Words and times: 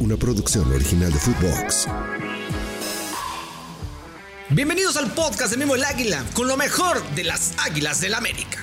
una 0.00 0.16
producción 0.16 0.70
original 0.72 1.12
de 1.12 1.18
Footbox. 1.18 1.88
Bienvenidos 4.50 4.96
al 4.96 5.10
podcast 5.12 5.52
de 5.52 5.56
Memo 5.56 5.74
el 5.74 5.84
Águila, 5.84 6.24
con 6.34 6.48
lo 6.48 6.56
mejor 6.56 7.02
de 7.14 7.24
las 7.24 7.54
Águilas 7.58 8.00
del 8.00 8.14
América. 8.14 8.62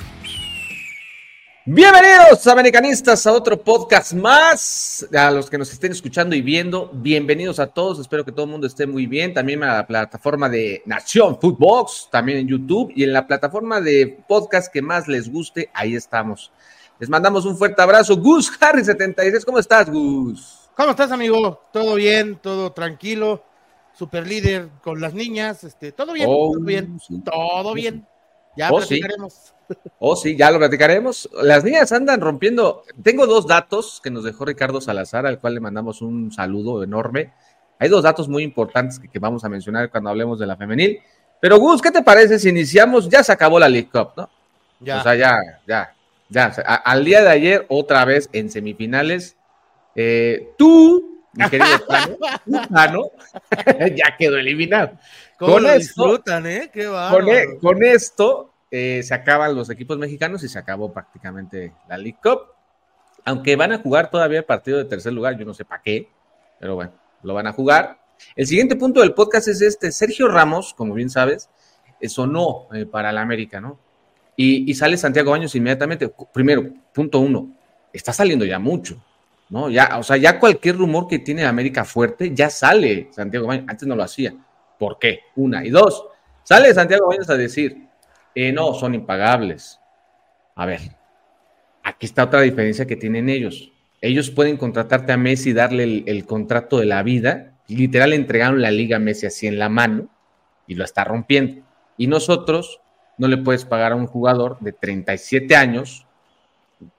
Bienvenidos, 1.66 2.46
americanistas, 2.48 3.26
a 3.26 3.32
otro 3.32 3.62
podcast 3.62 4.14
más. 4.14 5.08
A 5.16 5.32
los 5.32 5.50
que 5.50 5.58
nos 5.58 5.72
estén 5.72 5.94
escuchando 5.94 6.36
y 6.36 6.42
viendo, 6.42 6.92
bienvenidos 6.94 7.60
a 7.60 7.68
todos. 7.68 8.00
Espero 8.00 8.26
que 8.26 8.32
todo 8.32 8.46
el 8.46 8.52
mundo 8.52 8.68
esté 8.68 8.86
muy 8.86 9.08
bien. 9.08 9.34
También 9.34 9.64
a 9.64 9.76
la 9.76 9.88
plataforma 9.88 10.50
de 10.50 10.84
Nación 10.86 11.40
Footbox, 11.40 12.10
también 12.12 12.40
en 12.40 12.48
YouTube 12.48 12.92
y 12.96 13.04
en 13.04 13.14
la 13.14 13.26
plataforma 13.26 13.80
de 13.80 14.20
podcast 14.28 14.72
que 14.72 14.82
más 14.82 15.08
les 15.08 15.32
guste. 15.32 15.70
Ahí 15.74 15.96
estamos. 15.96 16.52
Les 17.00 17.10
mandamos 17.10 17.46
un 17.46 17.58
fuerte 17.58 17.82
abrazo. 17.82 18.18
Gus 18.18 18.52
Harry 18.60 18.84
76, 18.84 19.46
¿cómo 19.46 19.60
estás, 19.60 19.90
Gus? 19.90 20.63
¿Cómo 20.76 20.92
estás, 20.92 21.12
amigo? 21.12 21.62
Todo 21.72 21.96
bien, 21.96 22.38
todo 22.38 22.72
tranquilo. 22.72 23.44
Super 23.94 24.26
líder 24.26 24.70
con 24.82 25.00
las 25.00 25.14
niñas, 25.14 25.64
este, 25.64 25.92
todo 25.92 26.14
bien, 26.14 26.28
Oh, 26.30 26.52
todo 26.54 26.62
bien, 26.66 27.00
sí. 27.00 27.22
todo 27.24 27.74
bien. 27.76 28.08
Ya 28.58 28.72
Oh, 28.72 28.82
sí. 28.82 29.00
platicaremos. 29.00 29.54
Oh, 29.98 30.16
sí, 30.16 30.36
ya 30.36 30.52
lo 30.52 30.60
platicaremos. 30.60 31.30
Las 31.42 31.64
niñas 31.64 31.92
andan 31.94 32.20
rompiendo. 32.22 32.84
Tengo 33.02 33.26
dos 33.26 33.48
datos 33.48 34.02
que 34.04 34.12
nos 34.12 34.24
dejó 34.26 34.46
Ricardo 34.46 34.82
Salazar, 34.82 35.26
al 35.26 35.40
cual 35.40 35.54
le 35.56 35.62
mandamos 35.62 36.02
un 36.02 36.32
saludo 36.32 36.84
enorme. 36.84 37.34
Hay 37.80 37.88
dos 37.90 38.04
datos 38.04 38.28
muy 38.28 38.44
importantes 38.44 39.00
que, 39.00 39.08
que 39.08 39.20
vamos 39.20 39.44
a 39.46 39.50
mencionar 39.50 39.90
cuando 39.90 40.10
hablemos 40.10 40.38
de 40.38 40.46
la 40.48 40.58
femenil. 40.58 41.00
Pero, 41.40 41.58
Gus, 41.60 41.82
¿qué 41.82 41.92
te 41.92 42.04
parece 42.04 42.38
si 42.40 42.50
iniciamos? 42.50 43.10
Ya 43.10 43.24
se 43.24 43.32
acabó 43.32 43.58
la 43.58 43.70
League 43.70 43.90
Cup, 43.92 44.10
¿no? 44.18 44.30
Ya. 44.82 45.00
O 45.00 45.04
sea, 45.04 45.16
ya, 45.16 45.38
ya, 45.66 45.96
ya. 46.30 46.48
Al 46.84 47.06
día 47.06 47.22
de 47.24 47.30
ayer, 47.30 47.66
otra 47.70 48.04
vez 48.06 48.30
en 48.34 48.52
semifinales. 48.52 49.38
Eh, 49.96 50.54
tú, 50.58 51.22
mi 51.34 51.50
querido 51.50 51.80
Tano, 51.88 52.18
tú, 52.46 52.52
Tano, 52.74 53.04
ya 53.96 54.16
quedó 54.18 54.38
eliminado. 54.38 54.92
¿Cómo 55.38 55.54
con 55.54 55.64
lo 55.64 55.70
esto- 55.70 56.04
eh? 56.46 56.70
Qué 56.74 56.86
Con, 56.86 57.30
e- 57.30 57.58
con 57.60 57.84
esto 57.84 58.54
eh, 58.72 59.02
se 59.04 59.14
acaban 59.14 59.56
los 59.56 59.70
equipos 59.70 59.98
mexicanos 59.98 60.44
y 60.44 60.50
se 60.50 60.60
acabó 60.60 60.92
prácticamente 60.94 61.74
la 61.88 61.98
League 61.98 62.20
Cup. 62.22 62.42
Aunque 63.26 63.56
van 63.56 63.72
a 63.72 63.78
jugar 63.80 64.10
todavía 64.12 64.40
el 64.40 64.46
partido 64.46 64.78
de 64.78 64.86
tercer 64.86 65.14
lugar, 65.14 65.38
yo 65.38 65.46
no 65.46 65.54
sé 65.54 65.64
para 65.64 65.82
qué, 65.82 66.10
pero 66.60 66.76
bueno, 66.76 66.92
lo 67.24 67.34
van 67.34 67.48
a 67.48 67.54
jugar. 67.54 68.00
El 68.36 68.46
siguiente 68.48 68.76
punto 68.76 69.00
del 69.02 69.14
podcast 69.14 69.48
es 69.48 69.62
este. 69.62 69.92
Sergio 69.92 70.28
Ramos, 70.28 70.74
como 70.74 70.94
bien 70.94 71.10
sabes, 71.10 71.50
eh, 72.02 72.10
sonó 72.10 72.68
eh, 72.74 72.86
para 72.86 73.12
la 73.12 73.22
América, 73.22 73.62
¿no? 73.62 73.80
Y, 74.36 74.70
y 74.70 74.74
sale 74.76 74.98
Santiago 74.98 75.32
Baños 75.32 75.56
inmediatamente. 75.56 76.14
Primero, 76.34 76.66
punto 76.94 77.20
uno, 77.20 77.50
está 77.94 78.12
saliendo 78.12 78.44
ya 78.46 78.60
mucho, 78.60 79.02
¿no? 79.50 79.70
Ya, 79.70 79.98
o 79.98 80.04
sea, 80.04 80.18
ya 80.18 80.40
cualquier 80.40 80.78
rumor 80.78 81.08
que 81.08 81.20
tiene 81.20 81.46
América 81.46 81.86
fuerte, 81.86 82.34
ya 82.34 82.50
sale 82.50 83.10
Santiago 83.12 83.48
Baños. 83.48 83.66
Antes 83.68 83.88
no 83.88 83.96
lo 83.96 84.04
hacía. 84.04 84.34
¿Por 84.78 85.00
qué? 85.00 85.22
Una. 85.36 85.66
Y 85.66 85.70
dos, 85.70 86.06
sale 86.44 86.74
Santiago 86.74 87.08
Baños 87.08 87.30
a 87.30 87.38
decir, 87.38 87.88
eh, 88.36 88.52
no, 88.52 88.74
son 88.74 88.96
impagables. 88.96 89.80
A 90.56 90.66
ver, 90.66 90.82
aquí 91.84 92.06
está 92.06 92.24
otra 92.26 92.42
diferencia 92.42 92.86
que 92.86 92.96
tienen 92.96 93.30
ellos. 93.30 93.72
Ellos 94.02 94.30
pueden 94.32 94.58
contratarte 94.58 95.14
a 95.14 95.18
Messi 95.18 95.52
y 95.52 95.54
darle 95.54 95.84
el, 95.84 96.04
el 96.08 96.26
contrato 96.26 96.78
de 96.78 96.86
la 96.86 97.04
vida. 97.04 97.54
Literal, 97.68 98.14
entregaron 98.14 98.62
la 98.62 98.72
liga 98.72 98.98
a 98.98 99.00
Messi 99.00 99.26
así 99.26 99.48
en 99.48 99.58
la 99.58 99.70
mano 99.70 100.10
y 100.68 100.76
lo 100.76 100.84
está 100.84 101.04
rompiendo. 101.04 101.64
Y 101.98 102.08
nosotros 102.08 102.82
no 103.18 103.28
le 103.28 103.38
puedes 103.38 103.66
pagar 103.66 103.92
a 103.92 103.96
un 103.96 104.08
jugador 104.08 104.58
de 104.60 104.74
37 104.74 105.56
años, 105.56 106.06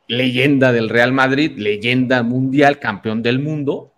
leyenda 0.06 0.72
del 0.72 0.88
Real 0.88 1.12
Madrid, 1.12 1.52
leyenda 1.56 2.22
mundial, 2.22 2.78
campeón 2.78 3.22
del 3.22 3.38
mundo, 3.38 3.92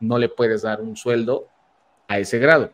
no 0.00 0.18
le 0.18 0.28
puedes 0.28 0.62
dar 0.62 0.80
un 0.80 0.96
sueldo 0.96 1.48
a 2.08 2.18
ese 2.18 2.38
grado. 2.38 2.72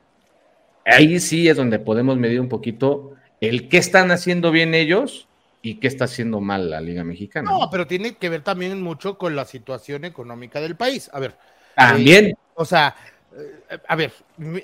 Ahí 0.84 1.20
sí 1.20 1.48
es 1.48 1.56
donde 1.56 1.78
podemos 1.78 2.16
medir 2.16 2.40
un 2.40 2.48
poquito 2.48 3.14
el 3.40 3.68
qué 3.68 3.78
están 3.78 4.10
haciendo 4.10 4.50
bien 4.50 4.74
ellos 4.74 5.28
y 5.62 5.74
qué 5.74 5.86
está 5.86 6.04
haciendo 6.04 6.40
mal 6.40 6.70
la 6.70 6.80
Liga 6.80 7.04
Mexicana. 7.04 7.50
No, 7.50 7.68
pero 7.70 7.86
tiene 7.86 8.16
que 8.16 8.28
ver 8.28 8.42
también 8.42 8.80
mucho 8.82 9.16
con 9.16 9.36
la 9.36 9.44
situación 9.44 10.04
económica 10.04 10.60
del 10.60 10.76
país. 10.76 11.08
A 11.12 11.20
ver, 11.20 11.36
También, 11.76 12.36
o 12.54 12.64
sea, 12.64 12.96
eh, 13.36 13.78
a 13.86 13.96
ver, 13.96 14.12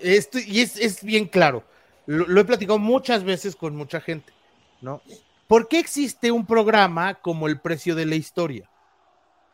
esto 0.03 0.39
y 0.45 0.61
es, 0.61 0.77
es 0.77 1.05
bien 1.05 1.27
claro. 1.27 1.63
Lo, 2.07 2.27
lo 2.27 2.41
he 2.41 2.45
platicado 2.45 2.79
muchas 2.79 3.23
veces 3.23 3.55
con 3.55 3.77
mucha 3.77 4.01
gente, 4.01 4.33
¿no? 4.81 5.03
¿Por 5.49 5.67
qué 5.67 5.81
existe 5.81 6.31
un 6.31 6.47
programa 6.47 7.15
como 7.15 7.49
El 7.49 7.59
Precio 7.59 7.95
de 7.97 8.07
la 8.07 8.15
Historia? 8.15 8.69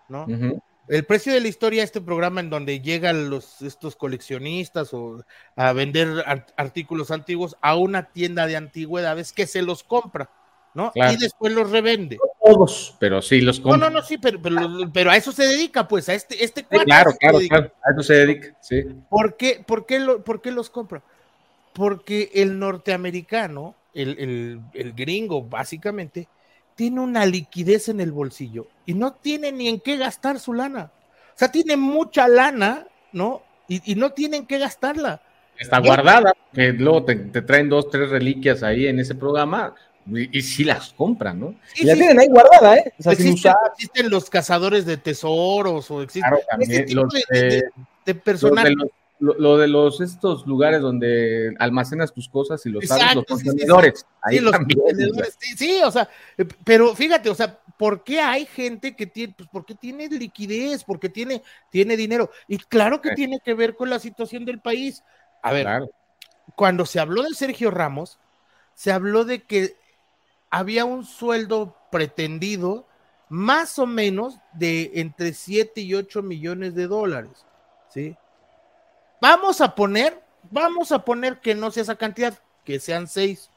¿No? 0.09 0.25
ujú, 0.25 0.61
El 0.89 1.07
precio 1.07 1.33
de 1.33 1.41
la 1.41 1.49
historia, 1.49 1.83
este 1.83 2.03
programa 2.03 2.41
en 2.41 2.51
donde 2.51 2.81
llegan 2.81 3.31
los, 3.31 3.63
estos 3.63 3.97
coleccionistas 3.97 4.93
o 4.93 5.25
a 5.57 5.73
vender 5.73 6.23
ar- 6.27 6.47
artículos 6.59 7.11
antiguos 7.11 7.57
a 7.63 7.75
una 7.77 8.11
tienda 8.11 8.47
de 8.47 8.57
antigüedades 8.57 9.33
que 9.33 9.47
se 9.47 9.63
los 9.63 9.83
compra, 9.83 10.29
¿no? 10.75 10.93
Claro. 10.93 11.15
Y 11.15 11.17
después 11.17 11.55
los 11.55 11.71
revende. 11.71 12.19
todos, 12.45 12.95
pero 12.99 13.23
sí 13.23 13.41
los 13.41 13.61
No, 13.61 13.71
compran. 13.71 13.93
no, 13.95 14.01
no, 14.01 14.05
sí, 14.05 14.19
pero, 14.19 14.43
pero, 14.43 14.59
pero 14.93 15.11
a 15.11 15.17
eso 15.17 15.33
se 15.33 15.45
dedica, 15.47 15.89
pues, 15.89 16.07
a 16.11 16.15
este, 16.15 16.45
este 16.45 16.61
Sí, 16.63 16.79
claro, 16.85 17.13
claro, 17.19 17.39
claro, 17.49 17.73
a 17.83 17.93
eso 17.93 18.03
se 18.03 18.15
dedica, 18.15 18.55
sí. 18.61 18.83
¿Por 19.09 19.37
qué, 19.39 19.65
por 19.67 19.87
qué 19.87 20.01
lo- 20.01 20.23
por 20.23 20.43
qué 20.43 20.51
los 20.51 20.69
compra? 20.69 21.03
Porque 21.73 22.31
el 22.35 22.59
norteamericano, 22.59 23.75
el, 23.95 24.19
el- 24.19 24.61
el 24.75 24.93
gringo, 24.93 25.43
básicamente, 25.43 26.29
tiene 26.75 27.01
una 27.01 27.25
liquidez 27.25 27.89
en 27.89 28.01
el 28.01 28.11
bolsillo 28.13 28.67
y 28.87 28.95
no 28.95 29.13
tiene 29.15 29.53
ni 29.53 29.69
en 29.69 29.81
qué 29.81 29.97
gastar 29.97 30.41
su 30.41 30.53
lana. 30.53 30.91
O 31.35 31.39
sea, 31.39 31.51
tiene 31.51 31.77
mucha 31.77 32.29
lana, 32.29 32.87
¿no? 33.13 33.43
Y, 33.69 33.93
y 33.93 33.95
no 33.95 34.11
tienen 34.11 34.47
que 34.47 34.59
gastarla. 34.59 35.21
Está 35.59 35.79
guardada, 35.79 36.33
que 36.53 36.73
luego 36.73 37.05
te, 37.05 37.15
te 37.15 37.43
traen 37.43 37.69
dos, 37.69 37.89
tres 37.91 38.11
reliquias 38.11 38.63
ahí 38.65 38.87
en 38.89 38.99
ese 38.99 39.15
programa 39.15 39.75
y, 40.07 40.37
y 40.39 40.43
sí 40.43 40.65
las 40.65 40.93
compran, 40.93 41.39
¿no? 41.39 41.55
Sí, 41.73 41.85
y 41.85 41.87
la 41.87 41.93
sí. 41.93 41.99
tienen 42.01 42.19
ahí 42.19 42.27
guardada, 42.29 42.77
¿eh? 42.77 42.93
O 42.99 43.03
sea, 43.05 43.13
Existen, 43.13 43.53
existen 43.73 44.11
los 44.11 44.29
cazadores 44.29 44.85
de 44.85 44.97
tesoros 44.97 45.91
o 45.93 46.03
existen 46.03 46.23
Claro, 46.29 46.37
este 46.39 46.51
también 46.51 46.87
tipo 46.87 47.03
los, 47.03 47.13
de, 47.13 47.23
de- 47.31 47.49
de 47.49 47.63
lo 47.77 47.87
de 48.05 48.15
personajes. 48.17 48.75
los, 48.77 48.89
lo, 49.21 49.35
lo 49.35 49.57
de 49.59 49.69
los 49.69 50.01
estos 50.01 50.47
lugares 50.47 50.81
donde 50.81 51.55
almacenas 51.59 52.13
tus 52.13 52.29
cosas 52.29 52.65
y 52.67 52.71
los 52.71 52.85
sabes, 52.87 53.15
los 53.15 53.25
Exacto, 53.25 53.37
sí, 53.37 53.43
sí. 53.43 53.49
contenedores. 53.49 54.07
Ahí 54.23 54.39
Sí, 54.39 54.43
los 54.45 54.53
también. 54.53 54.81
contenedores, 54.81 55.37
sí, 55.39 55.57
sí, 55.57 55.81
o 55.85 55.91
sea, 55.91 56.09
eh, 56.37 56.45
pero 56.65 56.95
fíjate, 56.97 57.31
o 57.31 57.35
sea, 57.35 57.59
¿por 57.79 58.03
qué 58.05 58.21
hay 58.21 58.45
gente 58.47 58.97
que 58.97 59.07
tiene, 59.07 59.35
pues 59.37 59.49
porque 59.53 59.75
tiene 59.75 60.09
liquidez, 60.09 60.85
porque 60.85 61.09
tiene, 61.09 61.43
tiene 61.71 61.97
dinero? 61.97 62.31
Y 62.49 62.59
claro 62.59 63.01
que 63.01 63.11
Sí. 63.11 63.15
tiene 63.15 63.39
que 63.45 63.55
ver 63.55 63.77
con 63.77 63.89
la 63.89 63.99
situación 63.99 64.45
del 64.45 64.61
país. 64.61 65.03
A 65.43 65.53
ver, 65.53 65.63
Claro. 65.63 65.91
cuando 66.57 66.85
se 66.85 66.99
habló 67.01 67.23
de 67.23 67.35
Sergio 67.35 67.71
Ramos, 67.71 68.19
se 68.75 68.91
habló 68.93 69.25
de 69.25 69.43
que 69.45 69.77
había 70.51 70.85
un 70.85 71.05
sueldo 71.05 71.77
pretendido 71.91 72.87
más 73.29 73.79
o 73.79 73.87
menos 73.87 74.39
de 74.53 74.91
entre 74.95 75.33
7 75.33 75.81
y 75.81 75.95
8 75.95 76.23
millones 76.23 76.75
de 76.75 76.87
dólares, 76.89 77.47
¿sí? 77.89 78.17
Vamos 79.25 79.63
a 79.63 79.75
poner, 79.75 80.23
vamos 80.51 80.93
a 80.93 81.03
poner 81.03 81.41
que 81.41 81.55
no 81.55 81.71
sea 81.71 81.85
esa 81.85 81.97
cantidad, 81.97 82.39
que 82.63 82.79
sean 82.79 83.09
6. 83.09 83.49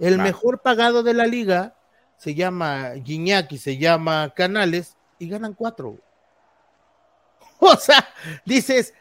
El 0.00 0.18
mejor 0.18 0.62
pagado 0.62 1.04
de 1.04 1.14
la 1.14 1.26
liga 1.26 1.76
se 2.16 2.34
llama 2.34 2.94
Guiñac 2.94 3.52
y 3.52 3.58
se 3.58 3.78
llama 3.78 4.32
Canales 4.34 4.96
y 5.20 5.28
ganan 5.28 5.54
4. 5.54 5.96
O 7.60 7.76
sea, 7.76 8.08
dices, 8.44 8.92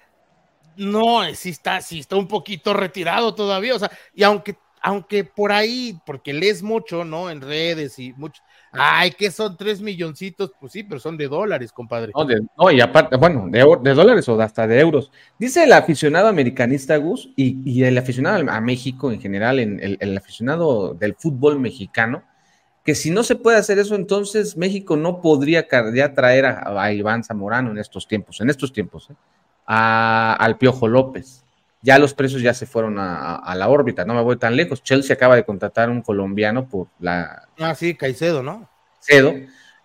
no, 0.75 1.23
sí 1.33 1.49
está, 1.49 1.81
sí 1.81 2.01
está 2.01 2.17
un 2.17 2.27
poquito 2.27 2.75
retirado 2.75 3.33
todavía, 3.33 3.73
o 3.73 3.79
sea, 3.79 3.89
y 4.13 4.21
aunque, 4.21 4.59
aunque 4.83 5.23
por 5.23 5.51
ahí, 5.51 5.99
porque 6.05 6.33
lees 6.33 6.61
mucho, 6.61 7.03
¿no? 7.03 7.31
En 7.31 7.41
redes 7.41 7.97
y 7.97 8.13
mucho, 8.13 8.43
ay, 8.71 9.11
que 9.11 9.31
son 9.31 9.55
tres 9.57 9.81
milloncitos, 9.81 10.51
pues 10.59 10.71
sí, 10.71 10.83
pero 10.83 10.99
son 10.99 11.17
de 11.17 11.27
dólares, 11.27 11.71
compadre. 11.71 12.11
No, 12.57 12.71
y 12.71 12.81
aparte, 12.81 13.15
bueno, 13.17 13.45
de, 13.49 13.59
de 13.81 13.93
dólares 13.93 14.27
o 14.29 14.39
hasta 14.41 14.67
de 14.67 14.79
euros. 14.79 15.11
Dice 15.37 15.63
el 15.63 15.73
aficionado 15.73 16.27
americanista 16.27 16.97
Gus 16.97 17.29
y, 17.35 17.59
y 17.69 17.83
el 17.83 17.97
aficionado 17.97 18.49
a 18.49 18.61
México 18.61 19.11
en 19.11 19.21
general, 19.21 19.59
en 19.59 19.79
el, 19.99 20.17
aficionado 20.17 20.93
del 20.93 21.15
fútbol 21.15 21.59
mexicano, 21.59 22.23
que 22.83 22.95
si 22.95 23.11
no 23.11 23.23
se 23.23 23.35
puede 23.35 23.57
hacer 23.57 23.77
eso, 23.79 23.95
entonces 23.95 24.57
México 24.57 24.95
no 24.97 25.21
podría 25.21 25.67
traer 25.67 26.45
a, 26.45 26.81
a 26.81 26.93
Iván 26.93 27.23
Zamorano 27.23 27.71
en 27.71 27.77
estos 27.77 28.07
tiempos, 28.07 28.41
en 28.41 28.49
estos 28.49 28.71
tiempos, 28.73 29.09
¿eh? 29.09 29.15
a- 29.67 30.33
al 30.33 30.57
Piojo 30.57 30.87
López. 30.87 31.43
Ya 31.81 31.97
los 31.97 32.13
precios 32.13 32.41
ya 32.41 32.53
se 32.53 32.65
fueron 32.65 32.97
a, 32.99 33.53
la 33.55 33.69
órbita, 33.69 34.03
no 34.03 34.13
me 34.13 34.21
voy 34.21 34.37
tan 34.37 34.55
lejos. 34.55 34.83
Chelsea 34.83 35.13
acaba 35.13 35.35
de 35.35 35.45
contratar 35.45 35.87
a 35.87 35.91
un 35.91 36.01
colombiano 36.01 36.67
por 36.67 36.87
la 36.99 37.47
Ah, 37.57 37.73
sí, 37.73 37.95
Caicedo, 37.95 38.43
¿no? 38.43 38.69
Cedo, 38.99 39.33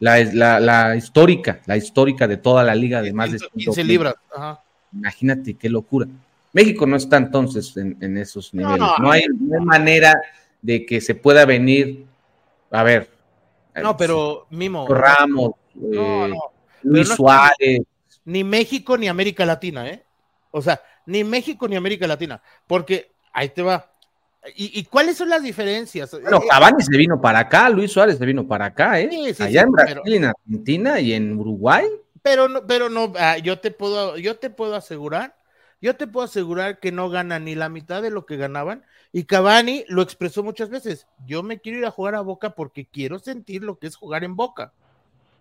la, 0.00 0.18
la, 0.24 0.58
la 0.58 0.96
histórica, 0.96 1.60
la 1.66 1.76
histórica 1.76 2.26
de 2.26 2.36
toda 2.36 2.64
la 2.64 2.74
liga 2.74 3.00
de 3.00 3.12
más 3.12 3.30
de 3.30 3.38
15 3.38 3.72
100. 3.74 3.86
libras. 3.86 4.14
Ajá. 4.34 4.60
Imagínate 4.92 5.54
qué 5.54 5.68
locura. 5.68 6.06
México 6.52 6.86
no 6.86 6.96
está 6.96 7.16
entonces 7.16 7.76
en, 7.76 7.96
en 8.00 8.16
esos 8.18 8.52
niveles. 8.54 8.78
No, 8.78 8.96
no. 8.98 9.10
hay, 9.10 9.24
no 9.40 9.58
hay 9.58 9.64
manera 9.64 10.20
de 10.62 10.86
que 10.86 11.00
se 11.00 11.14
pueda 11.14 11.44
venir, 11.44 12.06
a 12.70 12.82
ver, 12.82 13.10
No, 13.82 13.96
pero 13.96 14.46
Mimo. 14.50 14.86
Ramos, 14.88 15.52
No, 15.74 16.26
eh. 16.26 16.32
Luis 16.82 17.08
Suárez, 17.08 17.80
ni 18.24 18.44
México 18.44 18.96
ni 18.96 19.08
América 19.08 19.44
Latina, 19.44 19.88
¿eh? 19.88 20.02
O 20.50 20.62
sea, 20.62 20.80
ni 21.06 21.24
México 21.24 21.68
ni 21.68 21.76
América 21.76 22.06
Latina, 22.06 22.40
porque 22.66 23.12
ahí 23.32 23.48
te 23.50 23.62
va. 23.62 23.90
¿Y, 24.56 24.84
cuáles 24.84 25.16
son 25.16 25.30
las 25.30 25.42
diferencias? 25.42 26.10
Bueno, 26.20 26.36
eh, 26.36 26.46
Cavani 26.50 26.82
se 26.82 26.96
vino 26.98 27.18
para 27.18 27.38
acá, 27.38 27.70
Luis 27.70 27.92
Suárez 27.92 28.18
se 28.18 28.26
vino 28.26 28.46
para 28.46 28.66
acá, 28.66 29.00
¿eh? 29.00 29.34
Allá 29.38 29.62
en 29.62 29.70
Brasil, 29.70 30.14
en 30.14 30.24
Argentina 30.26 31.00
y 31.00 31.14
en 31.14 31.38
Uruguay. 31.38 31.86
Pero 32.20 32.48
no, 32.48 32.66
pero 32.66 32.90
no, 32.90 33.12
ah, 33.18 33.38
yo 33.38 33.58
te 33.58 33.70
puedo, 33.70 34.18
yo 34.18 34.36
te 34.36 34.50
puedo 34.50 34.76
asegurar, 34.76 35.34
yo 35.80 35.96
te 35.96 36.06
puedo 36.06 36.26
asegurar 36.26 36.78
que 36.78 36.92
no 36.92 37.08
ganan 37.08 37.46
ni 37.46 37.54
la 37.54 37.70
mitad 37.70 38.02
de 38.02 38.10
lo 38.10 38.26
que 38.26 38.36
ganaban. 38.36 38.84
Y 39.12 39.24
Cavani 39.24 39.84
lo 39.88 40.02
expresó 40.02 40.42
muchas 40.42 40.68
veces. 40.68 41.06
Yo 41.26 41.42
me 41.42 41.60
quiero 41.60 41.78
ir 41.78 41.86
a 41.86 41.90
jugar 41.90 42.14
a 42.14 42.20
Boca 42.20 42.50
porque 42.50 42.84
quiero 42.84 43.18
sentir 43.18 43.62
lo 43.62 43.78
que 43.78 43.86
es 43.86 43.96
jugar 43.96 44.24
en 44.24 44.36
Boca, 44.36 44.72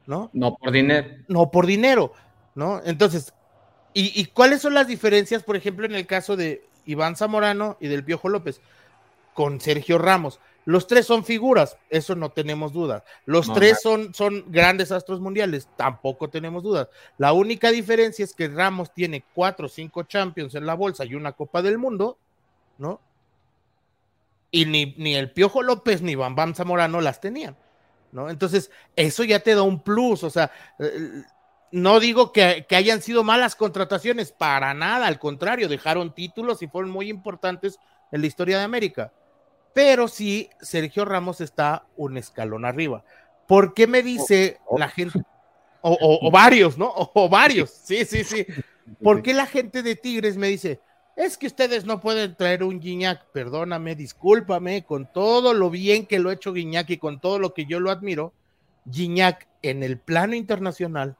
¿no? 0.06 0.30
No 0.32 0.56
por 0.56 0.72
dinero. 0.72 1.10
No 1.28 1.52
por 1.52 1.66
dinero, 1.66 2.14
¿no? 2.56 2.82
Entonces, 2.86 3.34
¿y, 3.94 4.20
y 4.20 4.26
cuáles 4.26 4.62
son 4.62 4.74
las 4.74 4.88
diferencias, 4.88 5.44
por 5.44 5.56
ejemplo, 5.56 5.86
en 5.86 5.96
el 5.96 6.08
caso 6.08 6.36
de 6.36 6.66
Iván 6.86 7.16
Zamorano 7.16 7.78
y 7.80 7.88
del 7.88 8.04
Piojo 8.04 8.30
López? 8.30 8.62
con 9.34 9.60
Sergio 9.60 9.98
Ramos. 9.98 10.40
Los 10.66 10.88
tres 10.88 11.06
son 11.06 11.26
figuras, 11.26 11.78
eso 11.90 12.16
no 12.16 12.30
tenemos 12.30 12.72
dudas. 12.72 13.04
Los 13.26 13.52
tres 13.54 13.82
son, 13.82 14.14
son 14.14 14.46
grandes 14.48 14.94
astros 14.94 15.20
mundiales, 15.20 15.68
tampoco 15.76 16.30
tenemos 16.30 16.64
dudas. 16.64 16.88
La 17.18 17.34
única 17.34 17.70
diferencia 17.70 18.24
es 18.24 18.34
que 18.34 18.48
Ramos 18.48 18.94
tiene 18.94 19.26
cuatro 19.34 19.66
o 19.66 19.70
cinco 19.70 20.04
Champions 20.04 20.56
en 20.56 20.66
la 20.66 20.76
bolsa 20.76 21.04
y 21.04 21.16
una 21.16 21.34
Copa 21.34 21.62
del 21.62 21.78
Mundo, 21.78 22.18
¿no? 22.78 23.02
Y 24.52 24.66
ni, 24.66 24.96
ni 24.98 25.16
el 25.16 25.32
Piojo 25.32 25.64
López 25.64 26.02
ni 26.02 26.16
Bam 26.16 26.36
Bam 26.36 26.56
Zamorano 26.56 27.02
las 27.02 27.20
tenían, 27.20 27.58
¿no? 28.14 28.30
Entonces, 28.30 28.72
eso 28.96 29.26
ya 29.26 29.42
te 29.42 29.56
da 29.56 29.64
un 29.64 29.84
plus, 29.84 30.24
o 30.24 30.30
sea, 30.30 30.50
eh, 30.80 31.24
no 31.74 32.00
digo 32.00 32.32
que, 32.32 32.66
que 32.70 32.78
hayan 32.78 33.02
sido 33.02 33.26
malas 33.26 33.56
contrataciones, 33.56 34.32
para 34.32 34.74
nada, 34.74 35.08
al 35.08 35.20
contrario, 35.20 35.68
dejaron 35.68 36.16
títulos 36.16 36.62
y 36.62 36.68
fueron 36.68 36.92
muy 36.92 37.10
importantes 37.10 37.78
en 38.12 38.22
la 38.22 38.28
historia 38.28 38.58
de 38.58 38.64
América 38.64 39.12
pero 39.74 40.08
sí 40.08 40.50
Sergio 40.62 41.04
Ramos 41.04 41.42
está 41.42 41.86
un 41.98 42.18
escalón 42.18 42.66
arriba. 42.66 43.04
¿Por 43.48 43.74
qué 43.74 43.88
me 43.88 44.04
dice 44.04 44.60
oh, 44.66 44.76
oh. 44.76 44.80
la 44.80 44.90
gente? 44.90 45.22
O, 45.82 46.32
varios, 46.32 46.78
¿no? 46.78 46.94
O, 46.96 47.28
varios, 47.28 47.70
sí, 47.70 48.06
sí, 48.06 48.24
sí. 48.24 48.46
¿Por 49.02 49.22
qué 49.22 49.34
la 49.34 49.46
gente 49.46 49.84
de 49.84 49.98
Tigres 49.98 50.38
me 50.38 50.48
dice, 50.48 50.80
es 51.18 51.38
que 51.38 51.48
ustedes 51.48 51.84
no 51.84 52.00
pueden 52.00 52.36
traer 52.36 52.64
un 52.64 52.80
Guiñac? 52.80 53.26
Perdóname, 53.34 53.94
discúlpame, 53.94 54.86
con 54.86 55.12
todo 55.12 55.54
lo 55.54 55.70
bien 55.70 56.06
que 56.06 56.20
lo 56.20 56.30
ha 56.30 56.34
hecho 56.34 56.54
Guiñac 56.54 56.90
y 56.92 56.98
con 56.98 57.20
todo 57.20 57.38
lo 57.38 57.54
que 57.54 57.66
yo 57.66 57.82
lo 57.82 57.92
admiro, 57.92 58.32
Guiñac 58.86 59.46
en 59.62 59.84
el 59.84 60.00
plano 60.00 60.36
internacional 60.36 61.18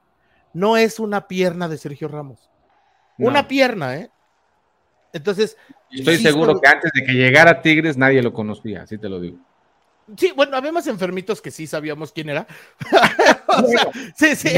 no 0.54 0.78
es 0.78 1.00
una 1.00 1.28
pierna 1.28 1.68
de 1.68 1.78
Sergio 1.78 2.08
Ramos. 2.08 2.50
Una 3.18 3.48
pierna, 3.48 3.96
¿eh? 3.98 4.10
Entonces. 5.12 5.58
Estoy 5.92 6.18
seguro 6.18 6.60
que 6.60 6.68
antes 6.68 6.92
de 6.94 7.04
que 7.04 7.14
llegara 7.14 7.62
Tigres 7.62 7.98
nadie 7.98 8.22
lo 8.22 8.34
conocía, 8.34 8.84
así 8.84 8.98
te 8.98 9.10
lo 9.10 9.20
digo. 9.20 9.38
Sí, 10.18 10.34
bueno, 10.36 10.58
habíamos 10.58 10.86
enfermitos 10.88 11.42
que 11.42 11.50
sí 11.50 11.66
sabíamos 11.66 12.12
quién 12.12 12.30
era. 12.30 12.46
sí, 14.16 14.36
sí. 14.36 14.50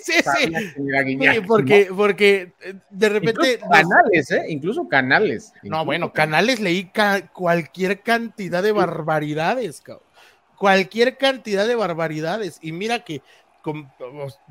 sí, 0.00 0.12
sí. 0.22 1.40
porque, 1.46 1.90
porque 1.94 2.52
eh, 2.60 2.74
de 2.88 3.08
repente. 3.08 3.54
Incluso 3.54 3.68
canales, 3.68 4.30
¿eh? 4.30 4.44
Incluso 4.48 4.88
canales. 4.88 5.52
No, 5.64 5.84
bueno, 5.84 6.12
canales 6.12 6.60
leí 6.60 6.90
cualquier 7.32 8.02
cantidad 8.02 8.62
de 8.62 8.72
barbaridades, 8.72 9.80
cabrón. 9.80 10.06
Cualquier 10.56 11.16
cantidad 11.16 11.66
de 11.66 11.74
barbaridades. 11.74 12.58
Y 12.62 12.72
mira 12.72 13.00
que 13.00 13.22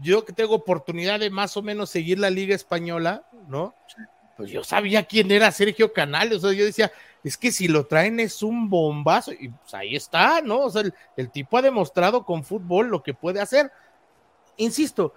yo 0.02 0.26
que 0.26 0.34
tengo 0.34 0.56
oportunidad 0.56 1.20
de 1.20 1.30
más 1.30 1.58
o 1.58 1.62
menos 1.62 1.90
seguir 1.90 2.20
la 2.20 2.30
Liga 2.30 2.56
Española, 2.56 3.24
¿no? 3.48 3.76
pues 4.40 4.52
yo 4.52 4.64
sabía 4.64 5.04
quién 5.04 5.30
era 5.32 5.52
Sergio 5.52 5.92
Canales, 5.92 6.38
o 6.38 6.48
sea, 6.48 6.58
yo 6.58 6.64
decía, 6.64 6.90
es 7.26 7.36
que 7.36 7.52
si 7.52 7.68
lo 7.68 7.88
traen 7.88 8.22
es 8.22 8.42
un 8.42 8.70
bombazo, 8.70 9.34
y 9.34 9.50
pues 9.50 9.74
ahí 9.74 9.98
está, 9.98 10.42
¿no? 10.42 10.62
O 10.62 10.70
sea, 10.70 10.84
el, 11.18 11.30
tipo 11.30 11.58
ha 11.58 11.62
demostrado 11.62 12.24
con 12.24 12.46
fútbol 12.46 12.88
lo 12.88 13.04
que 13.04 13.14
puede 13.14 13.42
hacer. 13.42 13.70
Insisto, 14.56 15.14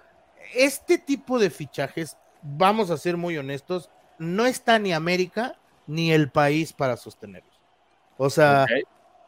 este 0.53 0.97
tipo 0.97 1.39
de 1.39 1.49
fichajes, 1.49 2.17
vamos 2.41 2.89
a 2.89 2.97
ser 2.97 3.15
muy 3.15 3.37
honestos, 3.37 3.89
no 4.19 4.45
está 4.45 4.77
ni 4.77 4.91
América 4.91 5.55
ni 5.87 6.11
el 6.11 6.29
país 6.29 6.73
para 6.73 6.97
sostenerlos. 6.97 7.61
O 8.17 8.29
sea... 8.29 8.65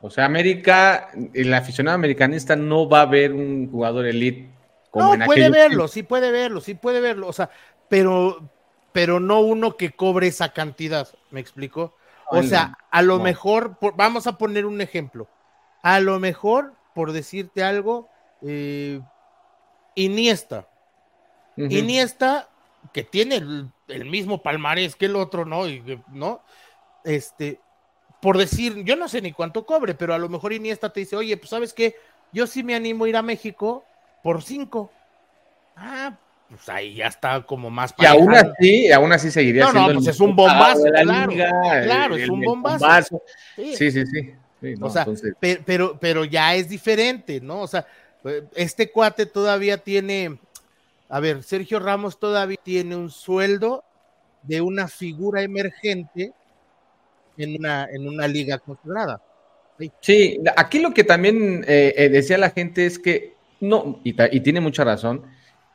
O 0.01 0.09
sea, 0.09 0.25
América, 0.25 1.09
el 1.33 1.53
aficionado 1.53 1.95
americanista 1.95 2.57
no 2.57 2.87
va 2.87 3.01
a 3.01 3.05
ver 3.05 3.31
un 3.31 3.71
jugador 3.71 4.05
elite. 4.05 4.51
Como 4.95 5.17
no, 5.17 5.25
puede 5.25 5.49
verlo, 5.49 5.89
sí 5.89 6.03
puede 6.03 6.31
verlo, 6.31 6.61
sí 6.61 6.73
puede 6.73 7.01
verlo. 7.01 7.27
O 7.27 7.33
sea, 7.33 7.49
pero, 7.89 8.49
pero 8.93 9.19
no 9.19 9.41
uno 9.41 9.75
que 9.75 9.91
cobre 9.91 10.27
esa 10.27 10.53
cantidad, 10.53 11.09
¿me 11.31 11.41
explico? 11.41 11.97
O 12.29 12.41
sea, 12.43 12.77
a 12.89 13.01
lo 13.01 13.19
mejor, 13.19 13.77
vamos 13.97 14.25
a 14.25 14.37
poner 14.37 14.65
un 14.65 14.79
ejemplo, 14.79 15.27
a 15.83 15.99
lo 15.99 16.17
mejor, 16.21 16.75
por 16.93 17.11
decirte 17.11 17.61
algo, 17.61 18.09
eh, 18.41 19.01
Iniesta. 19.95 20.69
Iniesta, 21.57 22.47
que 22.93 23.03
tiene 23.03 23.35
el, 23.89 24.05
mismo 24.05 24.41
palmarés 24.41 24.95
que 24.95 25.07
el 25.07 25.17
otro, 25.17 25.43
¿no? 25.43 25.63
¿no? 26.07 26.41
Este, 27.03 27.59
por 28.21 28.37
decir, 28.37 28.85
yo 28.85 28.95
no 28.95 29.09
sé 29.09 29.21
ni 29.21 29.33
cuánto 29.33 29.65
cobre, 29.65 29.93
pero 29.93 30.13
a 30.13 30.17
lo 30.17 30.29
mejor 30.29 30.53
Iniesta 30.53 30.93
te 30.93 31.01
dice, 31.01 31.17
oye, 31.17 31.35
pues 31.35 31.49
sabes 31.49 31.73
qué, 31.73 31.97
yo 32.31 32.47
sí 32.47 32.63
me 32.63 32.75
animo 32.75 33.03
a 33.03 33.09
ir 33.09 33.17
a 33.17 33.21
México 33.21 33.83
por 34.25 34.41
cinco. 34.41 34.91
Ah, 35.75 36.17
pues 36.49 36.67
ahí 36.69 36.95
ya 36.95 37.05
está 37.05 37.43
como 37.43 37.69
más 37.69 37.93
Y 37.95 38.07
aún 38.07 38.33
así, 38.33 38.91
aún 38.91 39.13
así 39.13 39.29
seguiría 39.29 39.65
no, 39.65 39.71
siendo. 39.71 39.89
No, 39.89 39.99
pues 39.99 40.07
es 40.07 40.19
un 40.19 40.35
bombazo, 40.35 40.83
claro. 40.83 41.31
claro, 41.31 42.15
es 42.15 42.27
un 42.27 42.41
bombazo. 42.41 43.21
Sí, 43.55 43.91
sí, 43.91 44.03
sí. 44.03 44.33
o 44.81 44.89
sea, 44.89 45.05
pero, 45.63 45.99
pero 45.99 46.25
ya 46.25 46.55
es 46.55 46.67
diferente, 46.67 47.39
¿no? 47.39 47.61
O 47.61 47.67
sea, 47.67 47.85
este 48.55 48.89
cuate 48.89 49.27
todavía 49.27 49.77
tiene, 49.77 50.39
a 51.07 51.19
ver, 51.19 51.43
Sergio 51.43 51.77
Ramos 51.79 52.19
todavía 52.19 52.57
tiene 52.63 52.95
un 52.95 53.11
sueldo 53.11 53.83
de 54.41 54.59
una 54.59 54.87
figura 54.87 55.43
emergente 55.43 56.33
en 57.37 57.59
una, 57.59 57.87
en 57.91 58.07
una 58.07 58.27
liga 58.27 58.57
consagrada. 58.57 59.21
Sí. 60.01 60.39
aquí 60.57 60.79
lo 60.79 60.95
que 60.95 61.03
también 61.03 61.63
eh, 61.67 61.93
eh, 61.95 62.09
decía 62.09 62.39
la 62.39 62.49
gente 62.49 62.87
es 62.87 62.97
que 62.97 63.34
no, 63.59 63.99
y, 64.03 64.15
y 64.35 64.39
tiene 64.41 64.61
mucha 64.61 64.83
razón, 64.83 65.23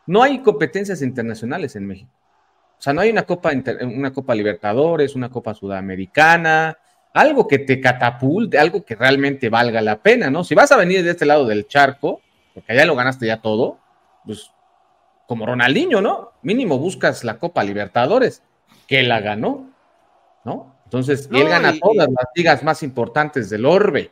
no 0.06 0.22
hay 0.22 0.40
competencias 0.40 1.02
internacionales 1.02 1.76
en 1.76 1.86
México. 1.86 2.10
O 2.78 2.82
sea, 2.82 2.92
no 2.92 3.02
hay 3.02 3.10
una 3.10 3.24
Copa, 3.24 3.50
una 3.82 4.12
Copa 4.12 4.34
Libertadores, 4.34 5.14
una 5.14 5.28
Copa 5.28 5.52
Sudamericana, 5.54 6.78
algo 7.12 7.46
que 7.46 7.58
te 7.58 7.80
catapulte, 7.80 8.58
algo 8.58 8.84
que 8.84 8.94
realmente 8.94 9.48
valga 9.48 9.82
la 9.82 10.00
pena, 10.00 10.30
¿no? 10.30 10.44
Si 10.44 10.54
vas 10.54 10.72
a 10.72 10.76
venir 10.76 11.04
de 11.04 11.10
este 11.10 11.26
lado 11.26 11.46
del 11.46 11.66
charco, 11.66 12.22
porque 12.54 12.72
allá 12.72 12.86
lo 12.86 12.96
ganaste 12.96 13.26
ya 13.26 13.42
todo, 13.42 13.78
pues 14.24 14.50
como 15.26 15.46
Ronaldinho, 15.46 16.00
¿no? 16.00 16.32
Mínimo 16.42 16.78
buscas 16.78 17.22
la 17.22 17.38
Copa 17.38 17.62
Libertadores, 17.62 18.42
que 18.86 19.02
la 19.02 19.20
ganó, 19.20 19.70
¿no? 20.44 20.74
Entonces, 20.84 21.28
él 21.32 21.48
gana 21.48 21.74
todas 21.78 22.08
las 22.08 22.26
ligas 22.34 22.64
más 22.64 22.82
importantes 22.82 23.48
del 23.48 23.64
orbe. 23.64 24.10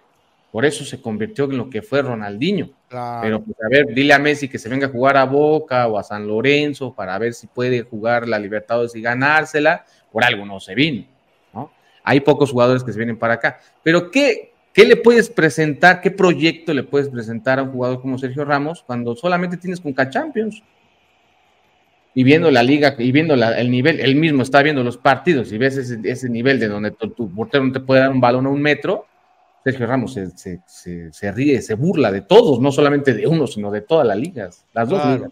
Por 0.51 0.65
eso 0.65 0.85
se 0.85 1.01
convirtió 1.01 1.45
en 1.45 1.59
lo 1.59 1.69
que 1.69 1.83
fue 1.83 2.01
Ronaldinho. 2.01 2.71
Pero 2.89 3.43
pues 3.43 3.57
a 3.63 3.69
ver, 3.69 3.87
dile 3.95 4.15
a 4.15 4.19
Messi 4.19 4.49
que 4.49 4.59
se 4.59 4.69
venga 4.69 4.87
a 4.87 4.91
jugar 4.91 5.17
a 5.19 5.25
Boca 5.25 5.87
o 5.89 5.99
a 5.99 6.03
San 6.03 6.27
Lorenzo 6.27 6.95
para 6.95 7.19
ver 7.19 7.35
si 7.35 7.47
puede 7.47 7.83
jugar 7.83 8.27
la 8.27 8.39
Libertadores 8.39 8.95
y 8.97 9.03
ganársela. 9.03 9.85
Por 10.11 10.25
algo 10.25 10.47
no 10.47 10.59
se 10.59 10.75
vino, 10.75 11.05
¿no? 11.53 11.71
Hay 12.03 12.21
pocos 12.21 12.51
jugadores 12.51 12.83
que 12.83 12.93
se 12.93 12.99
vienen 12.99 13.19
para 13.19 13.35
acá. 13.35 13.61
Pero 13.83 14.11
¿qué, 14.11 14.55
qué 14.73 14.87
le 14.87 14.97
puedes 14.97 15.29
presentar, 15.29 16.01
qué 16.01 16.11
proyecto 16.11 16.73
le 16.73 16.83
puedes 16.83 17.11
presentar 17.11 17.59
a 17.59 17.65
un 17.65 17.73
jugador 17.73 18.01
como 18.01 18.17
Sergio 18.17 18.47
Ramos 18.47 18.83
cuando 18.87 19.15
solamente 19.17 19.59
tienes 19.59 19.81
Conca 19.81 20.09
Champions? 20.09 20.63
Y 22.15 22.25
viendo 22.25 22.51
la 22.51 22.63
liga, 22.63 22.97
y 22.99 23.13
viendo 23.13 23.35
el 23.35 23.71
nivel, 23.71 24.01
él 24.01 24.17
mismo 24.17 24.43
está 24.43 24.63
viendo 24.63 24.83
los 24.83 24.97
partidos 24.97 25.53
y 25.53 25.59
ves 25.59 25.77
ese, 25.77 26.01
ese 26.05 26.31
nivel 26.31 26.59
de 26.59 26.69
donde 26.69 26.91
tu, 26.91 27.11
tu 27.11 27.33
portero 27.33 27.65
no 27.65 27.73
te 27.73 27.81
puede 27.81 28.01
dar 28.01 28.11
un 28.11 28.21
balón 28.21 28.47
a 28.47 28.49
un 28.49 28.63
metro, 28.63 29.08
Sergio 29.65 29.87
Ramos 29.87 30.15
se, 30.15 31.33
ríe, 31.33 31.61
se 31.61 31.75
burla 31.75 32.11
de 32.11 32.23
todos, 32.23 32.61
no 32.61 32.73
solamente 32.73 33.13
de 33.15 33.27
uno, 33.27 33.47
sino 33.47 33.71
de 33.71 33.83
todas 33.83 34.07
las 34.07 34.17
ligas, 34.17 34.67
las 34.73 34.89
dos 34.89 35.05
ligas. 35.05 35.31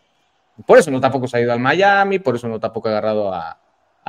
Por 0.67 0.79
eso 0.79 0.91
no 0.91 1.01
tampoco 1.01 1.27
se 1.27 1.37
ha 1.37 1.41
ido 1.41 1.53
al 1.53 1.61
Miami, 1.61 2.19
por 2.19 2.37
eso 2.37 2.49
no 2.49 2.59
tampoco 2.59 2.89
ha 2.89 2.93
agarrado 2.93 3.33
a, 3.33 3.59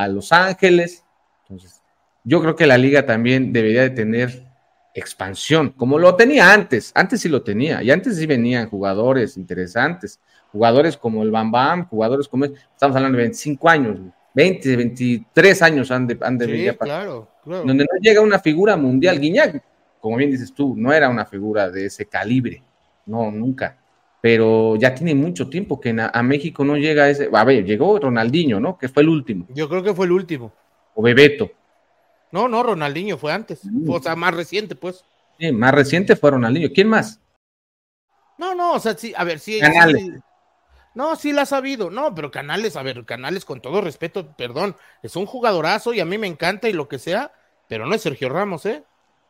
Los 0.10 0.32
Ángeles. 0.32 1.04
Entonces, 1.44 1.82
yo 2.24 2.42
creo 2.42 2.56
que 2.56 2.68
la 2.68 2.78
liga 2.78 3.06
también 3.06 3.52
debería 3.52 3.82
de 3.82 3.90
tener 3.90 4.44
expansión, 4.94 5.70
como 5.72 6.00
lo 6.00 6.16
tenía 6.16 6.52
antes. 6.54 6.92
Antes 6.96 7.22
sí 7.22 7.30
lo 7.30 7.44
tenía, 7.44 7.84
y 7.84 7.92
antes 7.92 8.18
sí 8.18 8.26
venían 8.26 8.70
jugadores 8.70 9.38
interesantes, 9.38 10.20
jugadores 10.52 10.98
como 10.98 11.24
el 11.24 11.32
Bam 11.32 11.52
Bam, 11.52 11.88
jugadores 11.88 12.28
como, 12.28 12.46
estamos 12.46 12.96
hablando 12.96 13.18
de 13.18 13.24
25 13.24 13.70
años, 13.70 14.00
20, 14.34 14.76
23 14.76 15.62
años 15.64 15.90
han 15.90 16.06
de, 16.06 16.18
han 16.22 16.40
sí, 16.40 16.68
claro, 16.80 17.28
claro. 17.44 17.64
Donde 17.66 17.84
no 17.86 18.00
llega 18.00 18.22
una 18.22 18.38
figura 18.38 18.78
mundial. 18.78 19.20
Guiñac 19.20 19.64
como 20.00 20.18
bien 20.18 20.32
dices 20.32 20.54
tú, 20.54 20.76
no 20.78 20.94
era 20.94 21.10
una 21.10 21.26
figura 21.26 21.70
de 21.70 21.86
ese 21.86 22.06
calibre, 22.06 22.64
no, 23.06 23.32
nunca. 23.32 23.78
pero 24.22 24.76
ya 24.76 24.94
tiene 24.94 25.16
mucho 25.16 25.50
tiempo 25.50 25.80
que 25.80 25.96
a, 26.12 26.24
México 26.24 26.66
no 26.66 26.76
llega 26.76 27.10
ese. 27.10 27.30
A 27.32 27.44
ver, 27.44 27.64
llegó 27.66 28.00
Ronaldinho, 28.00 28.60
¿no? 28.60 28.78
Que 28.78 28.90
fue 28.90 29.04
el 29.04 29.10
último. 29.10 29.46
Yo 29.50 29.70
creo 29.70 29.84
que 29.84 29.94
fue 29.94 30.06
el 30.06 30.12
último. 30.12 30.52
O 30.96 31.02
Bebeto. 31.02 31.52
No, 32.32 32.48
no, 32.48 32.64
Ronaldinho 32.64 33.18
fue 33.18 33.32
antes. 33.32 33.64
Mm. 33.64 33.90
O 33.90 34.02
sea, 34.02 34.16
más 34.16 34.34
reciente, 34.34 34.76
pues. 34.76 35.06
Sí, 35.40 35.52
más 35.52 35.74
reciente 35.74 36.16
fue 36.16 36.32
Ronaldinho. 36.32 36.70
¿Quién 36.74 36.90
más? 36.90 37.22
No, 38.38 38.54
no, 38.54 38.74
o 38.74 38.80
sea, 38.80 38.96
sí, 38.98 39.14
a 39.16 39.24
ver, 39.24 39.40
sí. 39.40 39.60
no, 40.94 41.16
sí 41.16 41.32
la 41.32 41.44
ha 41.44 41.46
sabido. 41.46 41.90
No, 41.90 42.14
pero 42.14 42.32
Canales, 42.32 42.76
a 42.76 42.84
ver, 42.84 43.04
Canales, 43.06 43.46
con 43.46 43.62
todo 43.62 43.82
respeto, 43.82 44.36
perdón, 44.38 44.76
es 45.02 45.16
un 45.16 45.26
jugadorazo 45.26 45.94
y 45.94 46.00
a 46.00 46.06
mí 46.06 46.18
me 46.18 46.28
encanta 46.28 46.70
y 46.70 46.74
lo 46.74 46.88
que 46.88 47.00
sea, 47.00 47.32
pero 47.68 47.86
no 47.86 47.96
es 47.96 48.02
Sergio 48.02 48.30
Ramos, 48.30 48.66
¿eh? 48.66 48.84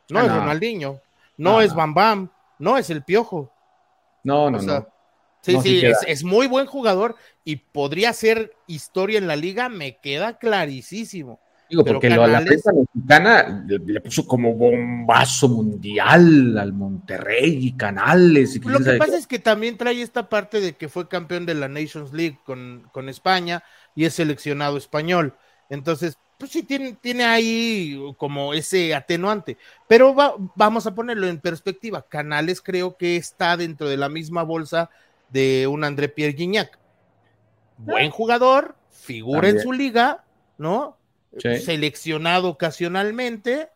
No, 0.09 0.19
ah, 0.19 0.25
es 0.25 0.31
Ronaldinho, 0.31 1.01
no, 1.37 1.61
es 1.61 1.73
Bam 1.73 1.93
Bam, 1.93 2.29
no 2.59 2.77
es 2.77 2.89
el 2.89 3.03
Piojo. 3.03 3.51
No, 4.23 4.49
no, 4.49 4.61
no. 4.61 4.87
Sí, 5.41 5.57
sí, 5.61 5.81
es, 6.07 6.23
muy 6.23 6.47
buen 6.47 6.65
jugador 6.65 7.15
y 7.45 7.55
podría 7.55 8.11
ser 8.11 8.53
historia 8.67 9.17
en 9.17 9.27
la 9.27 9.35
liga, 9.37 9.69
me 9.69 9.97
queda 9.97 10.37
clarísimo. 10.37 11.39
Digo, 11.69 11.83
porque 11.83 12.09
la 12.09 12.41
prensa 12.41 12.71
mexicana 12.73 13.65
le, 13.67 14.01
puso 14.01 14.25
como 14.25 14.53
bombazo 14.53 15.49
mundial 15.49 16.57
al 16.57 16.73
Monterrey 16.73 17.59
y 17.67 17.73
Canales. 17.73 18.55
Y 18.55 18.59
Lo 18.59 18.79
que 18.79 18.93
pasa 18.93 19.17
es 19.17 19.27
que 19.27 19.39
también 19.39 19.77
trae 19.77 20.01
esta 20.01 20.29
parte 20.29 20.61
de 20.61 20.73
que 20.73 20.89
fue 20.89 21.07
campeón 21.07 21.45
de 21.45 21.55
la 21.55 21.67
Nations 21.67 22.13
League 22.13 22.39
con, 22.45 22.87
con 22.91 23.09
España 23.09 23.63
y 23.95 24.05
es 24.05 24.13
seleccionado 24.13 24.77
español. 24.77 25.35
Entonces, 25.69 26.17
pues 26.37 26.51
sí, 26.51 26.63
tiene, 26.63 26.93
tiene 26.93 27.25
ahí 27.25 27.99
como 28.17 28.53
ese 28.53 28.93
atenuante. 28.93 29.57
Pero 29.87 30.15
vamos 30.55 30.85
a 30.85 30.93
ponerlo 30.93 31.27
en 31.27 31.39
perspectiva. 31.39 32.07
Canales 32.07 32.61
creo 32.61 32.95
que 32.97 33.15
está 33.15 33.57
dentro 33.57 33.89
de 33.89 33.97
la 33.97 34.09
misma 34.09 34.43
bolsa 34.43 34.89
de 35.29 35.67
un 35.67 35.83
André 35.83 36.09
Pierre 36.09 36.33
Guignac. 36.33 36.77
Buen 37.77 38.09
jugador, 38.09 38.75
figura 38.89 39.49
en 39.49 39.59
su 39.59 39.71
liga, 39.71 40.23
¿no? 40.57 40.97
seleccionado 41.39 42.49
ocasionalmente, 42.49 43.69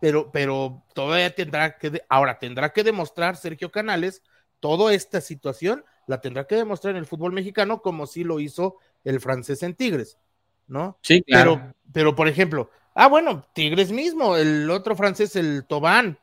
pero, 0.00 0.30
pero 0.32 0.82
todavía 0.94 1.34
tendrá 1.34 1.76
que, 1.76 2.02
ahora 2.08 2.38
tendrá 2.38 2.72
que 2.72 2.82
demostrar 2.82 3.36
Sergio 3.36 3.70
Canales, 3.70 4.22
toda 4.60 4.94
esta 4.94 5.20
situación 5.20 5.84
la 6.06 6.20
tendrá 6.20 6.46
que 6.46 6.56
demostrar 6.56 6.92
en 6.92 6.98
el 6.98 7.06
fútbol 7.06 7.32
mexicano 7.32 7.82
como 7.82 8.06
si 8.06 8.24
lo 8.24 8.40
hizo 8.40 8.76
el 9.04 9.20
francés 9.20 9.62
en 9.62 9.74
Tigres, 9.74 10.18
¿no? 10.66 10.98
Sí, 11.02 11.22
claro. 11.22 11.54
Pero, 11.56 11.74
pero 11.92 12.16
por 12.16 12.28
ejemplo, 12.28 12.70
ah, 12.94 13.08
bueno, 13.08 13.46
Tigres 13.52 13.92
mismo, 13.92 14.36
el 14.36 14.70
otro 14.70 14.96
francés, 14.96 15.36
el 15.36 15.64
Tobán, 15.66 16.18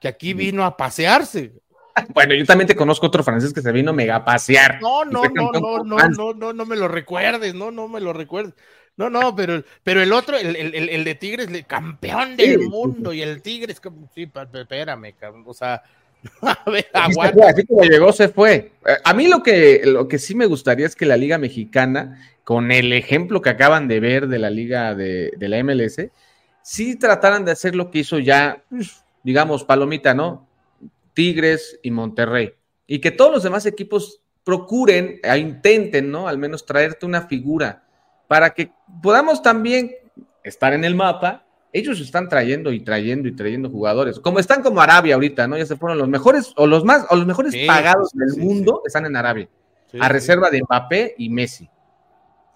que 0.00 0.08
aquí 0.08 0.34
vino 0.34 0.64
a 0.64 0.76
pasearse. 0.76 1.52
Bueno, 2.14 2.34
yo 2.34 2.46
también 2.46 2.68
te 2.68 2.76
conozco 2.76 3.08
otro 3.08 3.22
francés 3.22 3.52
que 3.52 3.60
se 3.60 3.72
vino 3.72 3.92
mega 3.92 4.16
a 4.16 4.24
pasear. 4.24 4.80
No, 4.80 5.04
no, 5.04 5.24
no, 5.24 5.50
no, 5.52 5.84
no, 5.84 6.08
no, 6.08 6.32
no, 6.32 6.52
no 6.52 6.64
me 6.64 6.76
lo 6.76 6.88
recuerdes, 6.88 7.52
no, 7.52 7.70
no 7.72 7.88
me 7.88 8.00
lo 8.00 8.12
recuerdes. 8.12 8.54
No, 8.96 9.10
no, 9.10 9.34
pero, 9.34 9.64
pero 9.82 10.02
el 10.02 10.12
otro, 10.12 10.36
el, 10.36 10.56
el, 10.56 10.88
el 10.88 11.04
de 11.04 11.14
Tigres, 11.14 11.48
el 11.48 11.66
campeón 11.66 12.36
del 12.36 12.60
mundo, 12.60 13.12
y 13.12 13.22
el 13.22 13.42
Tigres, 13.42 13.80
sí, 14.14 14.30
espérame, 14.52 15.14
o 15.44 15.52
sea, 15.52 15.82
a 16.42 16.70
ver, 16.70 16.86
aguanta. 16.92 17.48
Así 17.48 17.66
como 17.66 17.82
llegó, 17.82 18.12
se 18.12 18.28
fue. 18.28 18.72
Eh, 18.86 18.96
a 19.04 19.14
mí 19.14 19.28
lo 19.28 19.42
que, 19.42 19.82
lo 19.84 20.08
que 20.08 20.18
sí 20.18 20.34
me 20.34 20.46
gustaría 20.46 20.86
es 20.86 20.96
que 20.96 21.06
la 21.06 21.16
Liga 21.16 21.38
Mexicana, 21.38 22.20
con 22.44 22.72
el 22.72 22.92
ejemplo 22.92 23.40
que 23.42 23.50
acaban 23.50 23.88
de 23.88 24.00
ver 24.00 24.28
de 24.28 24.38
la 24.38 24.50
Liga 24.50 24.94
de, 24.94 25.32
de 25.36 25.48
la 25.48 25.62
MLS, 25.62 26.10
sí 26.62 26.96
trataran 26.96 27.44
de 27.44 27.52
hacer 27.52 27.74
lo 27.74 27.90
que 27.90 28.00
hizo 28.00 28.18
ya, 28.18 28.62
pues, 28.68 29.02
digamos, 29.22 29.64
Palomita, 29.64 30.14
¿no? 30.14 30.46
Tigres 31.14 31.78
y 31.82 31.90
Monterrey. 31.90 32.54
Y 32.86 33.00
que 33.00 33.10
todos 33.10 33.32
los 33.32 33.42
demás 33.42 33.66
equipos 33.66 34.20
procuren, 34.44 35.20
e 35.22 35.38
intenten, 35.38 36.10
¿no? 36.10 36.28
Al 36.28 36.38
menos 36.38 36.66
traerte 36.66 37.06
una 37.06 37.22
figura 37.22 37.84
para 38.26 38.50
que 38.50 38.70
podamos 39.02 39.42
también 39.42 39.90
estar 40.44 40.72
en 40.72 40.84
el 40.84 40.94
mapa. 40.94 41.44
Ellos 41.72 42.00
están 42.00 42.28
trayendo 42.28 42.72
y 42.72 42.80
trayendo 42.80 43.28
y 43.28 43.36
trayendo 43.36 43.70
jugadores, 43.70 44.18
como 44.18 44.38
están 44.38 44.62
como 44.62 44.80
Arabia 44.80 45.14
ahorita, 45.14 45.46
¿no? 45.46 45.56
Ya 45.56 45.66
se 45.66 45.76
fueron 45.76 45.98
los 45.98 46.08
mejores 46.08 46.52
o 46.56 46.66
los 46.66 46.84
más 46.84 47.06
o 47.10 47.16
los 47.16 47.26
mejores 47.26 47.54
pagados 47.66 48.10
del 48.12 48.36
mundo 48.36 48.82
están 48.84 49.06
en 49.06 49.16
Arabia, 49.16 49.48
a 50.00 50.08
reserva 50.08 50.50
de 50.50 50.62
Mbappé 50.62 51.14
y 51.18 51.28
Messi. 51.28 51.68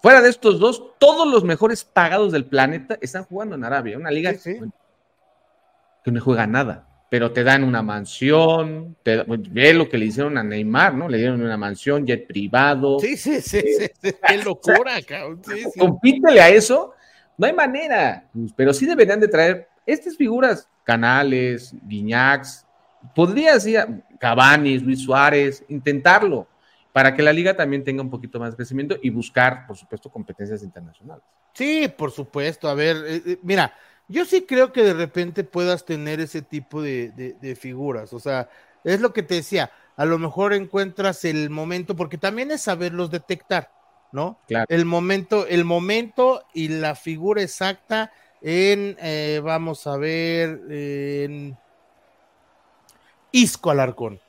Fuera 0.01 0.21
de 0.21 0.29
estos 0.29 0.59
dos, 0.59 0.83
todos 0.99 1.27
los 1.27 1.43
mejores 1.43 1.83
pagados 1.83 2.31
del 2.31 2.45
planeta 2.45 2.97
están 3.01 3.23
jugando 3.23 3.55
en 3.55 3.63
Arabia, 3.63 3.97
una 3.97 4.11
liga 4.11 4.33
que 4.33 6.11
no 6.11 6.21
juega 6.21 6.45
nada 6.45 6.87
pero 7.09 7.31
te 7.31 7.43
dan 7.43 7.63
una 7.63 7.81
mansión, 7.81 8.97
te, 9.03 9.23
ve 9.23 9.73
lo 9.73 9.87
que 9.87 9.97
le 9.97 10.05
hicieron 10.07 10.37
a 10.37 10.43
Neymar, 10.43 10.95
¿no? 10.95 11.07
Le 11.07 11.19
dieron 11.19 11.41
una 11.41 11.55
mansión, 11.55 12.05
jet 12.05 12.27
privado. 12.27 12.99
Sí, 12.99 13.15
sí, 13.15 13.41
sí, 13.41 13.61
sí, 13.61 13.87
qué 14.27 14.37
locura, 14.43 15.01
cabrón. 15.01 15.41
Compítele 15.77 16.41
a 16.41 16.49
eso, 16.49 16.93
no 17.37 17.47
hay 17.47 17.53
manera, 17.53 18.25
pero 18.55 18.73
sí 18.73 18.85
deberían 18.85 19.19
de 19.19 19.27
traer 19.27 19.67
estas 19.85 20.15
figuras, 20.17 20.69
Canales, 20.83 21.73
Guiñacs, 21.83 22.65
podría 23.13 23.59
ser 23.59 24.03
Cavani, 24.19 24.79
Luis 24.79 25.01
Suárez, 25.01 25.63
intentarlo, 25.67 26.47
para 26.93 27.13
que 27.13 27.21
la 27.21 27.33
liga 27.33 27.55
también 27.55 27.83
tenga 27.83 28.01
un 28.01 28.09
poquito 28.09 28.39
más 28.39 28.51
de 28.51 28.55
crecimiento 28.55 28.95
y 29.01 29.09
buscar, 29.09 29.67
por 29.67 29.75
supuesto, 29.75 30.09
competencias 30.09 30.63
internacionales. 30.63 31.23
Sí, 31.53 31.87
por 31.95 32.11
supuesto, 32.11 32.69
a 32.69 32.73
ver, 32.73 32.97
eh, 33.05 33.21
eh, 33.25 33.39
mira, 33.43 33.73
yo 34.07 34.25
sí 34.25 34.45
creo 34.45 34.71
que 34.71 34.83
de 34.83 34.93
repente 34.93 35.43
puedas 35.43 35.85
tener 35.85 36.19
ese 36.19 36.41
tipo 36.41 36.81
de, 36.81 37.57
figuras. 37.59 38.13
O 38.13 38.19
sea, 38.19 38.49
es 38.83 39.01
lo 39.01 39.13
que 39.13 39.23
te 39.23 39.35
decía. 39.35 39.71
A 39.97 40.05
lo 40.05 40.17
mejor 40.19 40.53
encuentras 40.53 41.25
el 41.25 41.49
momento, 41.49 41.95
porque 41.95 42.17
también 42.17 42.51
es 42.51 42.61
saberlos 42.61 43.09
detectar, 43.09 43.71
¿no? 44.15 44.39
Claro. 44.47 44.65
El 44.69 44.85
momento, 44.85 45.45
el 45.45 45.65
momento 45.65 46.45
y 46.53 46.69
la 46.69 46.95
figura 46.95 47.41
exacta 47.41 48.13
en, 48.41 48.95
eh, 49.01 49.41
vamos 49.43 49.85
a 49.87 49.97
ver, 49.97 50.61
en 50.69 51.57
Isco 53.33 53.71
Alarcón, 53.71 54.21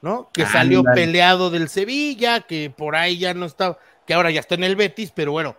¿no? 0.00 0.30
Que 0.32 0.46
salió 0.46 0.82
peleado 0.82 1.50
del 1.50 1.68
Sevilla, 1.68 2.40
que 2.40 2.72
por 2.74 2.96
ahí 2.96 3.18
ya 3.18 3.34
no 3.34 3.44
estaba, 3.44 3.78
que 4.06 4.14
ahora 4.14 4.30
ya 4.30 4.40
está 4.40 4.54
en 4.54 4.64
el 4.64 4.76
Betis, 4.76 5.12
pero 5.14 5.32
bueno, 5.32 5.56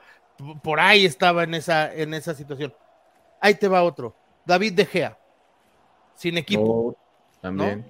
por 0.64 0.80
ahí 0.80 1.06
estaba 1.06 1.44
en 1.44 1.54
esa, 1.54 1.94
en 1.94 2.16
esa 2.16 2.34
situación. 2.34 2.74
Ahí 3.40 3.54
te 3.54 3.68
va 3.68 3.84
otro. 3.84 4.16
David 4.46 4.74
De 4.74 4.86
Gea. 4.88 5.18
Sin 6.16 6.40
equipo. 6.40 6.64
Oh, 6.64 6.96
también. 7.40 7.86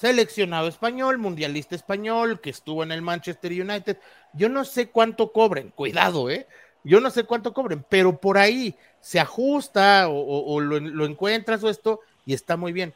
Seleccionado 0.00 0.66
español, 0.66 1.18
mundialista 1.18 1.74
español, 1.74 2.40
que 2.40 2.48
estuvo 2.48 2.82
en 2.82 2.90
el 2.90 3.02
Manchester 3.02 3.52
United. 3.52 3.98
Yo 4.32 4.48
no 4.48 4.64
sé 4.64 4.88
cuánto 4.88 5.30
cobren. 5.30 5.68
Cuidado, 5.68 6.30
¿eh? 6.30 6.46
Yo 6.84 7.00
no 7.00 7.10
sé 7.10 7.24
cuánto 7.24 7.52
cobren, 7.52 7.84
pero 7.86 8.18
por 8.18 8.38
ahí 8.38 8.74
se 9.02 9.20
ajusta 9.20 10.08
o, 10.08 10.58
lo, 10.58 11.04
encuentras 11.04 11.62
o 11.64 11.68
esto 11.68 12.00
y 12.24 12.32
está 12.32 12.56
muy 12.56 12.72
bien. 12.72 12.94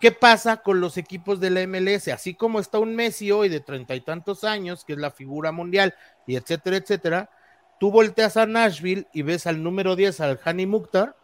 ¿Qué 0.00 0.10
pasa 0.10 0.56
con 0.62 0.80
los 0.80 0.96
equipos 0.96 1.38
de 1.38 1.50
la 1.50 1.66
MLS? 1.66 2.08
Así 2.08 2.32
como 2.32 2.60
está 2.60 2.78
un 2.78 2.94
Messi 2.94 3.30
hoy 3.30 3.50
de 3.50 3.60
treinta 3.60 3.94
y 3.94 4.00
tantos 4.00 4.42
años, 4.42 4.86
que 4.86 4.94
es 4.94 4.98
la 4.98 5.10
figura 5.10 5.52
mundial, 5.52 5.94
y 6.26 6.36
etcétera, 6.36 6.78
etcétera, 6.78 7.30
tú 7.78 7.90
volteas 7.90 8.38
a 8.38 8.46
Nashville 8.46 9.06
y 9.12 9.20
ves 9.20 9.46
al 9.46 9.62
número 9.62 9.94
10, 9.94 10.18
al 10.20 10.40
Hani 10.42 10.64
Mukhtar, 10.64 11.14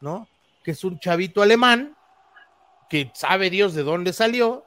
¿no? 0.00 0.26
Que 0.64 0.70
es 0.70 0.84
un 0.84 0.98
chavito 0.98 1.42
alemán, 1.42 1.97
que 2.88 3.10
sabe 3.14 3.50
Dios 3.50 3.74
de 3.74 3.82
dónde 3.82 4.12
salió, 4.12 4.64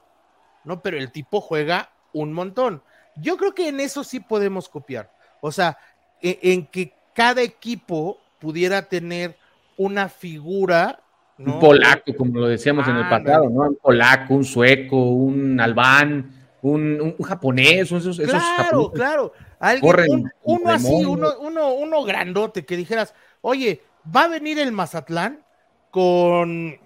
¿no? 0.64 0.82
Pero 0.82 0.98
el 0.98 1.12
tipo 1.12 1.42
juega 1.42 1.90
un 2.14 2.34
montón. 2.34 2.84
Yo 3.16 3.38
creo 3.38 3.54
que 3.54 3.68
en 3.68 3.80
eso 3.80 4.04
sí 4.04 4.20
podemos 4.20 4.70
copiar. 4.70 5.12
O 5.42 5.52
sea, 5.52 5.78
e, 6.22 6.40
en, 6.42 6.66
que 6.68 6.94
cada 7.14 7.42
equipo 7.42 8.20
pudiera 8.40 8.84
tener 8.84 9.36
una 9.78 10.10
figura. 10.10 11.00
Un 11.38 11.60
polaco, 11.60 12.16
como 12.16 12.40
lo 12.40 12.48
decíamos 12.48 12.88
en 12.88 12.98
el 12.98 13.10
pasado, 13.10 13.50
¿no? 13.50 13.62
Un 13.62 13.76
polaco, 13.76 14.36
un 14.36 14.46
sueco, 14.46 14.98
un 14.98 15.60
albán, 15.60 16.32
un, 16.62 17.16
japonés, 17.24 17.92
esos, 17.92 18.20
claro, 18.20 18.92
claro. 18.92 19.34
Alguien, 19.60 20.32
uno 20.44 20.72
así, 20.72 21.06
uno, 21.06 21.30
uno, 21.40 21.74
uno 21.74 22.04
grandote, 22.04 22.66
que 22.66 22.78
dijeras, 22.78 23.16
oye, 23.42 23.82
va 24.16 24.24
a 24.24 24.28
venir 24.28 24.60
el 24.60 24.72
Mazatlán 24.72 25.44
con. 25.90 26.78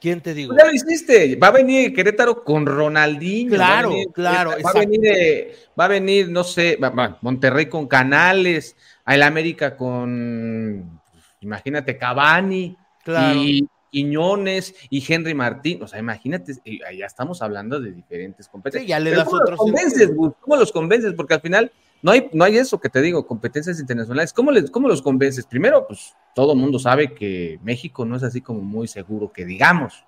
¿Quién 0.00 0.22
te 0.22 0.32
digo? 0.32 0.56
Ya 0.56 0.64
lo 0.64 0.72
hiciste, 0.72 1.36
va 1.36 1.48
a 1.48 1.52
venir 1.52 1.92
Querétaro 1.92 2.42
con 2.42 2.64
Ronaldinho. 2.64 3.54
Claro, 3.54 3.92
claro. 4.14 4.52
Va 4.64 4.70
a, 4.70 4.78
venir, 4.78 5.00
eh, 5.04 5.54
va 5.78 5.84
a 5.84 5.88
venir, 5.88 6.30
no 6.30 6.42
sé, 6.42 6.78
Monterrey 7.20 7.66
con 7.66 7.86
Canales, 7.86 8.76
el 9.06 9.22
América 9.22 9.76
con, 9.76 11.00
imagínate, 11.40 11.98
Cavani. 11.98 12.76
Claro. 13.04 13.40
Y, 13.42 13.68
Quiñones 13.90 14.72
y 14.88 15.04
Henry 15.12 15.34
Martín. 15.34 15.82
O 15.82 15.88
sea, 15.88 15.98
imagínate, 15.98 16.54
ya 16.96 17.06
estamos 17.06 17.42
hablando 17.42 17.80
de 17.80 17.90
diferentes 17.90 18.48
competencias. 18.48 18.88
ya 18.88 19.00
le 19.00 19.10
das 19.10 19.24
¿cómo 19.24 19.42
los 19.42 19.58
convences, 19.58 20.10
¿Cómo 20.40 20.56
los 20.56 20.70
convences? 20.70 21.12
Porque 21.14 21.34
al 21.34 21.40
final 21.40 21.72
no 22.02 22.12
hay, 22.12 22.30
no 22.32 22.44
hay 22.44 22.56
eso 22.56 22.80
que 22.80 22.88
te 22.88 23.02
digo, 23.02 23.26
competencias 23.26 23.78
internacionales. 23.78 24.32
¿Cómo, 24.32 24.50
les, 24.50 24.70
¿Cómo 24.70 24.88
los 24.88 25.02
convences? 25.02 25.46
Primero, 25.46 25.86
pues 25.86 26.14
todo 26.34 26.52
el 26.52 26.58
mundo 26.58 26.78
sabe 26.78 27.14
que 27.14 27.58
México 27.62 28.04
no 28.04 28.16
es 28.16 28.22
así 28.22 28.40
como 28.40 28.60
muy 28.60 28.88
seguro 28.88 29.32
que 29.32 29.44
digamos. 29.44 30.04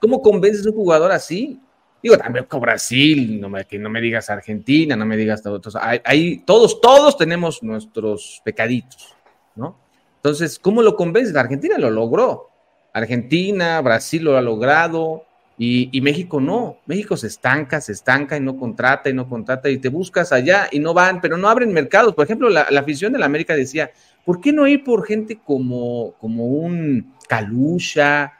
¿Cómo 0.00 0.22
convences 0.22 0.64
a 0.66 0.70
un 0.70 0.76
jugador 0.76 1.12
así? 1.12 1.60
Digo, 2.02 2.16
también 2.16 2.46
con 2.46 2.60
Brasil, 2.60 3.38
no 3.40 3.50
me, 3.50 3.66
que 3.66 3.78
no 3.78 3.90
me 3.90 4.00
digas 4.00 4.30
Argentina, 4.30 4.96
no 4.96 5.04
me 5.04 5.16
digas 5.16 5.44
otros. 5.44 5.76
Ahí, 5.76 6.38
todos, 6.46 6.80
todos 6.80 7.18
tenemos 7.18 7.62
nuestros 7.62 8.40
pecaditos, 8.42 9.14
¿no? 9.54 9.76
Entonces, 10.16 10.58
¿cómo 10.58 10.80
lo 10.82 10.96
convences? 10.96 11.36
Argentina 11.36 11.76
lo 11.76 11.90
logró. 11.90 12.48
Argentina, 12.92 13.80
Brasil 13.82 14.24
lo 14.24 14.36
ha 14.36 14.40
logrado 14.40 15.26
y, 15.62 16.00
México 16.00 16.40
no. 16.40 16.78
México 16.86 17.18
se 17.18 17.26
estanca, 17.26 17.82
se 17.82 17.92
estanca 17.92 18.34
y 18.34 18.40
no 18.40 18.56
contrata 18.56 19.10
y 19.10 19.12
no 19.12 19.28
contrata 19.28 19.68
y 19.68 19.76
te 19.76 19.90
buscas 19.90 20.32
allá 20.32 20.68
y 20.72 20.78
no 20.78 20.94
van, 20.94 21.20
pero 21.20 21.36
no 21.36 21.50
abren 21.50 21.70
mercados. 21.70 22.14
Por 22.14 22.24
ejemplo, 22.24 22.48
la, 22.48 22.62
afición 22.62 23.12
de 23.12 23.18
la 23.18 23.26
América 23.26 23.54
decía, 23.54 23.90
¿por 24.24 24.40
qué 24.40 24.54
no 24.54 24.66
ir 24.66 24.82
por 24.82 25.06
gente 25.06 25.38
como, 25.44 26.14
como 26.18 26.46
un 26.46 27.14
Calusha, 27.28 28.32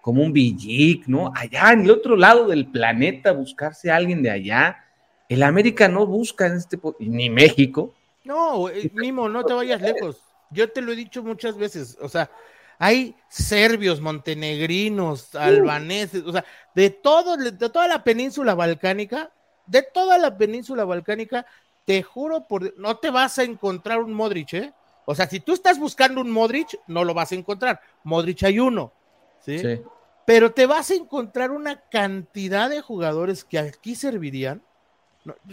como 0.00 0.22
un 0.22 0.32
Villic, 0.32 1.08
¿no? 1.08 1.32
Allá 1.34 1.72
en 1.72 1.80
el 1.80 1.90
otro 1.90 2.14
lado 2.14 2.46
del 2.46 2.68
planeta, 2.68 3.32
buscarse 3.32 3.90
a 3.90 3.96
alguien 3.96 4.22
de 4.22 4.30
allá. 4.30 4.84
El 5.28 5.42
América 5.42 5.88
no 5.88 6.06
busca 6.06 6.46
en 6.46 6.58
este, 6.58 6.78
ni 7.00 7.28
México. 7.28 7.92
No, 8.22 8.68
eh, 8.68 8.88
Mimo, 8.94 9.28
no 9.28 9.44
te 9.44 9.52
vayas 9.52 9.82
lejos. 9.82 10.22
Yo 10.52 10.70
te 10.70 10.80
lo 10.80 10.92
he 10.92 10.96
dicho 10.96 11.24
muchas 11.24 11.58
veces, 11.58 11.98
o 12.00 12.08
sea, 12.08 12.30
hay 12.78 13.16
serbios, 13.28 14.00
montenegrinos, 14.00 15.34
albaneses, 15.34 16.24
o 16.24 16.32
sea, 16.32 16.44
de 16.74 16.90
todo, 16.90 17.36
de 17.36 17.52
toda 17.52 17.88
la 17.88 18.04
península 18.04 18.54
balcánica, 18.54 19.32
de 19.66 19.82
toda 19.82 20.18
la 20.18 20.36
península 20.36 20.84
balcánica, 20.84 21.46
te 21.84 22.02
juro 22.02 22.46
por 22.46 22.78
no 22.78 22.96
te 22.96 23.10
vas 23.10 23.38
a 23.38 23.44
encontrar 23.44 24.00
un 24.00 24.12
Modric, 24.14 24.54
¿eh? 24.54 24.72
O 25.04 25.14
sea, 25.14 25.26
si 25.28 25.40
tú 25.40 25.54
estás 25.54 25.78
buscando 25.78 26.20
un 26.20 26.30
Modric, 26.30 26.78
no 26.86 27.02
lo 27.02 27.14
vas 27.14 27.32
a 27.32 27.34
encontrar. 27.34 27.80
Modric 28.04 28.42
hay 28.44 28.58
uno, 28.60 28.92
¿sí? 29.40 29.58
sí 29.58 29.80
pero 30.28 30.52
te 30.52 30.66
vas 30.66 30.90
a 30.90 30.94
encontrar 30.94 31.52
una 31.52 31.80
cantidad 31.88 32.68
de 32.68 32.82
jugadores 32.82 33.44
que 33.44 33.58
aquí 33.58 33.94
servirían. 33.94 34.60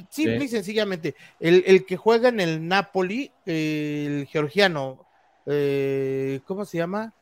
simple 0.10 0.44
y 0.44 0.48
sencillamente, 0.50 1.16
el, 1.40 1.86
que 1.86 1.96
juega 1.96 2.28
en 2.28 2.42
el 2.42 2.68
Napoli, 2.68 3.32
el 3.46 4.28
georgiano, 4.30 5.05
eh, 5.46 6.42
¿cómo 6.46 6.66
se 6.66 6.78
llama? 6.78 7.14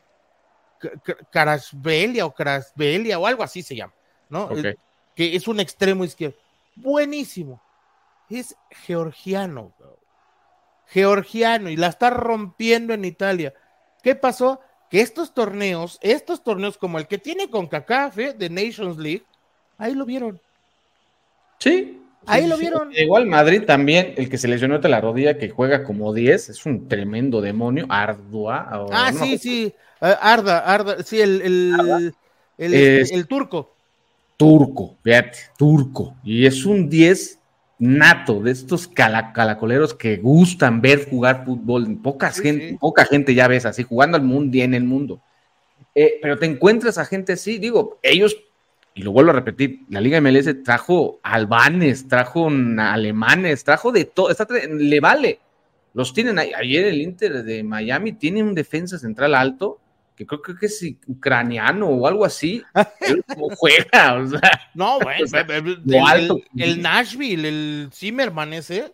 Karasbelia 1.32 2.26
o 2.26 2.34
Karasbelia 2.34 3.18
o 3.20 3.26
algo 3.26 3.44
así 3.44 3.64
se 3.64 3.76
llama, 3.76 3.94
¿no? 4.30 4.50
que 5.16 5.36
es 5.36 5.48
un 5.48 5.60
extremo 5.60 6.04
izquierdo. 6.04 6.38
Buenísimo. 6.76 7.62
Es 8.30 8.56
georgiano. 8.70 9.72
Georgiano 10.88 11.70
y 11.70 11.78
la 11.78 11.88
está 11.88 12.10
rompiendo 12.10 12.94
en 12.94 13.06
Italia. 13.06 13.54
¿Qué 14.02 14.16
pasó? 14.16 14.60
que 14.94 15.02
estos 15.02 15.34
torneos, 15.34 15.98
estos 16.04 16.44
torneos 16.44 16.78
como 16.78 17.00
el 17.00 17.08
que 17.08 17.18
tiene 17.18 17.50
con 17.50 17.66
CACAF 17.66 18.16
¿eh? 18.20 18.34
de 18.34 18.48
Nations 18.48 19.00
League, 19.00 19.26
ahí 19.80 19.96
lo 19.96 20.06
vieron. 20.06 20.40
Sí. 21.58 22.00
Ahí 22.26 22.48
lo 22.48 22.58
vieron. 22.58 22.92
Igual 22.94 23.26
Madrid 23.26 23.64
también, 23.66 24.14
el 24.18 24.30
que 24.30 24.38
se 24.38 24.48
lesionó 24.48 24.80
de 24.80 24.90
la 24.90 25.02
rodilla, 25.02 25.38
que 25.38 25.50
juega 25.50 25.84
como 25.84 26.14
10, 26.14 26.50
es 26.50 26.66
un 26.66 26.88
tremendo 26.88 27.42
demonio, 27.42 27.86
Ardua. 27.90 28.88
ah, 28.92 29.12
sí, 29.14 29.38
sí, 29.38 29.74
eh, 30.02 30.16
Arda, 30.22 30.60
Arda, 30.60 31.04
sí, 31.04 31.22
el, 31.22 31.42
el, 31.42 32.14
el, 32.58 33.28
turco. 33.28 33.74
Turco, 34.38 34.98
fíjate, 35.04 35.38
turco. 35.58 36.16
Y 36.24 36.46
es 36.46 36.66
un 36.66 36.90
10 36.90 37.40
nato, 37.80 38.42
de 38.42 38.52
estos 38.52 38.88
calacoleros 38.88 39.94
que 39.94 40.18
gustan 40.18 40.82
ver 40.82 41.10
jugar 41.10 41.46
fútbol. 41.46 41.98
Poca, 42.02 42.32
gente, 42.32 42.78
poca 42.80 43.06
gente 43.06 43.34
ya 43.34 43.48
ves 43.48 43.66
así, 43.66 43.84
jugando 43.84 44.18
al 44.18 44.24
mundo 44.24 44.58
y 44.58 44.62
en 44.62 44.74
el 44.74 44.84
mundo. 44.84 45.22
Eh, 45.96 46.20
pero 46.22 46.38
te 46.38 46.46
encuentras 46.46 46.98
a 46.98 47.06
gente 47.06 47.34
así, 47.34 47.58
digo, 47.58 48.00
ellos, 48.02 48.36
y 48.96 49.02
lo 49.02 49.12
vuelvo 49.12 49.32
a 49.32 49.36
repetir, 49.36 49.82
la 49.90 50.02
Liga 50.02 50.22
MLS 50.22 50.64
trajo 50.64 51.20
albanes, 51.24 52.08
trajo 52.08 52.48
alemanes, 52.48 53.64
trajo 53.64 53.92
de 53.92 54.06
todo, 54.06 54.30
le 54.70 55.00
vale. 55.00 55.40
Los 55.94 56.14
tienen 56.14 56.40
ahí. 56.40 56.52
Ayer 56.54 56.86
el 56.86 57.02
Inter 57.02 57.44
de 57.44 57.64
Miami 57.64 58.14
tiene 58.14 58.42
un 58.42 58.56
defensa 58.56 58.98
central 58.98 59.36
alto 59.36 59.80
que 60.16 60.28
creo, 60.28 60.42
que 60.42 60.66
es 60.68 60.86
ucraniano 61.08 61.88
o 61.88 62.08
algo 62.08 62.24
así, 62.24 62.64
como 63.28 63.50
juega, 63.56 64.16
o 64.16 64.28
sea. 64.28 64.70
No, 64.76 65.00
bueno, 65.00 65.26
el, 65.34 66.44
el, 66.58 66.82
Nashville, 66.82 67.48
el 67.48 67.90
Zimmerman 67.92 68.54
ese. 68.54 68.94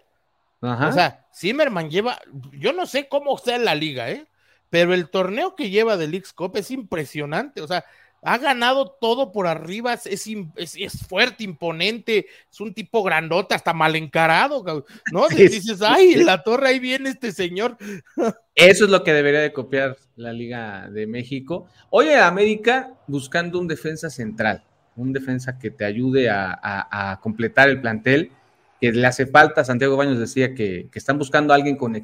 O 0.61 0.91
sea, 0.91 1.25
Zimmerman 1.33 1.89
lleva, 1.89 2.19
yo 2.53 2.73
no 2.73 2.85
sé 2.85 3.07
cómo 3.07 3.37
sea 3.37 3.57
la 3.57 3.75
liga, 3.75 4.09
¿eh? 4.09 4.25
Pero 4.69 4.93
el 4.93 5.09
torneo 5.09 5.55
que 5.55 5.69
lleva 5.69 5.97
del 5.97 6.13
X 6.13 6.33
Cup 6.33 6.57
es 6.57 6.69
impresionante. 6.69 7.61
O 7.61 7.67
sea, 7.67 7.85
ha 8.21 8.37
ganado 8.37 8.97
todo 8.99 9.31
por 9.31 9.47
arriba, 9.47 9.93
es, 9.93 10.27
es, 10.55 11.07
fuerte, 11.07 11.43
imponente, 11.43 12.27
es 12.51 12.59
un 12.59 12.73
tipo 12.73 13.03
grandote, 13.03 13.55
hasta 13.55 13.73
mal 13.73 13.95
encarado, 13.95 14.63
¿no? 15.11 15.27
Dices, 15.29 15.81
ay, 15.81 16.15
la 16.15 16.43
torre, 16.43 16.69
ahí 16.69 16.79
viene 16.79 17.09
este 17.09 17.31
señor. 17.31 17.77
Eso 18.55 18.85
es 18.85 18.91
lo 18.91 19.03
que 19.03 19.13
debería 19.13 19.41
de 19.41 19.53
copiar 19.53 19.97
la 20.15 20.33
Liga 20.33 20.89
de 20.89 21.07
México. 21.07 21.67
Hoy 21.89 22.09
en 22.09 22.19
América 22.19 22.93
buscando 23.07 23.59
un 23.59 23.67
defensa 23.67 24.09
central, 24.09 24.65
un 24.95 25.13
defensa 25.13 25.57
que 25.57 25.71
te 25.71 25.85
ayude 25.85 26.29
a 26.29 27.19
completar 27.21 27.69
el 27.69 27.79
plantel 27.79 28.31
que 28.79 28.93
le 28.93 29.05
hace 29.05 29.25
falta, 29.25 29.63
Santiago 29.65 29.97
Baños 29.97 30.19
decía 30.19 30.53
que, 30.53 30.89
están 30.93 31.17
buscando 31.17 31.53
a 31.53 31.57
alguien 31.57 31.75
con, 31.75 31.99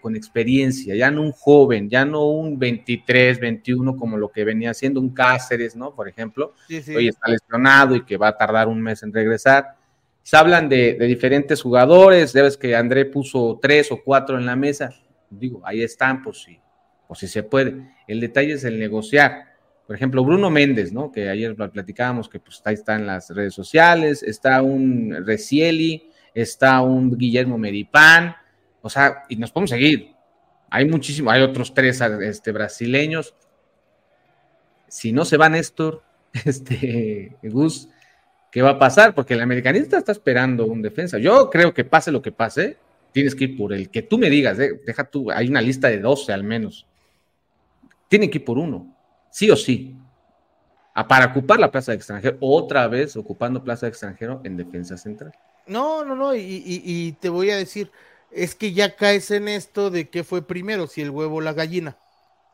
con, 0.00 0.16
experiencia, 0.16 0.94
ya 0.96 1.10
no 1.10 1.22
un 1.22 1.32
joven, 1.32 1.88
ya 1.88 2.04
no 2.04 2.24
un 2.24 2.58
23, 2.58 3.38
21 3.38 3.96
como 3.96 4.16
lo 4.16 4.30
que 4.30 4.44
venía 4.44 4.70
haciendo 4.70 5.00
un 5.00 5.14
Cáceres, 5.14 5.76
¿no? 5.76 5.94
Por 5.94 6.08
ejemplo, 6.08 6.54
hoy 6.68 7.08
está 7.08 7.28
lesionado 7.28 7.94
y 7.94 8.04
que 8.04 8.16
va 8.16 8.28
a 8.28 8.36
tardar 8.36 8.66
un 8.66 8.82
mes 8.82 9.04
en 9.04 9.12
regresar. 9.12 9.76
Se 10.22 10.36
hablan 10.36 10.68
de, 10.68 10.94
diferentes 10.94 11.62
jugadores, 11.62 12.32
debes 12.32 12.56
que 12.56 12.74
André 12.74 13.04
puso 13.04 13.60
tres 13.62 13.92
o 13.92 14.02
cuatro 14.02 14.36
en 14.36 14.46
la 14.46 14.56
mesa, 14.56 14.90
digo, 15.30 15.62
ahí 15.64 15.82
están, 15.82 16.22
pues 16.22 16.42
sí, 16.42 16.58
pues 17.06 17.20
si 17.20 17.28
se 17.28 17.44
puede. 17.44 17.94
El 18.08 18.18
detalle 18.18 18.54
es 18.54 18.64
el 18.64 18.80
negociar. 18.80 19.44
Por 19.86 19.94
ejemplo, 19.94 20.24
Bruno 20.24 20.50
Méndez, 20.50 20.92
¿no? 20.92 21.12
Que 21.12 21.28
ayer 21.28 21.54
platicábamos 21.54 22.28
que 22.28 22.40
pues 22.40 22.60
ahí 22.64 22.74
está 22.74 22.96
en 22.96 23.06
las 23.06 23.30
redes 23.30 23.54
sociales, 23.54 24.24
está 24.24 24.60
un 24.60 25.24
Recieli, 25.24 26.10
está 26.36 26.82
un 26.82 27.16
Guillermo 27.16 27.56
Meripán, 27.56 28.36
o 28.82 28.90
sea, 28.90 29.24
y 29.28 29.36
nos 29.36 29.50
podemos 29.50 29.70
seguir. 29.70 30.12
Hay 30.68 30.84
muchísimos, 30.84 31.32
hay 31.32 31.40
otros 31.40 31.72
tres 31.72 32.00
este, 32.00 32.52
brasileños. 32.52 33.34
Si 34.86 35.12
no 35.12 35.24
se 35.24 35.38
va 35.38 35.48
Néstor, 35.48 36.02
este, 36.44 37.36
Gus, 37.42 37.88
¿qué 38.52 38.60
va 38.60 38.70
a 38.70 38.78
pasar? 38.78 39.14
Porque 39.14 39.32
el 39.32 39.40
americanista 39.40 39.96
está 39.96 40.12
esperando 40.12 40.66
un 40.66 40.82
defensa. 40.82 41.16
Yo 41.16 41.48
creo 41.48 41.72
que 41.72 41.84
pase 41.84 42.12
lo 42.12 42.20
que 42.20 42.32
pase, 42.32 42.76
tienes 43.12 43.34
que 43.34 43.44
ir 43.44 43.56
por 43.56 43.72
el 43.72 43.88
que 43.88 44.02
tú 44.02 44.18
me 44.18 44.28
digas, 44.28 44.58
eh, 44.58 44.78
deja 44.84 45.04
tú, 45.04 45.30
hay 45.30 45.48
una 45.48 45.62
lista 45.62 45.88
de 45.88 46.00
12 46.00 46.34
al 46.34 46.44
menos. 46.44 46.86
Tienen 48.08 48.28
que 48.28 48.38
ir 48.38 48.44
por 48.44 48.58
uno, 48.58 48.94
sí 49.30 49.50
o 49.50 49.56
sí. 49.56 49.96
A, 50.92 51.08
para 51.08 51.26
ocupar 51.26 51.58
la 51.58 51.70
plaza 51.70 51.92
de 51.92 51.96
extranjero, 51.96 52.36
otra 52.40 52.86
vez 52.88 53.16
ocupando 53.16 53.64
plaza 53.64 53.86
de 53.86 53.90
extranjero 53.90 54.42
en 54.44 54.58
defensa 54.58 54.98
central. 54.98 55.32
No, 55.66 56.04
no, 56.04 56.14
no, 56.14 56.34
y, 56.34 57.16
te 57.20 57.28
voy 57.28 57.50
a 57.50 57.56
decir, 57.56 57.90
es 58.30 58.54
que 58.54 58.72
ya 58.72 58.94
caes 58.94 59.30
en 59.32 59.48
esto 59.48 59.90
de 59.90 60.08
qué 60.08 60.22
fue 60.22 60.46
primero, 60.46 60.86
si 60.86 61.02
el 61.02 61.10
huevo 61.10 61.36
o 61.36 61.40
la 61.40 61.54
gallina, 61.54 61.96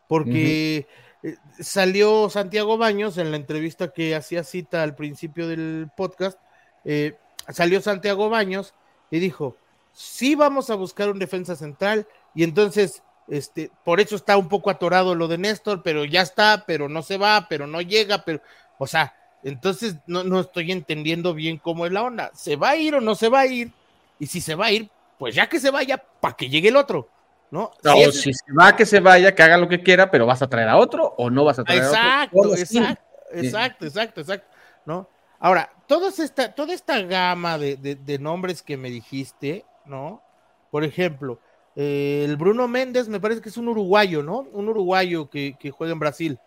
porque 0.08 0.86
eh, 1.22 1.36
salió 1.60 2.30
Santiago 2.30 2.78
Baños 2.78 3.18
en 3.18 3.30
la 3.30 3.36
entrevista 3.36 3.92
que 3.92 4.14
hacía 4.14 4.44
cita 4.44 4.82
al 4.82 4.94
principio 4.94 5.46
del 5.46 5.90
podcast, 5.94 6.38
eh, 6.86 7.18
salió 7.50 7.82
Santiago 7.82 8.30
Baños 8.30 8.72
y 9.10 9.18
dijo, 9.18 9.56
sí 9.92 10.34
vamos 10.34 10.70
a 10.70 10.74
buscar 10.74 11.10
un 11.10 11.18
defensa 11.18 11.54
central, 11.54 12.06
y 12.34 12.44
entonces, 12.44 13.02
este, 13.28 13.70
por 13.84 14.00
eso 14.00 14.16
está 14.16 14.38
un 14.38 14.48
poco 14.48 14.70
atorado 14.70 15.14
lo 15.14 15.28
de 15.28 15.36
Néstor, 15.36 15.82
pero 15.82 16.06
ya 16.06 16.22
está, 16.22 16.64
pero 16.66 16.88
no 16.88 17.02
se 17.02 17.18
va, 17.18 17.46
pero 17.50 17.66
no 17.66 17.82
llega, 17.82 18.24
pero, 18.24 18.40
o 18.78 18.86
sea, 18.86 19.14
entonces 19.42 19.96
no, 20.06 20.24
no 20.24 20.40
estoy 20.40 20.72
entendiendo 20.72 21.34
bien 21.34 21.58
cómo 21.58 21.86
es 21.86 21.92
la 21.92 22.02
onda. 22.02 22.30
¿Se 22.34 22.56
va 22.56 22.70
a 22.70 22.76
ir 22.76 22.94
o 22.94 23.00
no 23.00 23.14
se 23.14 23.28
va 23.28 23.40
a 23.40 23.46
ir? 23.46 23.70
Y 24.18 24.26
si 24.26 24.40
se 24.40 24.54
va 24.54 24.66
a 24.66 24.72
ir, 24.72 24.88
pues 25.18 25.34
ya 25.34 25.48
que 25.48 25.58
se 25.58 25.70
vaya, 25.70 26.02
para 26.20 26.36
que 26.36 26.48
llegue 26.48 26.68
el 26.68 26.76
otro. 26.76 27.08
¿no? 27.52 27.70
si, 28.12 28.32
se 28.32 28.52
va, 28.58 28.74
que 28.74 28.86
se 28.86 28.98
vaya, 29.00 29.34
que 29.34 29.42
haga 29.42 29.58
lo 29.58 29.68
que 29.68 29.82
quiera, 29.82 30.10
pero 30.10 30.24
vas 30.24 30.40
a 30.40 30.48
traer 30.48 30.68
a 30.70 30.78
otro 30.78 31.14
o 31.18 31.28
no 31.28 31.44
vas 31.44 31.58
a 31.58 31.64
traer 31.64 31.82
a 31.82 32.28
otro. 32.32 32.54
Exacto, 32.56 32.98
exacto, 33.30 33.84
exacto, 33.84 34.20
exacto, 34.22 34.48
¿no? 34.86 35.06
Ahora, 35.38 35.70
toda 35.86 36.08
esta, 36.08 36.54
toda 36.54 36.72
esta 36.72 37.02
gama 37.02 37.58
de, 37.58 38.18
nombres 38.18 38.62
que 38.62 38.78
me 38.78 38.88
dijiste, 38.88 39.66
¿no? 39.84 40.22
Por 40.70 40.82
ejemplo, 40.82 41.40
eh, 41.76 42.22
el 42.24 42.38
Bruno 42.38 42.68
Méndez 42.68 43.06
me 43.08 43.20
parece 43.20 43.42
que 43.42 43.50
es 43.50 43.58
un 43.58 43.68
uruguayo, 43.68 44.22
¿no? 44.22 44.46
Un 44.52 44.70
uruguayo 44.70 45.28
que, 45.28 45.54
juega 45.76 45.92
en 45.92 45.98
Brasil 45.98 46.38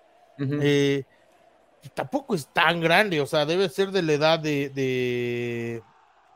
tampoco 1.93 2.35
es 2.35 2.47
tan 2.47 2.81
grande, 2.81 3.21
o 3.21 3.25
sea, 3.25 3.45
debe 3.45 3.69
ser 3.69 3.91
de 3.91 4.01
la 4.01 4.13
edad 4.13 4.39
de, 4.39 5.81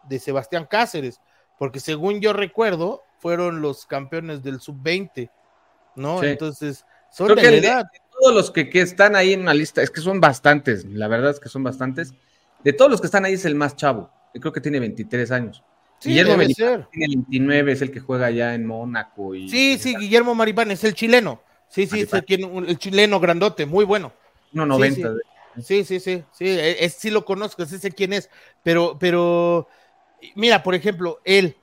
de, 0.08 0.20
Sebastián 0.20 0.68
Cáceres, 0.70 1.22
porque 1.58 1.80
según 1.80 2.22
yo 2.22 2.34
recuerdo, 2.34 3.04
fueron 3.20 3.62
los 3.62 3.86
campeones 3.86 4.44
del 4.44 4.60
sub-20, 4.60 5.30
¿no? 5.96 6.24
Entonces, 6.24 6.86
son 7.12 7.36
de 7.36 7.36
la 7.36 7.58
edad. 7.58 7.86
todos 8.20 8.36
los 8.36 8.52
que, 8.52 8.70
están 8.74 9.16
ahí 9.16 9.34
en 9.34 9.46
la 9.46 9.54
lista, 9.54 9.82
es 9.82 9.92
que 9.92 10.02
son 10.02 10.20
bastantes, 10.20 10.86
la 10.86 11.08
verdad 11.08 11.32
es 11.32 11.40
que 11.40 11.50
son 11.50 11.64
bastantes. 11.64 12.14
de 12.64 12.74
todos 12.74 12.92
los 12.92 13.02
que 13.02 13.08
están 13.08 13.26
ahí 13.26 13.34
es 13.34 13.46
el 13.46 13.56
más 13.56 13.76
chavo. 13.76 14.12
Yo 14.34 14.42
creo 14.42 14.54
que 14.54 14.62
tiene 14.62 14.80
23 14.80 15.32
años. 15.32 15.64
Sí, 16.00 16.10
Guillermo 16.10 16.38
debe 16.38 16.54
ser. 16.54 16.88
tiene 16.92 17.16
29, 17.16 17.72
es 17.74 17.82
el 17.82 17.92
que 17.92 18.00
juega 18.00 18.28
allá 18.28 18.54
en 18.54 18.66
Mónaco. 18.66 19.36
Y, 19.36 19.50
Sí, 19.50 19.78
sí, 19.78 19.96
Guillermo 19.98 20.34
Maripán 20.34 20.72
es 20.72 20.84
el 20.84 20.94
chileno. 20.94 21.42
Sí, 21.68 21.88
sí, 21.88 22.08
un- 22.44 22.68
el 22.68 22.78
chileno 22.78 23.20
grandote, 23.20 23.66
muy 23.66 23.86
bueno. 23.86 24.12
1.90. 24.54 24.96
Sí, 24.96 25.02
sí, 25.02 25.08
sí, 25.84 25.84
sí, 25.84 26.24
e- 26.40 26.78
es- 26.86 26.94
sí 26.94 27.10
lo 27.10 27.26
conozco, 27.26 27.66
sí 27.66 27.78
sé 27.78 27.92
quién 27.92 28.14
es, 28.14 28.30
pero, 28.64 28.98
pero, 29.00 29.68
mira, 30.36 30.64
por 30.64 30.76
ejemplo, 30.76 31.20
él 31.24 31.56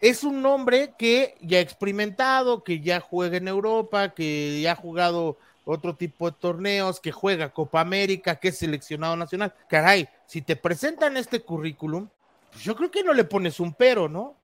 es 0.00 0.24
un 0.24 0.44
hombre 0.46 0.94
que 0.98 1.36
ya 1.40 1.58
ha 1.58 1.60
experimentado, 1.60 2.62
que 2.62 2.80
ya 2.80 3.00
juega 3.00 3.36
en 3.36 3.48
Europa, 3.48 4.14
que 4.14 4.60
ya 4.60 4.72
ha 4.72 4.76
jugado 4.76 5.38
otro 5.64 5.94
tipo 5.96 6.30
de 6.30 6.36
torneos, 6.40 7.00
que 7.00 7.12
juega 7.12 7.50
Copa 7.52 7.80
América, 7.80 8.36
que 8.36 8.48
es 8.48 8.58
seleccionado 8.58 9.16
nacional. 9.16 9.52
Caray, 9.68 10.08
si 10.26 10.40
te 10.40 10.56
presentan 10.56 11.16
este 11.16 11.40
currículum, 11.40 12.08
pues 12.50 12.64
yo 12.64 12.74
creo 12.74 12.90
que 12.90 13.02
no 13.04 13.12
le 13.12 13.24
pones 13.24 13.60
un 13.60 13.74
pero, 13.74 14.08
¿no? 14.08 14.36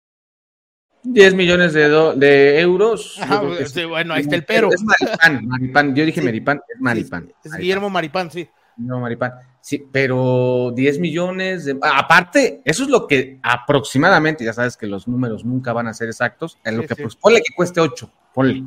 10 1.02 1.34
millones 1.34 1.72
de, 1.74 1.88
do- 1.88 2.14
de 2.14 2.60
euros. 2.60 3.18
Ajá, 3.20 3.42
sí, 3.58 3.66
sí. 3.66 3.84
bueno, 3.84 4.14
ahí 4.14 4.22
está 4.22 4.36
el 4.36 4.44
pero. 4.44 4.70
Es 4.72 4.82
Maripán, 4.82 5.46
Maripán. 5.46 5.94
Yo 5.94 6.04
dije 6.04 6.20
Sí. 6.20 6.24
Maripán, 6.26 6.60
es 6.74 6.80
Maripán. 6.80 7.26
Sí, 7.26 7.30
es 7.30 7.50
Maripán. 7.50 7.60
Guillermo 7.60 7.90
Maripán, 7.90 8.30
sí. 8.30 8.48
No, 8.76 9.00
Maripán. 9.00 9.32
Sí, 9.60 9.86
pero 9.90 10.72
10 10.74 10.98
millones 10.98 11.64
de... 11.64 11.78
Aparte, 11.80 12.60
eso 12.64 12.82
es 12.82 12.88
lo 12.90 13.06
que 13.06 13.38
aproximadamente, 13.42 14.44
ya 14.44 14.52
sabes 14.52 14.76
que 14.76 14.86
los 14.86 15.08
números 15.08 15.44
nunca 15.44 15.72
van 15.72 15.86
a 15.86 15.94
ser 15.94 16.08
exactos, 16.08 16.58
en 16.64 16.76
lo 16.76 16.82
Sí, 16.82 16.88
que 16.88 16.94
sí. 16.96 17.02
pues 17.02 17.16
ponle 17.16 17.38
que 17.40 17.54
cueste 17.54 17.80
8, 17.80 18.10
ponle. 18.34 18.62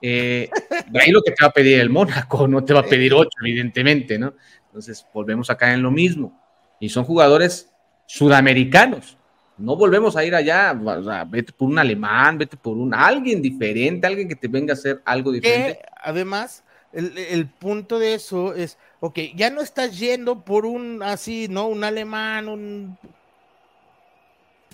Eh, 0.00 0.48
de 0.90 1.00
ahí 1.00 1.10
lo 1.10 1.22
que 1.22 1.32
te 1.32 1.42
va 1.42 1.48
a 1.48 1.52
pedir 1.52 1.80
el 1.80 1.90
Mónaco, 1.90 2.46
no 2.48 2.62
te 2.64 2.72
va 2.72 2.80
a 2.80 2.84
pedir 2.84 3.12
8, 3.14 3.28
evidentemente, 3.40 4.18
¿no? 4.18 4.34
Entonces, 4.66 5.04
volvemos 5.12 5.50
acá 5.50 5.72
en 5.74 5.82
lo 5.82 5.90
mismo. 5.90 6.40
Y 6.78 6.88
son 6.88 7.04
jugadores 7.04 7.72
sudamericanos. 8.06 9.16
No 9.56 9.74
volvemos 9.74 10.16
a 10.16 10.24
ir 10.24 10.36
allá, 10.36 10.72
o 10.84 11.02
sea, 11.02 11.24
vete 11.24 11.52
por 11.52 11.68
un 11.68 11.80
alemán, 11.80 12.38
vete 12.38 12.56
por 12.56 12.76
un 12.76 12.94
alguien 12.94 13.42
diferente, 13.42 14.06
alguien 14.06 14.28
que 14.28 14.36
te 14.36 14.46
venga 14.46 14.72
a 14.72 14.74
hacer 14.74 15.02
algo 15.04 15.32
diferente. 15.32 15.80
que 15.80 15.86
además 16.00 16.62
el, 16.92 17.16
el 17.18 17.46
punto 17.46 17.98
de 17.98 18.14
eso 18.14 18.54
es, 18.54 18.78
ok, 19.00 19.18
ya 19.34 19.50
no 19.50 19.60
estás 19.60 19.98
yendo 19.98 20.44
por 20.44 20.66
un 20.66 21.02
así, 21.02 21.48
¿no? 21.48 21.66
Un 21.68 21.84
alemán, 21.84 22.48
un... 22.48 22.98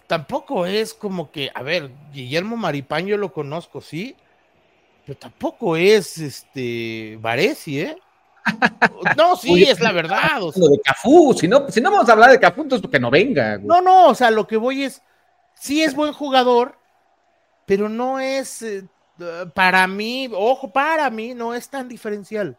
Tampoco 0.06 0.66
es 0.66 0.92
como 0.92 1.30
que, 1.30 1.50
a 1.54 1.62
ver, 1.62 1.90
Guillermo 2.12 2.56
Maripán 2.56 3.06
yo 3.06 3.16
lo 3.16 3.32
conozco, 3.32 3.80
sí, 3.80 4.14
pero 5.06 5.18
tampoco 5.18 5.76
es 5.76 6.18
este 6.18 7.18
Varesi, 7.20 7.80
¿eh? 7.80 7.96
No, 9.16 9.36
sí, 9.36 9.52
Oye, 9.52 9.70
es 9.70 9.80
la 9.80 9.92
verdad. 9.92 10.42
o 10.42 10.52
sea, 10.52 10.68
de 10.68 10.80
Cafú, 10.80 11.34
si 11.38 11.48
no, 11.48 11.70
si 11.70 11.80
no 11.80 11.90
vamos 11.90 12.08
a 12.08 12.12
hablar 12.12 12.30
de 12.30 12.40
Cafú, 12.40 12.62
entonces 12.62 12.88
que 12.90 13.00
no 13.00 13.10
venga. 13.10 13.56
güey. 13.56 13.66
no, 13.66 13.80
no, 13.80 14.08
o 14.08 14.14
sea, 14.14 14.30
lo 14.30 14.46
que 14.46 14.56
voy 14.56 14.84
es, 14.84 15.02
sí 15.54 15.82
es 15.82 15.94
buen 15.94 16.12
jugador, 16.12 16.78
pero 17.66 17.88
no 17.88 18.20
es, 18.20 18.60
eh, 18.62 18.84
para 19.54 19.86
mí, 19.86 20.28
ojo, 20.32 20.72
para 20.72 21.10
mí, 21.10 21.34
no 21.34 21.54
es 21.54 21.68
tan 21.68 21.88
diferencial. 21.88 22.58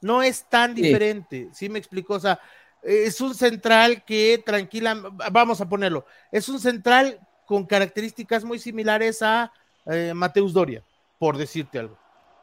No 0.00 0.22
es 0.22 0.44
tan 0.44 0.74
Sí. 0.74 0.82
diferente, 0.82 1.48
¿sí 1.52 1.68
me 1.68 1.78
explico? 1.78 2.14
O 2.14 2.20
sea, 2.20 2.38
es 2.82 3.20
un 3.20 3.34
central 3.34 4.04
que 4.04 4.42
tranquila, 4.44 4.94
vamos 5.32 5.60
a 5.60 5.68
ponerlo, 5.68 6.04
es 6.30 6.48
un 6.48 6.60
central 6.60 7.18
con 7.46 7.64
características 7.64 8.44
muy 8.44 8.58
similares 8.58 9.22
a 9.22 9.50
eh, 9.86 10.12
Mateus 10.14 10.52
Doria, 10.52 10.82
por 11.18 11.36
decirte 11.38 11.78
algo. 11.78 11.96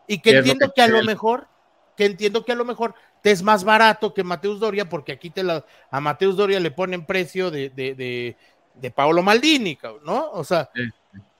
Y 0.07 0.17
que 0.17 0.23
¿Qué 0.23 0.29
es 0.29 0.35
lo 0.35 0.39
entiendo 0.39 0.67
que 0.69 0.73
que 0.73 0.81
a 0.81 0.87
lo 0.87 1.03
mejor, 1.03 1.47
que 1.95 2.05
entiendo 2.05 2.43
que 2.43 2.51
a 2.51 2.55
lo 2.55 2.65
mejor 2.65 2.95
te 3.21 3.31
es 3.31 3.43
más 3.43 3.63
barato 3.63 4.13
que 4.13 4.23
Mateus 4.23 4.59
Doria, 4.59 4.89
porque 4.89 5.11
aquí 5.11 5.29
te 5.29 5.43
la, 5.43 5.63
a 5.91 5.99
Mateus 6.01 6.35
Doria 6.35 6.59
le 6.59 6.71
ponen 6.71 7.05
precio 7.05 7.51
de, 7.51 7.69
de, 7.69 7.93
de, 7.93 8.37
de 8.73 8.91
Paolo 8.91 9.21
Maldini, 9.21 9.77
¿no? 10.03 10.31
O 10.31 10.43
sea, 10.43 10.69
Sí. 10.73 10.81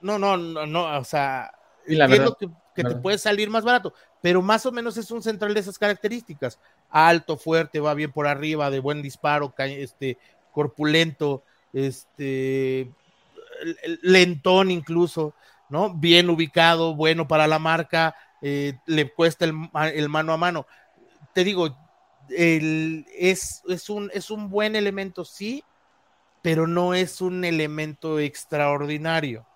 no, 0.00 0.18
no, 0.18 0.36
no, 0.36 0.66
no, 0.66 0.98
o 0.98 1.04
sea, 1.04 1.52
La 1.86 2.06
verdad, 2.06 2.36
que, 2.38 2.48
que 2.74 2.84
te 2.84 2.94
puede 2.96 3.18
salir 3.18 3.50
más 3.50 3.64
barato, 3.64 3.92
pero 4.20 4.42
más 4.42 4.64
o 4.66 4.72
menos 4.72 4.96
es 4.96 5.10
un 5.10 5.22
central 5.22 5.54
de 5.54 5.60
esas 5.60 5.78
características. 5.78 6.58
Alto, 6.90 7.36
fuerte, 7.36 7.80
va 7.80 7.94
bien 7.94 8.12
por 8.12 8.26
arriba, 8.26 8.70
de 8.70 8.80
buen 8.80 9.02
disparo, 9.02 9.52
este, 9.58 10.18
corpulento, 10.52 11.42
este, 11.72 12.90
lentón 14.02 14.70
incluso, 14.70 15.34
¿no? 15.68 15.94
Bien 15.94 16.30
ubicado, 16.30 16.94
bueno 16.94 17.26
para 17.26 17.46
la 17.46 17.58
marca, 17.58 18.14
eh, 18.42 18.74
le 18.86 19.12
cuesta 19.12 19.44
el, 19.44 19.54
el 19.94 20.08
mano 20.08 20.32
a 20.32 20.36
mano. 20.36 20.66
Te 21.34 21.44
digo, 21.44 21.76
el- 22.28 23.06
es, 23.16 23.62
es, 23.68 23.88
un, 23.90 24.10
es 24.12 24.30
un 24.30 24.50
buen 24.50 24.76
elemento, 24.76 25.24
sí, 25.24 25.64
pero 26.42 26.66
no 26.66 26.94
es 26.94 27.20
un 27.20 27.44
elemento 27.44 28.18
extraordinario. 28.18 29.46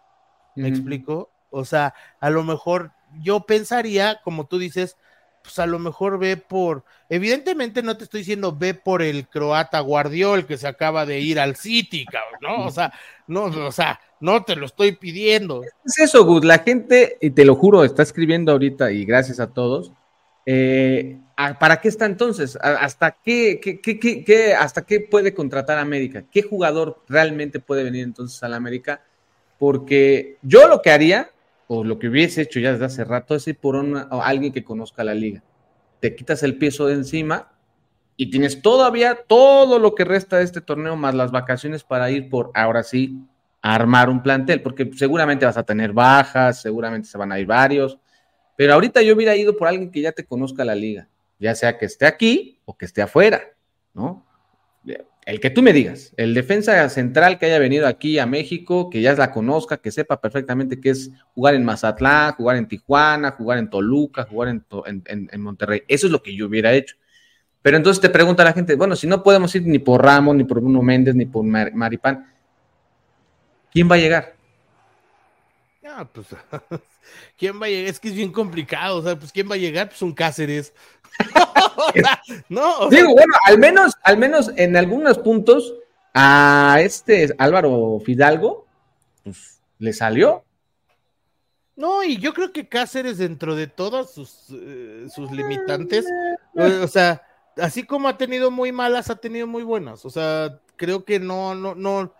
¿Me 0.54 0.68
explico? 0.68 1.30
O 1.56 1.64
sea, 1.64 1.94
a 2.20 2.30
lo 2.30 2.42
mejor 2.42 2.90
yo 3.20 3.40
pensaría, 3.40 4.20
como 4.24 4.46
tú 4.46 4.58
dices, 4.58 4.96
pues 5.42 5.58
a 5.60 5.66
lo 5.66 5.78
mejor 5.78 6.18
ve 6.18 6.36
por, 6.36 6.82
evidentemente 7.08 7.80
no 7.82 7.96
te 7.96 8.02
estoy 8.04 8.20
diciendo 8.20 8.56
ve 8.58 8.74
por 8.74 9.00
el 9.00 9.28
croata 9.28 9.78
Guardiol 9.78 10.44
que 10.44 10.56
se 10.58 10.66
acaba 10.66 11.06
de 11.06 11.20
ir 11.20 11.38
al 11.38 11.54
City, 11.54 12.04
cabrón, 12.04 12.40
¿no? 12.40 12.66
O 12.66 12.70
sea, 12.72 12.92
no, 13.28 13.44
o 13.44 13.70
sea, 13.72 14.00
no 14.18 14.42
te 14.42 14.56
lo 14.56 14.66
estoy 14.66 14.92
pidiendo. 14.92 15.62
Es 15.84 15.98
eso, 16.00 16.24
Gus. 16.24 16.44
La 16.44 16.58
gente, 16.58 17.16
y 17.20 17.30
te 17.30 17.44
lo 17.44 17.54
juro, 17.54 17.84
está 17.84 18.02
escribiendo 18.02 18.50
ahorita 18.52 18.90
y 18.90 19.04
gracias 19.04 19.38
a 19.40 19.48
todos. 19.48 19.92
eh, 20.48 21.18
¿a- 21.36 21.58
¿Para 21.58 21.80
qué 21.80 21.88
está 21.88 22.06
entonces? 22.06 22.56
¿A- 22.62 22.76
¿Hasta 22.84 23.16
qué, 23.24 23.58
qué- 23.60 23.80
qué- 23.80 23.98
qué- 24.24 24.54
hasta 24.54 24.82
qué 24.86 25.00
puede 25.00 25.34
contratar 25.34 25.76
América? 25.78 26.22
¿Qué 26.30 26.42
jugador 26.42 27.02
realmente 27.08 27.58
puede 27.58 27.82
venir 27.82 28.04
entonces 28.04 28.40
a 28.44 28.48
la 28.48 28.56
América? 28.56 29.00
Porque 29.58 30.36
yo 30.42 30.68
lo 30.68 30.82
que 30.82 30.90
haría, 30.90 31.30
o 31.68 31.84
lo 31.84 31.98
que 31.98 32.08
hubiese 32.08 32.42
hecho 32.42 32.60
ya 32.60 32.72
desde 32.72 32.84
hace 32.84 33.04
rato, 33.04 33.34
es 33.34 33.46
ir 33.48 33.58
por 33.58 33.76
alguien 34.22 34.52
que 34.52 34.64
conozca 34.64 35.04
la 35.04 35.14
liga. 35.14 35.42
Te 36.00 36.14
quitas 36.14 36.42
el 36.42 36.58
peso 36.58 36.86
de 36.86 36.94
encima 36.94 37.52
y 38.16 38.30
tienes 38.30 38.62
todavía 38.62 39.18
todo 39.26 39.78
lo 39.78 39.94
que 39.94 40.04
resta 40.04 40.38
de 40.38 40.44
este 40.44 40.60
torneo 40.60 40.96
más 40.96 41.14
las 41.14 41.30
vacaciones 41.30 41.84
para 41.84 42.10
ir 42.10 42.28
por, 42.28 42.50
ahora 42.54 42.82
sí, 42.82 43.20
a 43.62 43.74
armar 43.74 44.08
un 44.08 44.22
plantel, 44.22 44.62
porque 44.62 44.90
seguramente 44.94 45.44
vas 45.44 45.56
a 45.56 45.64
tener 45.64 45.92
bajas, 45.92 46.62
seguramente 46.62 47.08
se 47.08 47.18
van 47.18 47.32
a 47.32 47.38
ir 47.40 47.46
varios, 47.46 47.98
pero 48.56 48.74
ahorita 48.74 49.02
yo 49.02 49.14
hubiera 49.14 49.36
ido 49.36 49.56
por 49.56 49.68
alguien 49.68 49.90
que 49.90 50.00
ya 50.00 50.12
te 50.12 50.24
conozca 50.24 50.64
la 50.64 50.74
liga, 50.74 51.08
ya 51.38 51.54
sea 51.54 51.76
que 51.76 51.86
esté 51.86 52.06
aquí 52.06 52.60
o 52.64 52.76
que 52.76 52.84
esté 52.84 53.02
afuera, 53.02 53.42
¿no? 53.92 54.24
El 55.26 55.40
que 55.40 55.50
tú 55.50 55.60
me 55.60 55.72
digas, 55.72 56.14
el 56.16 56.34
defensa 56.34 56.88
central 56.88 57.40
que 57.40 57.46
haya 57.46 57.58
venido 57.58 57.88
aquí 57.88 58.20
a 58.20 58.26
México, 58.26 58.88
que 58.88 59.02
ya 59.02 59.12
la 59.14 59.32
conozca, 59.32 59.76
que 59.76 59.90
sepa 59.90 60.20
perfectamente 60.20 60.80
qué 60.80 60.90
es 60.90 61.10
jugar 61.34 61.56
en 61.56 61.64
Mazatlán, 61.64 62.34
jugar 62.34 62.56
en 62.56 62.68
Tijuana, 62.68 63.32
jugar 63.32 63.58
en 63.58 63.68
Toluca, 63.68 64.22
jugar 64.22 64.50
en, 64.50 65.42
Monterrey. 65.42 65.82
Eso 65.88 66.06
es 66.06 66.12
lo 66.12 66.22
que 66.22 66.36
yo 66.36 66.46
hubiera 66.46 66.72
hecho. 66.72 66.94
Pero 67.60 67.76
entonces 67.76 68.00
te 68.00 68.08
pregunta 68.08 68.44
la 68.44 68.52
gente, 68.52 68.76
bueno, 68.76 68.94
si 68.94 69.08
no 69.08 69.24
podemos 69.24 69.52
ir 69.56 69.66
ni 69.66 69.80
por 69.80 70.00
Ramos, 70.00 70.36
ni 70.36 70.44
por 70.44 70.60
Bruno 70.60 70.80
Méndez, 70.80 71.16
ni 71.16 71.26
por 71.26 71.42
Mar- 71.42 71.74
Maripán, 71.74 72.32
¿quién 73.72 73.90
va 73.90 73.96
a 73.96 73.98
llegar? 73.98 74.36
Ah, 75.84 76.08
pues, 76.12 76.28
¿quién 77.36 77.60
va 77.60 77.66
a 77.66 77.68
llegar? 77.68 77.90
Es 77.90 77.98
que 77.98 78.08
es 78.08 78.14
bien 78.14 78.30
complicado, 78.30 78.98
o 78.98 79.02
sea, 79.02 79.18
pues, 79.18 79.32
¿quién 79.32 79.50
va 79.50 79.56
a 79.56 79.58
llegar? 79.58 79.88
Pues 79.88 80.02
un 80.02 80.12
Cáceres. 80.12 80.72
No, 82.48 82.78
o 82.78 82.90
sea, 82.90 83.00
Digo, 83.00 83.12
bueno, 83.12 83.34
al 83.46 83.58
menos, 83.58 83.94
al 84.02 84.18
menos 84.18 84.50
en 84.56 84.76
algunos 84.76 85.18
puntos 85.18 85.74
a 86.14 86.78
este 86.80 87.34
Álvaro 87.38 88.00
Fidalgo, 88.04 88.66
pues 89.22 89.60
le 89.78 89.92
salió. 89.92 90.44
No, 91.76 92.02
y 92.02 92.16
yo 92.16 92.32
creo 92.32 92.52
que 92.52 92.68
Cáceres, 92.68 93.18
dentro 93.18 93.54
de 93.54 93.66
todas 93.66 94.10
sus, 94.12 94.46
eh, 94.50 95.06
sus 95.14 95.30
limitantes, 95.30 96.06
eh, 96.54 96.80
o 96.82 96.88
sea, 96.88 97.22
así 97.58 97.84
como 97.84 98.08
ha 98.08 98.16
tenido 98.16 98.50
muy 98.50 98.72
malas, 98.72 99.10
ha 99.10 99.16
tenido 99.16 99.46
muy 99.46 99.62
buenas. 99.62 100.04
O 100.06 100.10
sea, 100.10 100.58
creo 100.76 101.04
que 101.04 101.20
no, 101.20 101.54
no, 101.54 101.74
no, 101.74 102.14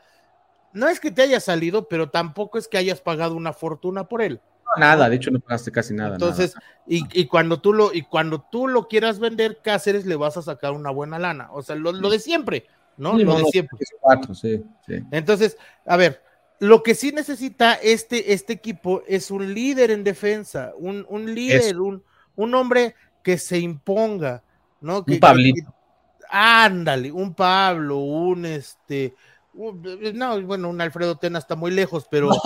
no 0.74 0.88
es 0.88 1.00
que 1.00 1.10
te 1.10 1.22
haya 1.22 1.40
salido, 1.40 1.88
pero 1.88 2.10
tampoco 2.10 2.58
es 2.58 2.68
que 2.68 2.76
hayas 2.76 3.00
pagado 3.00 3.34
una 3.34 3.54
fortuna 3.54 4.08
por 4.08 4.20
él. 4.20 4.40
Nada, 4.76 5.08
de 5.08 5.16
hecho 5.16 5.30
no 5.30 5.40
pagaste 5.40 5.72
casi 5.72 5.94
nada. 5.94 6.14
Entonces, 6.14 6.54
y, 6.86 7.04
y 7.18 7.26
cuando 7.26 7.60
tú 7.60 7.72
lo, 7.72 7.92
y 7.94 8.02
cuando 8.02 8.40
tú 8.50 8.68
lo 8.68 8.88
quieras 8.88 9.18
vender, 9.18 9.60
Cáceres 9.62 10.06
le 10.06 10.16
vas 10.16 10.36
a 10.36 10.42
sacar 10.42 10.72
una 10.72 10.90
buena 10.90 11.18
lana. 11.18 11.48
O 11.52 11.62
sea, 11.62 11.76
lo, 11.76 11.92
lo 11.92 12.10
de 12.10 12.18
siempre, 12.18 12.66
¿no? 12.96 13.16
Sí, 13.16 13.24
lo 13.24 13.36
de 13.36 13.44
siempre. 13.44 13.78
tres, 13.78 13.90
cuatro, 14.00 14.34
sí, 14.34 14.62
sí. 14.86 15.00
Entonces, 15.10 15.56
a 15.86 15.96
ver, 15.96 16.22
lo 16.58 16.82
que 16.82 16.94
sí 16.94 17.12
necesita 17.12 17.74
este, 17.74 18.32
este 18.32 18.52
equipo 18.54 19.02
es 19.06 19.30
un 19.30 19.54
líder 19.54 19.90
en 19.90 20.04
defensa, 20.04 20.72
un, 20.78 21.06
un 21.08 21.34
líder, 21.34 21.78
un, 21.80 22.02
un 22.34 22.54
hombre 22.54 22.94
que 23.22 23.38
se 23.38 23.58
imponga, 23.58 24.42
¿no? 24.80 25.04
Que, 25.04 25.14
Un 25.14 25.20
Pablito. 25.20 25.70
que- 25.70 26.26
ándale, 26.30 27.12
un 27.12 27.34
Pablo, 27.34 27.98
un 27.98 28.46
este, 28.46 29.14
un- 29.54 29.82
no, 30.14 30.40
bueno, 30.42 30.68
un 30.68 30.80
Alfredo 30.80 31.16
Tena 31.16 31.38
está 31.38 31.56
muy 31.56 31.70
lejos, 31.70 32.06
pero 32.10 32.28
no, 32.30 32.40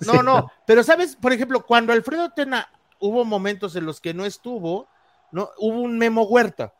no, 0.24 0.50
pero 0.66 0.82
sabes, 0.82 1.16
por 1.16 1.32
ejemplo, 1.32 1.64
cuando 1.66 1.92
Alfredo 1.92 2.30
Tena 2.30 2.68
hubo 2.98 3.24
momentos 3.24 3.76
en 3.76 3.86
los 3.86 4.00
que 4.00 4.14
no 4.14 4.24
estuvo, 4.24 4.88
no, 5.32 5.50
hubo 5.58 5.80
un 5.80 5.98
Memo 5.98 6.22
Huerta, 6.22 6.74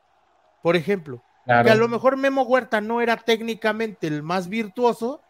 por 0.63 0.77
ejemplo. 0.77 1.23
que 1.47 1.71
a 1.71 1.75
lo 1.75 1.89
mejor 1.89 2.17
Memo 2.17 2.43
Huerta 2.43 2.81
no 2.81 3.01
era 3.01 3.17
técnicamente 3.17 4.07
el 4.07 4.23
más 4.23 4.49
virtuoso, 4.49 5.23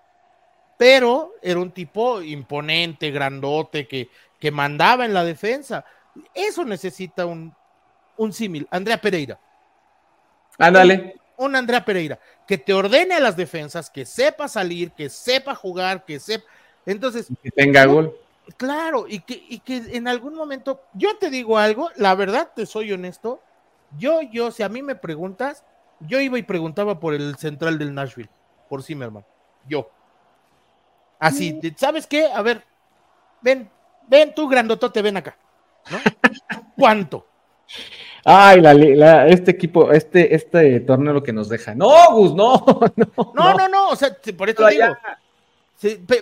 pero 0.76 1.34
era 1.42 1.60
un 1.60 1.72
tipo 1.72 2.22
imponente, 2.22 3.10
grandote, 3.10 3.86
que, 3.86 4.08
que 4.38 4.50
mandaba 4.50 5.04
en 5.04 5.12
la 5.12 5.24
defensa. 5.24 5.84
Eso 6.34 6.64
necesita 6.64 7.26
un, 7.26 7.54
un 8.16 8.32
símil. 8.32 8.66
Andrea 8.70 9.00
Pereira. 9.00 9.38
Ándale. 10.58 11.16
Un, 11.36 11.56
Andrea 11.56 11.84
Pereira, 11.84 12.18
que 12.46 12.58
te 12.58 12.74
ordene 12.74 13.14
a 13.14 13.20
las 13.20 13.36
defensas, 13.36 13.88
que 13.88 14.04
sepa 14.04 14.46
salir, 14.46 14.92
que 14.92 15.08
sepa 15.08 15.54
jugar, 15.54 16.04
que 16.04 16.20
sepa. 16.20 16.44
Entonces. 16.86 17.28
Que 17.42 17.50
tenga 17.50 17.84
gol. 17.86 18.16
Claro, 18.56 19.06
y 19.08 19.20
que, 19.20 19.44
y 19.48 19.60
que 19.60 19.76
en 19.92 20.08
algún 20.08 20.34
momento, 20.34 20.80
yo 20.94 21.16
te 21.18 21.30
digo 21.30 21.58
algo, 21.58 21.90
la 21.96 22.14
verdad 22.14 22.50
te 22.54 22.66
soy 22.66 22.92
honesto, 22.92 23.40
yo, 23.96 24.22
yo, 24.22 24.50
si 24.50 24.62
a 24.62 24.68
mí 24.68 24.82
me 24.82 24.96
preguntas, 24.96 25.64
yo 26.00 26.20
iba 26.20 26.38
y 26.38 26.42
preguntaba 26.42 26.98
por 26.98 27.14
el 27.14 27.36
central 27.36 27.78
del 27.78 27.94
Nashville, 27.94 28.30
por 28.68 28.82
Zimmerman, 28.82 29.24
yo. 29.68 29.88
Así, 31.18 31.52
mm. 31.52 31.76
¿sabes 31.76 32.06
qué? 32.06 32.26
A 32.26 32.42
ver, 32.42 32.64
ven, 33.40 33.70
ven 34.08 34.34
tú, 34.34 34.48
grandotote, 34.48 35.02
ven 35.02 35.18
acá. 35.18 35.36
¿no? 35.90 35.98
¿Cuánto? 36.76 37.26
Ay, 38.24 38.60
la, 38.60 39.26
este 39.28 39.52
equipo, 39.52 39.92
este, 39.92 40.34
este 40.34 40.80
torneo 40.80 41.12
lo 41.12 41.22
que 41.22 41.32
nos 41.32 41.48
deja. 41.48 41.74
No, 41.74 42.12
Gus, 42.12 42.34
no, 42.34 42.64
no. 42.96 43.32
No, 43.34 43.54
no, 43.54 43.68
no, 43.68 43.88
o 43.90 43.96
sea, 43.96 44.16
por 44.36 44.50
eso 44.50 44.66
digo. 44.66 44.96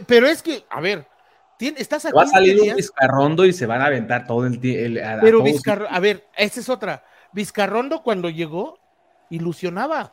Pero 0.07 0.27
es 0.27 0.43
que, 0.43 0.65
a 0.71 0.81
ver, 0.81 1.07
estás 1.59 2.05
aquí. 2.07 2.17
Va 2.17 2.23
a 2.23 2.27
salir 2.27 2.61
un 2.61 2.77
Vizcarrondo 2.77 3.45
y 3.45 3.53
se 3.53 3.67
van 3.67 3.81
a 3.83 3.87
aventar 3.87 4.27
todo 4.27 4.47
el 4.47 4.61
tiempo. 4.61 5.01
Pero 5.21 5.43
Vizcarrondo, 5.43 5.95
a 5.95 6.01
ver, 6.01 6.27
esa 6.37 6.61
es 6.61 6.69
otra. 6.69 7.05
Vizcarrondo 7.33 8.03
cuando 8.03 8.31
llegó, 8.31 8.79
ilusionaba. 9.31 10.13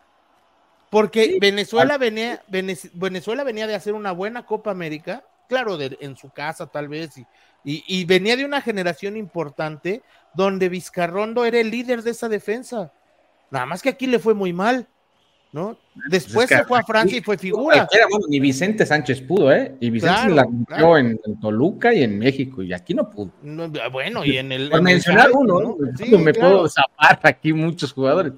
Porque 0.90 1.38
Venezuela, 1.42 1.98
venía, 1.98 2.42
Venezuela 2.48 3.44
venía 3.44 3.68
de 3.68 3.76
hacer 3.76 3.94
una 3.94 4.12
buena 4.12 4.46
Copa 4.46 4.72
América, 4.72 5.24
claro, 5.50 5.78
en 5.80 6.16
su 6.16 6.30
casa 6.30 6.68
tal 6.68 6.88
vez, 6.88 7.18
y, 7.18 7.26
y, 7.64 8.06
venía 8.06 8.38
de 8.38 8.46
una 8.46 8.62
generación 8.62 9.18
importante 9.18 10.04
donde 10.34 10.70
Vizcarrondo 10.70 11.44
era 11.44 11.60
el 11.60 11.72
líder 11.72 12.04
de 12.04 12.12
esa 12.12 12.30
defensa. 12.30 12.94
Nada 13.50 13.66
más 13.66 13.82
que 13.82 13.90
aquí 13.90 14.08
le 14.08 14.20
fue 14.20 14.34
muy 14.36 14.54
mal. 14.54 14.88
¿No? 15.56 15.78
Pues 15.94 16.10
Después 16.10 16.50
se 16.50 16.66
fue 16.66 16.80
a 16.80 16.84
Francia 16.84 17.18
y 17.18 17.22
fue 17.22 17.38
figura. 17.38 17.88
ni 18.28 18.42
Vicente 18.42 18.86
Sánchez 18.86 19.22
pudo, 19.22 19.54
¿eh? 19.54 19.74
Y 19.80 19.90
Vicente 19.90 20.30
la 20.32 20.44
cumplió 20.44 20.98
en, 20.98 21.18
Toluca 21.42 21.94
y 21.94 22.04
en 22.04 22.20
México, 22.20 22.62
y 22.62 22.74
aquí 22.74 22.94
no 22.94 23.10
pudo. 23.10 23.32
bueno, 23.90 24.26
y 24.26 24.38
en 24.38 24.52
el. 24.52 24.70
Por 24.70 24.82
mencionar 24.82 25.32
uno, 25.32 25.62
¿no? 25.62 26.18
me 26.20 26.34
puedo 26.34 26.68
zapar 26.68 27.22
aquí 27.24 27.54
muchos 27.54 27.94
jugadores. 27.94 28.34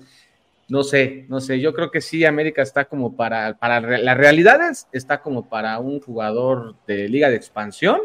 No 0.70 0.84
sé, 0.84 1.26
no 1.28 1.42
sé, 1.42 1.60
yo 1.60 1.74
creo 1.74 1.90
que 1.90 2.02
sí, 2.02 2.24
América 2.24 2.62
está 2.62 2.86
como 2.86 3.16
para, 3.16 3.58
para 3.58 3.80
las 3.80 4.18
realidades, 4.18 4.88
está 4.92 5.22
como 5.22 5.50
para 5.50 5.80
un 5.80 6.00
jugador 6.02 6.76
de 6.86 7.10
liga 7.10 7.30
de 7.30 7.38
expansión 7.38 8.00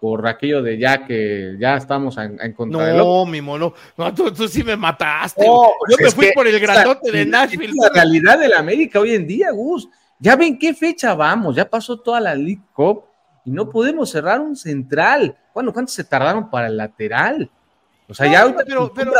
por 0.00 0.26
aquello 0.26 0.62
de 0.62 0.78
ya 0.78 1.04
que 1.04 1.56
ya 1.58 1.76
estamos 1.76 2.16
en, 2.18 2.38
en 2.40 2.52
contra 2.52 2.92
no, 2.92 3.26
mi 3.26 3.40
mono, 3.40 3.74
no, 3.96 4.14
tú, 4.14 4.48
sí 4.48 4.62
me 4.62 4.76
mataste. 4.76 5.44
yo 5.44 5.72
pues 5.98 6.16
me 6.16 6.22
fui 6.22 6.32
por 6.34 6.46
el 6.46 6.58
grandote 6.60 7.10
de 7.10 7.26
Nashville. 7.26 7.74
la 7.74 7.88
realidad 7.88 8.38
de 8.38 8.48
la 8.48 8.58
América 8.58 9.00
hoy 9.00 9.14
en 9.14 9.26
día, 9.26 9.50
Gus. 9.50 9.88
Ya 10.20 10.34
ven 10.34 10.58
qué 10.58 10.74
fecha 10.74 11.14
vamos, 11.14 11.54
ya 11.56 11.68
pasó 11.68 11.98
toda 12.00 12.20
la 12.20 12.34
League 12.34 12.62
Cup 12.72 13.04
y 13.44 13.50
no 13.50 13.68
podemos 13.68 14.10
cerrar 14.10 14.40
un 14.40 14.56
central. 14.56 15.36
Bueno, 15.54 15.72
¿cuánto 15.72 15.92
se 15.92 16.04
tardaron 16.04 16.50
para 16.50 16.66
el 16.66 16.76
lateral? 16.76 17.50
O 18.08 18.14
sea, 18.14 18.30
ya 18.30 18.42
ahorita, 18.42 18.64
pero, 18.66 18.92
pero, 18.92 19.12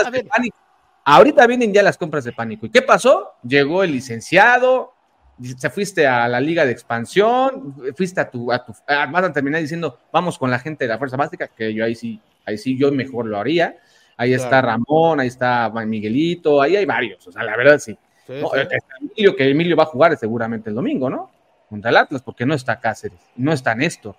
ahorita 1.04 1.46
vienen 1.46 1.72
ya 1.72 1.82
las 1.82 1.96
compras 1.96 2.24
de 2.24 2.32
pánico. 2.32 2.66
¿Y 2.66 2.70
qué 2.70 2.82
pasó? 2.82 3.32
Llegó 3.42 3.82
el 3.82 3.92
licenciado, 3.92 4.94
se 5.42 5.70
fuiste 5.70 6.06
a 6.06 6.26
la 6.28 6.40
liga 6.40 6.64
de 6.64 6.72
expansión, 6.72 7.74
fuiste 7.96 8.20
a 8.20 8.30
tu, 8.30 8.52
a 8.52 8.64
tu, 8.64 8.72
vas 8.86 9.24
a 9.24 9.32
terminar 9.32 9.60
diciendo, 9.60 9.98
vamos 10.12 10.38
con 10.38 10.50
la 10.50 10.58
gente 10.58 10.84
de 10.84 10.88
la 10.88 10.98
Fuerza 10.98 11.16
Básica, 11.16 11.48
que 11.48 11.72
yo 11.72 11.84
ahí 11.84 11.94
sí, 11.94 12.20
ahí 12.44 12.58
sí 12.58 12.76
yo 12.76 12.90
mejor 12.92 13.26
lo 13.26 13.38
haría. 13.38 13.76
Ahí 14.16 14.34
está 14.34 14.60
Ramón, 14.60 15.20
ahí 15.20 15.28
está 15.28 15.70
Miguelito, 15.70 16.60
ahí 16.60 16.74
hay 16.74 16.84
varios, 16.84 17.24
o 17.28 17.30
sea, 17.30 17.44
la 17.44 17.56
verdad 17.56 17.78
sí. 17.78 17.96
Emilio, 18.28 19.36
que 19.36 19.48
Emilio 19.48 19.76
va 19.76 19.84
a 19.84 19.86
jugar 19.86 20.16
seguramente 20.16 20.70
el 20.70 20.74
domingo, 20.74 21.08
¿no? 21.08 21.30
Contra 21.68 21.90
el 21.90 21.96
Atlas, 21.96 22.22
porque 22.22 22.44
no 22.44 22.54
está 22.54 22.80
Cáceres, 22.80 23.20
no 23.36 23.52
está 23.52 23.74
Néstor. 23.74 24.16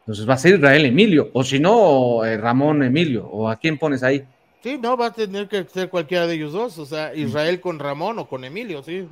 Entonces 0.00 0.28
va 0.28 0.34
a 0.34 0.38
ser 0.38 0.54
Israel 0.54 0.86
Emilio, 0.86 1.30
o 1.32 1.42
si 1.42 1.58
no, 1.58 2.24
eh, 2.24 2.36
Ramón 2.36 2.82
Emilio, 2.84 3.26
o 3.26 3.48
a 3.48 3.56
quién 3.56 3.78
pones 3.78 4.04
ahí. 4.04 4.24
Sí, 4.62 4.78
no, 4.80 4.96
va 4.96 5.06
a 5.06 5.12
tener 5.12 5.48
que 5.48 5.64
ser 5.64 5.90
cualquiera 5.90 6.28
de 6.28 6.34
ellos 6.34 6.52
dos, 6.52 6.78
o 6.78 6.86
sea, 6.86 7.12
Israel 7.14 7.60
con 7.60 7.80
Ramón 7.80 8.20
o 8.20 8.28
con 8.28 8.44
Emilio, 8.44 8.82
sí 8.84 9.08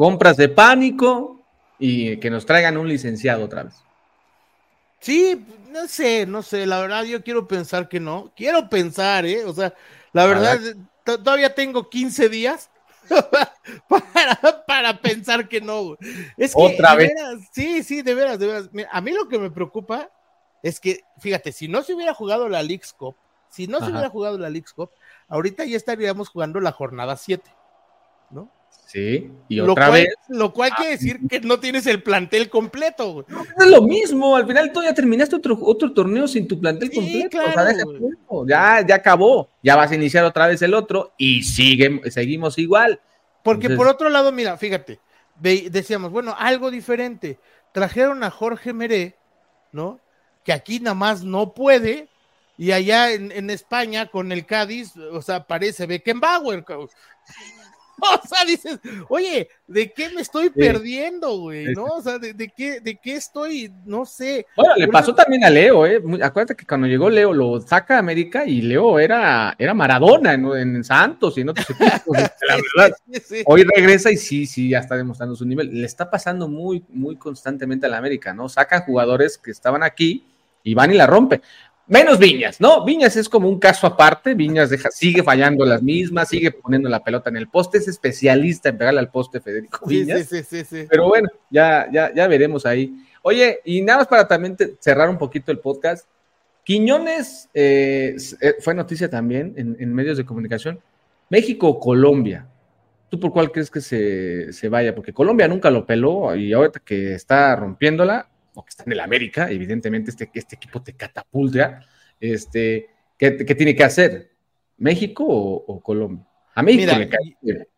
compras 0.00 0.38
de 0.38 0.48
pánico 0.48 1.42
y 1.78 2.16
que 2.20 2.30
nos 2.30 2.46
traigan 2.46 2.78
un 2.78 2.88
licenciado 2.88 3.44
otra 3.44 3.64
vez. 3.64 3.74
Sí, 4.98 5.44
no 5.68 5.86
sé, 5.88 6.24
no 6.24 6.40
sé, 6.40 6.64
la 6.64 6.80
verdad 6.80 7.04
yo 7.04 7.22
quiero 7.22 7.46
pensar 7.46 7.86
que 7.86 8.00
no, 8.00 8.32
quiero 8.34 8.70
pensar, 8.70 9.26
¿eh? 9.26 9.44
O 9.44 9.52
sea, 9.52 9.74
la 10.14 10.24
verdad, 10.24 10.58
todavía 11.04 11.54
tengo 11.54 11.90
15 11.90 12.30
días 12.30 12.70
para, 13.90 14.64
para 14.66 15.02
pensar 15.02 15.46
que 15.50 15.60
no. 15.60 15.98
Es 16.38 16.54
que, 16.54 16.62
otra 16.62 16.94
vez. 16.94 17.12
sí, 17.52 17.82
sí, 17.82 18.00
de 18.00 18.14
veras, 18.14 18.38
de 18.38 18.46
veras. 18.46 18.70
a 18.90 19.00
mí 19.02 19.10
lo 19.10 19.28
que 19.28 19.38
me 19.38 19.50
preocupa 19.50 20.10
es 20.62 20.80
que, 20.80 21.02
fíjate, 21.18 21.52
si 21.52 21.68
no 21.68 21.82
se 21.82 21.92
hubiera 21.92 22.14
jugado 22.14 22.48
la 22.48 22.62
League's 22.62 22.94
Cup, 22.94 23.16
si 23.50 23.66
no 23.66 23.80
se 23.80 23.90
hubiera 23.90 24.08
jugado 24.08 24.38
la 24.38 24.48
League's 24.48 24.72
Cup, 24.72 24.92
ahorita 25.28 25.66
ya 25.66 25.76
estaríamos 25.76 26.30
jugando 26.30 26.58
la 26.58 26.72
jornada 26.72 27.18
7, 27.18 27.50
¿no? 28.30 28.50
Sí, 28.90 29.30
y 29.48 29.60
otra 29.60 29.88
vez. 29.88 30.08
Lo 30.28 30.52
cual 30.52 30.72
quiere 30.76 30.92
decir 30.92 31.20
que 31.28 31.38
no 31.40 31.60
tienes 31.60 31.86
el 31.86 32.02
plantel 32.02 32.50
completo. 32.50 33.24
es 33.56 33.66
lo 33.68 33.82
mismo, 33.82 34.34
al 34.34 34.48
final 34.48 34.72
tú 34.72 34.82
ya 34.82 34.92
terminaste 34.92 35.36
otro, 35.36 35.56
otro 35.62 35.92
torneo 35.92 36.26
sin 36.26 36.48
tu 36.48 36.58
plantel 36.58 36.90
completo. 36.90 37.38
ya, 38.48 38.84
ya 38.84 38.94
acabó, 38.96 39.48
ya 39.62 39.76
vas 39.76 39.92
a 39.92 39.94
iniciar 39.94 40.24
otra 40.24 40.48
vez 40.48 40.60
el 40.62 40.74
otro 40.74 41.12
y 41.16 41.44
sigue, 41.44 42.00
seguimos 42.10 42.58
igual. 42.58 43.00
Porque 43.44 43.70
por 43.70 43.86
otro 43.86 44.08
lado, 44.08 44.32
mira, 44.32 44.56
fíjate, 44.56 44.98
decíamos, 45.40 46.10
bueno, 46.10 46.34
algo 46.36 46.72
diferente. 46.72 47.38
Trajeron 47.72 48.24
a 48.24 48.30
Jorge 48.30 48.72
Meré, 48.72 49.14
¿no? 49.70 50.00
Que 50.44 50.52
aquí 50.52 50.80
nada 50.80 50.94
más 50.94 51.22
no 51.22 51.54
puede, 51.54 52.08
y 52.58 52.72
allá 52.72 53.12
en, 53.12 53.30
en 53.30 53.50
España 53.50 54.06
con 54.06 54.32
el 54.32 54.46
Cádiz, 54.46 54.96
o 54.96 55.22
sea, 55.22 55.46
parece 55.46 55.86
Beckenbauer. 55.86 56.64
o 58.24 58.26
sea, 58.26 58.44
dices, 58.44 58.78
oye, 59.08 59.48
¿de 59.66 59.92
qué 59.92 60.10
me 60.10 60.22
estoy 60.22 60.50
perdiendo, 60.50 61.38
güey? 61.38 61.66
¿No? 61.74 61.84
O 61.84 62.02
sea, 62.02 62.18
¿de, 62.18 62.52
qué, 62.56 62.80
¿de 62.80 62.96
qué 62.96 63.16
estoy? 63.16 63.72
No 63.84 64.04
sé. 64.04 64.46
Bueno, 64.56 64.74
le 64.76 64.88
pasó 64.88 65.14
también 65.14 65.44
a 65.44 65.50
Leo, 65.50 65.86
¿eh? 65.86 66.02
Acuérdate 66.22 66.56
que 66.56 66.66
cuando 66.66 66.86
llegó 66.86 67.10
Leo 67.10 67.32
lo 67.32 67.60
saca 67.60 67.96
a 67.96 67.98
América 67.98 68.44
y 68.44 68.62
Leo 68.62 68.98
era, 68.98 69.54
era 69.58 69.74
Maradona 69.74 70.34
en, 70.34 70.82
Santos 70.84 71.36
y 71.36 71.42
en 71.42 71.50
otros 71.50 71.68
equipos. 71.70 72.16
la 72.48 72.56
verdad. 72.76 72.96
Hoy 73.46 73.64
regresa 73.64 74.10
y 74.10 74.16
sí, 74.16 74.46
sí, 74.46 74.70
ya 74.70 74.78
está 74.78 74.96
demostrando 74.96 75.36
su 75.36 75.44
nivel. 75.44 75.70
Le 75.72 75.86
está 75.86 76.10
pasando 76.10 76.48
muy, 76.48 76.84
muy 76.88 77.16
constantemente 77.16 77.86
a 77.86 77.88
la 77.88 77.98
América, 77.98 78.32
¿no? 78.32 78.48
Sacan 78.48 78.82
jugadores 78.82 79.38
que 79.38 79.50
estaban 79.50 79.82
aquí 79.82 80.26
y 80.62 80.74
van 80.74 80.92
y 80.92 80.94
la 80.94 81.06
rompen. 81.06 81.42
Menos 81.90 82.20
Viñas, 82.20 82.60
¿no? 82.60 82.84
Viñas 82.84 83.16
es 83.16 83.28
como 83.28 83.48
un 83.48 83.58
caso 83.58 83.84
aparte, 83.84 84.34
Viñas 84.34 84.70
deja, 84.70 84.92
sigue 84.92 85.24
fallando 85.24 85.66
las 85.66 85.82
mismas, 85.82 86.28
sigue 86.28 86.52
poniendo 86.52 86.88
la 86.88 87.02
pelota 87.02 87.30
en 87.30 87.36
el 87.36 87.48
poste, 87.48 87.78
es 87.78 87.88
especialista 87.88 88.68
en 88.68 88.78
pegarle 88.78 89.00
al 89.00 89.10
poste 89.10 89.40
Federico 89.40 89.84
Viñas. 89.86 90.28
Sí, 90.28 90.44
sí, 90.44 90.64
sí, 90.64 90.86
Pero 90.88 91.08
bueno, 91.08 91.28
ya, 91.50 91.88
ya, 91.92 92.14
ya 92.14 92.28
veremos 92.28 92.64
ahí. 92.64 92.94
Oye, 93.22 93.58
y 93.64 93.82
nada 93.82 93.98
más 93.98 94.06
para 94.06 94.28
también 94.28 94.56
cerrar 94.78 95.10
un 95.10 95.18
poquito 95.18 95.50
el 95.50 95.58
podcast, 95.58 96.06
Quiñones 96.62 97.48
eh, 97.54 98.16
eh, 98.40 98.54
fue 98.60 98.72
noticia 98.72 99.10
también 99.10 99.54
en, 99.56 99.92
medios 99.92 100.16
de 100.16 100.24
comunicación. 100.24 100.78
México 101.28 101.66
o 101.66 101.80
Colombia. 101.80 102.46
¿Tú 103.08 103.18
por 103.18 103.32
cuál 103.32 103.50
crees 103.50 103.68
que 103.68 103.80
se, 103.80 104.52
se, 104.52 104.68
vaya? 104.68 104.94
Porque 104.94 105.12
Colombia 105.12 105.48
nunca 105.48 105.72
lo 105.72 105.84
peló 105.84 106.36
y 106.36 106.52
ahorita 106.52 106.78
que 106.84 107.14
está 107.14 107.56
rompiéndola, 107.56 108.29
o 108.54 108.64
que 108.64 108.70
está 108.70 108.84
en 108.84 108.92
el 108.92 109.00
América, 109.00 109.50
evidentemente 109.50 110.10
este, 110.10 110.30
este 110.34 110.56
equipo 110.56 110.82
te 110.82 110.94
catapulta, 110.94 111.86
este, 112.18 112.90
¿qué, 113.16 113.30
tiene 113.32 113.74
que 113.74 113.84
hacer? 113.84 114.32
¿México 114.76 115.24
o, 115.26 115.80
Colombia? 115.82 116.26
A 116.54 116.62
México 116.62 116.92
le 116.96 117.08
cae 117.08 117.36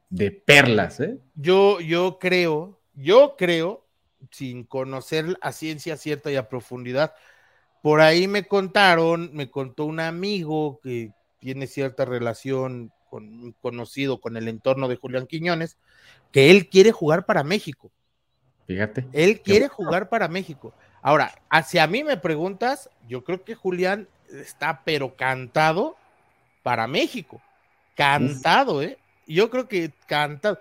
de, 0.08 0.30
perlas, 0.30 1.00
¿eh? 1.00 1.18
Yo, 1.34 1.80
yo 1.80 2.18
creo, 2.18 2.80
yo 2.94 3.36
creo, 3.36 3.86
sin 4.30 4.64
conocer 4.64 5.36
a 5.40 5.52
ciencia 5.52 5.96
cierta 5.96 6.30
y 6.30 6.36
a 6.36 6.48
profundidad, 6.48 7.14
por 7.82 8.00
ahí 8.00 8.28
me 8.28 8.46
contaron, 8.46 9.30
me 9.32 9.50
contó 9.50 9.84
un 9.84 10.00
amigo 10.00 10.80
que 10.82 11.12
tiene 11.38 11.66
cierta 11.66 12.04
relación 12.04 12.92
con 13.10 13.52
conocido 13.60 14.20
con 14.20 14.36
el 14.36 14.48
entorno 14.48 14.88
de 14.88 14.96
Julián 14.96 15.26
Quiñones, 15.26 15.76
que 16.30 16.50
él 16.50 16.68
quiere 16.68 16.92
jugar 16.92 17.26
para 17.26 17.42
México. 17.42 17.92
Fíjate. 18.66 19.06
Él 19.12 19.40
quiere 19.40 19.68
jugar 19.68 20.08
para 20.08 20.28
México. 20.28 20.72
Ahora, 21.02 21.34
hacia 21.50 21.86
mí 21.86 22.04
me 22.04 22.16
preguntas, 22.16 22.88
yo 23.08 23.24
creo 23.24 23.44
que 23.44 23.54
Julián 23.54 24.08
está 24.30 24.82
pero 24.84 25.16
cantado 25.16 25.96
para 26.62 26.86
México. 26.86 27.40
Cantado, 27.96 28.82
¿eh? 28.82 28.98
Yo 29.26 29.50
creo 29.50 29.68
que 29.68 29.92
cantado. 30.06 30.58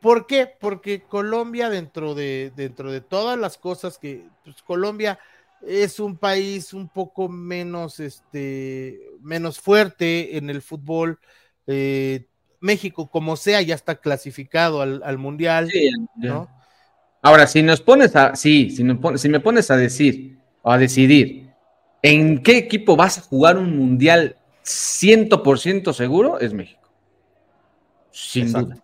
¿Por 0.00 0.26
qué? 0.26 0.46
Porque 0.46 1.02
Colombia, 1.02 1.70
dentro 1.70 2.14
de, 2.14 2.52
dentro 2.54 2.90
de 2.90 3.00
todas 3.00 3.38
las 3.38 3.56
cosas 3.56 3.98
que, 3.98 4.24
pues 4.44 4.62
Colombia 4.62 5.18
es 5.66 6.00
un 6.00 6.16
país 6.16 6.74
un 6.74 6.88
poco 6.88 7.28
menos, 7.28 8.00
este, 8.00 9.00
menos 9.20 9.60
fuerte 9.60 10.36
en 10.36 10.50
el 10.50 10.60
fútbol. 10.60 11.18
Eh, 11.66 12.26
México, 12.60 13.08
como 13.10 13.36
sea, 13.36 13.62
ya 13.62 13.74
está 13.74 13.96
clasificado 13.96 14.82
al, 14.82 15.18
mundial, 15.18 15.68
¿no? 16.16 16.48
Ahora, 17.22 17.46
si 17.46 17.62
nos 17.62 17.80
pones 17.80 18.16
a, 18.16 18.34
sí, 18.34 18.70
si, 18.70 18.84
si 19.16 19.28
me 19.28 19.40
pones 19.40 19.70
a 19.70 19.76
decir 19.76 20.38
o 20.62 20.72
a 20.72 20.78
decidir 20.78 21.48
en 22.02 22.42
qué 22.42 22.58
equipo 22.58 22.96
vas 22.96 23.18
a 23.18 23.20
jugar 23.22 23.56
un 23.56 23.76
mundial 23.76 24.36
100% 24.64 25.92
seguro, 25.92 26.40
es 26.40 26.52
México. 26.52 26.90
Sin 28.10 28.52
duda. 28.52 28.76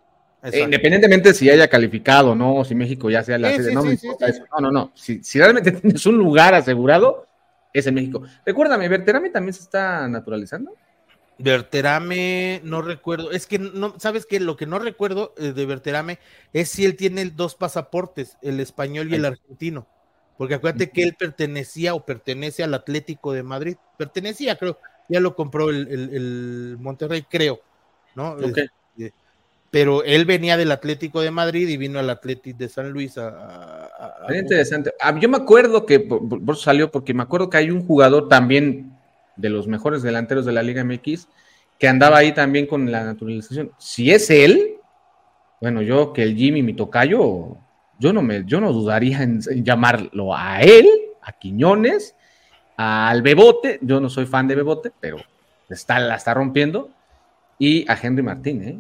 Independientemente 0.53 1.35
si 1.35 1.51
haya 1.51 1.68
calificado 1.68 2.31
o 2.31 2.35
no, 2.35 2.64
si 2.64 2.74
México 2.74 3.11
ya 3.11 3.24
sea 3.24 3.38
la 3.38 3.51
sede, 3.51 3.74
no 3.74 3.83
No, 3.83 4.61
no, 4.61 4.70
no. 4.70 4.92
Si, 4.94 5.20
realmente 5.35 5.72
tienes 5.81 6.07
un 6.07 6.16
lugar 6.16 6.55
asegurado, 6.55 7.27
es 7.72 7.87
en 7.87 7.94
México. 7.94 8.22
Recuérdame, 8.46 8.88
¿Verterame 8.88 9.31
también 9.31 9.53
se 9.53 9.62
está 9.62 10.09
naturalizando? 10.09 10.74
Verterame, 11.38 12.61
no 12.64 12.83
recuerdo. 12.83 13.31
Es 13.31 13.46
que 13.46 13.59
no, 13.59 13.94
¿sabes 13.98 14.27
qué? 14.27 14.40
Lo 14.40 14.57
que 14.57 14.66
no 14.66 14.79
recuerdo 14.79 15.35
eh, 15.38 15.53
de 15.53 15.66
Verterame 15.66 16.18
es 16.53 16.68
si 16.68 16.85
él 16.85 16.96
tiene 16.96 17.24
dos 17.27 17.55
pasaportes, 17.55 18.37
el 18.42 18.61
español 18.61 19.11
y 19.11 19.14
el 19.16 19.24
argentino. 19.24 19.87
Porque 20.37 20.55
acuérdate 20.55 20.90
que 20.90 21.03
él 21.03 21.16
pertenecía 21.18 21.94
o 21.94 22.05
pertenece 22.05 22.62
al 22.62 22.74
Atlético 22.74 23.33
de 23.33 23.42
Madrid. 23.42 23.77
Pertenecía, 23.96 24.57
creo. 24.57 24.79
Ya 25.09 25.20
lo 25.20 25.35
compró 25.35 25.70
el, 25.70 26.77
Monterrey, 26.81 27.24
creo. 27.29 27.61
¿No? 28.14 28.38
Este, 28.38 28.70
pero 29.70 30.03
él 30.03 30.24
venía 30.24 30.57
del 30.57 30.72
Atlético 30.72 31.20
de 31.20 31.31
Madrid 31.31 31.68
y 31.68 31.77
vino 31.77 31.98
al 31.98 32.09
Atlético 32.09 32.59
de 32.59 32.68
San 32.68 32.90
Luis 32.90 33.18
a. 33.18 33.90
interesante. 34.35 34.94
Ah, 35.01 35.18
yo 35.18 35.29
me 35.29 35.37
acuerdo 35.37 35.85
que 35.85 36.01
por, 36.01 36.57
salió 36.57 36.90
porque 36.90 37.12
me 37.12 37.22
acuerdo 37.22 37.51
que 37.51 37.59
hay 37.59 37.70
un 37.70 37.87
jugador 37.87 38.29
también 38.29 38.98
de 39.38 39.48
los 39.48 39.66
mejores 39.66 40.03
delanteros 40.03 40.44
de 40.44 40.53
la 40.53 40.62
Liga 40.62 40.85
MX 40.85 41.29
que 41.79 41.88
andaba 41.88 42.18
ahí 42.18 42.33
también 42.33 42.66
con 42.66 42.90
la 42.90 43.05
naturalización. 43.05 43.70
Si 43.79 44.11
es 44.11 44.31
él, 44.31 44.77
bueno, 45.61 45.81
yo 45.81 46.12
que 46.12 46.22
el 46.22 46.37
Jimmy, 46.37 46.62
mi 46.62 46.74
tocayo, 46.74 47.57
yo 47.98 48.12
no 48.12 48.20
me, 48.20 48.44
yo 48.44 48.61
no 48.61 48.72
dudaría 48.72 49.22
en, 49.22 49.40
llamarlo 49.64 50.35
a 50.37 50.61
él, 50.61 50.88
a 51.22 51.33
Quiñones, 51.33 52.16
al 52.77 53.22
Bebote. 53.22 53.79
Yo 53.81 54.01
no 54.01 54.11
soy 54.11 54.27
fan 54.27 54.48
de 54.48 54.57
Bebote, 54.57 54.92
pero 55.01 55.18
está, 55.68 55.98
la 56.01 56.16
está 56.16 56.35
rompiendo. 56.35 56.90
Y 57.61 57.90
a 57.90 57.98
Henry 58.01 58.22
Martín, 58.22 58.62
¿eh? 58.62 58.79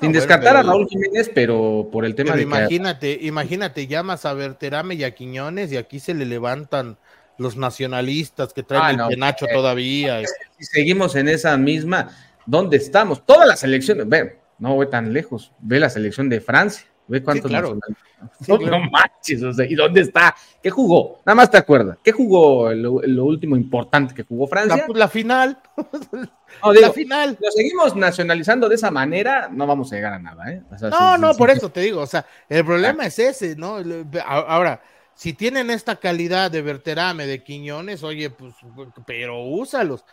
Sin 0.00 0.12
descartar 0.12 0.56
a 0.56 0.62
Raúl 0.62 0.88
Jiménez, 0.88 1.30
pero 1.32 1.88
por 1.92 2.04
el 2.04 2.16
tema 2.16 2.34
de 2.34 2.42
imagínate, 2.42 3.16
imagínate, 3.22 3.86
llamas 3.86 4.24
a 4.24 4.34
Berterame 4.34 4.96
y 4.96 5.04
a 5.04 5.14
Quiñones 5.14 5.70
y 5.70 5.76
aquí 5.76 6.00
se 6.00 6.14
le 6.14 6.26
levantan 6.26 6.98
los 7.38 7.56
nacionalistas 7.56 8.52
que 8.52 8.62
traen 8.62 9.00
ah, 9.00 9.08
el 9.10 9.18
Nacho 9.18 9.46
eh, 9.46 9.52
todavía. 9.52 10.22
Si 10.58 10.64
seguimos 10.64 11.16
en 11.16 11.28
esa 11.28 11.56
misma, 11.56 12.10
¿dónde 12.46 12.76
estamos? 12.76 13.24
Todas 13.24 13.46
las 13.46 13.64
elecciones, 13.64 14.08
ve, 14.08 14.38
no 14.58 14.74
voy 14.74 14.88
tan 14.88 15.12
lejos, 15.12 15.52
ve 15.60 15.80
la 15.80 15.90
selección 15.90 16.28
de 16.28 16.40
Francia, 16.40 16.86
ve 17.08 17.22
cuántos 17.22 17.50
claro. 17.50 17.78
No 18.48 18.80
manches, 18.90 19.42
¿y 19.68 19.74
dónde 19.74 20.00
está? 20.00 20.34
¿Qué 20.62 20.70
jugó? 20.70 21.20
Nada 21.26 21.34
más 21.34 21.50
te 21.50 21.58
acuerdas. 21.58 21.98
¿Qué 22.02 22.10
jugó 22.10 22.72
lo, 22.72 23.24
último 23.24 23.54
importante 23.56 24.14
que 24.14 24.22
jugó 24.22 24.46
Francia? 24.46 24.86
La, 24.94 25.08
final. 25.08 25.58
la 26.80 26.92
final. 26.92 27.36
Lo 27.38 27.50
seguimos 27.50 27.94
nacionalizando 27.94 28.68
de 28.68 28.76
esa 28.76 28.90
manera, 28.90 29.50
no 29.52 29.66
vamos 29.66 29.92
a 29.92 29.96
llegar 29.96 30.14
a 30.14 30.18
nada, 30.18 30.50
¿eh? 30.50 30.62
no, 30.90 31.18
no, 31.18 31.34
por 31.34 31.50
eso 31.50 31.68
te 31.68 31.80
digo, 31.80 32.00
o 32.00 32.06
sea, 32.06 32.24
el 32.48 32.64
problema 32.64 33.04
es 33.06 33.18
ese, 33.18 33.56
¿no? 33.56 33.76
Ahora, 34.24 34.80
si 35.14 35.32
tienen 35.32 35.70
esta 35.70 35.96
calidad 35.96 36.50
de 36.50 36.62
Verterame, 36.62 37.26
de 37.26 37.42
Quiñones, 37.42 38.02
oye, 38.02 38.30
pues, 38.30 38.54
pero 39.06 39.42
úsalos. 39.44 40.04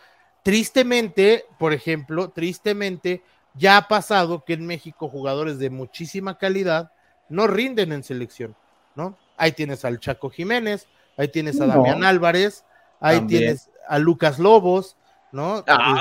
Tristemente, 0.42 1.44
por 1.58 1.72
ejemplo, 1.72 2.30
tristemente, 2.30 3.22
ya 3.54 3.76
ha 3.76 3.88
pasado 3.88 4.44
que 4.44 4.54
en 4.54 4.66
México 4.66 5.08
jugadores 5.08 5.58
de 5.58 5.70
muchísima 5.70 6.38
calidad 6.38 6.92
no 7.28 7.46
rinden 7.46 7.92
en 7.92 8.02
selección, 8.02 8.56
¿no? 8.94 9.16
Ahí 9.36 9.52
tienes 9.52 9.84
al 9.84 9.98
Chaco 9.98 10.30
Jiménez, 10.30 10.86
ahí 11.16 11.28
tienes 11.28 11.60
a 11.60 11.66
Damián 11.66 12.04
Álvarez, 12.04 12.64
ahí 13.00 13.20
tienes 13.26 13.70
a 13.88 13.98
Lucas 13.98 14.38
Lobos, 14.38 14.96
¿no? 15.32 15.64
Ah, 15.66 16.00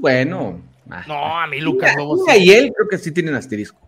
bueno. 0.00 0.60
No, 1.06 1.40
a 1.40 1.46
mí 1.46 1.60
Lucas 1.60 1.94
Lobos. 1.96 2.20
Y 2.38 2.52
él 2.52 2.72
creo 2.74 2.88
que 2.88 2.98
sí 2.98 3.12
tienen 3.12 3.34
asterisco. 3.34 3.78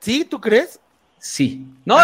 ¿Sí? 0.00 0.24
¿Tú 0.24 0.40
crees? 0.40 0.80
Sí. 1.18 1.66
No, 1.84 1.96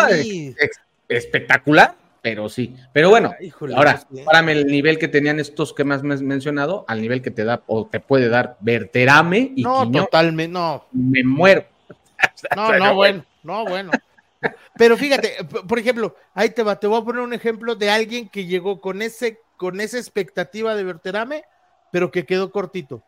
espectacular, 1.09 1.95
pero 2.23 2.49
sí. 2.49 2.77
Pero 2.93 3.11
bueno, 3.11 3.35
ahora, 3.75 4.03
párame 4.25 4.53
el 4.53 4.67
nivel 4.67 4.99
que 4.99 5.09
tenían 5.09 5.41
estos 5.41 5.73
que 5.73 5.85
más 5.85 6.03
me 6.03 6.15
has 6.15 6.23
mencionado, 6.23 6.85
al 6.89 7.01
nivel 7.01 7.23
que 7.23 7.31
te 7.31 7.45
da 7.45 7.63
o 7.67 7.87
te 7.87 8.01
puede 8.01 8.29
dar 8.29 8.57
Verterame 8.61 9.53
y 9.57 9.63
No, 9.63 9.91
totalmente, 9.91 10.53
no. 10.53 10.85
Me 10.93 11.23
muero. 11.25 11.65
No, 12.57 12.77
no, 12.77 12.95
bueno, 12.97 13.25
no, 13.45 13.65
bueno. 13.65 13.93
Pero 14.77 14.97
fíjate, 14.97 15.37
por 15.67 15.79
ejemplo, 15.79 16.17
ahí 16.35 16.51
te 16.51 16.63
va, 16.63 16.79
te 16.79 16.87
voy 16.87 17.01
a 17.01 17.05
poner 17.05 17.23
un 17.23 17.33
ejemplo 17.33 17.75
de 17.75 17.91
alguien 17.91 18.29
que 18.29 18.45
llegó 18.45 18.81
con 18.81 19.03
ese, 19.03 19.41
con 19.57 19.81
esa 19.81 19.99
expectativa 19.99 20.75
de 20.75 20.85
Verterame, 20.85 21.45
pero 21.91 22.11
que 22.11 22.25
quedó 22.25 22.51
cortito. 22.51 23.03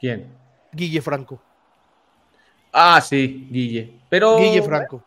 ¿Quién? 0.00 0.32
Guille 0.72 1.02
Franco. 1.02 1.40
Ah, 2.72 3.00
sí, 3.00 3.48
Guille. 3.50 4.00
Pero. 4.08 4.38
Guille 4.38 4.62
Franco. 4.62 5.02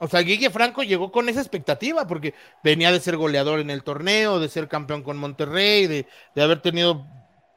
O 0.00 0.06
sea, 0.06 0.20
Guille 0.20 0.50
Franco 0.50 0.82
llegó 0.82 1.10
con 1.10 1.28
esa 1.28 1.40
expectativa 1.40 2.06
porque 2.06 2.34
venía 2.62 2.92
de 2.92 3.00
ser 3.00 3.16
goleador 3.16 3.58
en 3.58 3.70
el 3.70 3.82
torneo, 3.82 4.38
de 4.38 4.48
ser 4.48 4.68
campeón 4.68 5.02
con 5.02 5.16
Monterrey, 5.16 5.86
de, 5.86 6.06
haber 6.36 6.60
tenido 6.60 7.04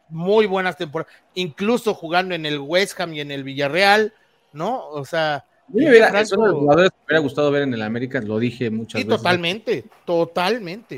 muy 0.09 0.47
buenas 0.47 0.75
temporadas, 0.75 1.13
incluso 1.35 1.93
jugando 1.93 2.33
en 2.33 2.45
el 2.45 2.59
West 2.59 2.99
Ham 2.99 3.13
y 3.13 3.21
en 3.21 3.31
el 3.31 3.43
Villarreal, 3.43 4.13
¿no? 4.53 4.87
O 4.87 5.05
sea. 5.05 5.45
me 5.67 5.87
hubiera, 5.87 6.07
jugadores 6.09 6.89
que 6.89 6.97
me 6.97 7.05
hubiera 7.05 7.19
gustado 7.19 7.51
ver 7.51 7.61
en 7.61 7.75
el 7.75 7.81
América, 7.83 8.19
lo 8.21 8.39
dije 8.39 8.71
muchas 8.71 9.05
veces. 9.05 9.17
Totalmente, 9.17 9.85
totalmente. 10.03 10.97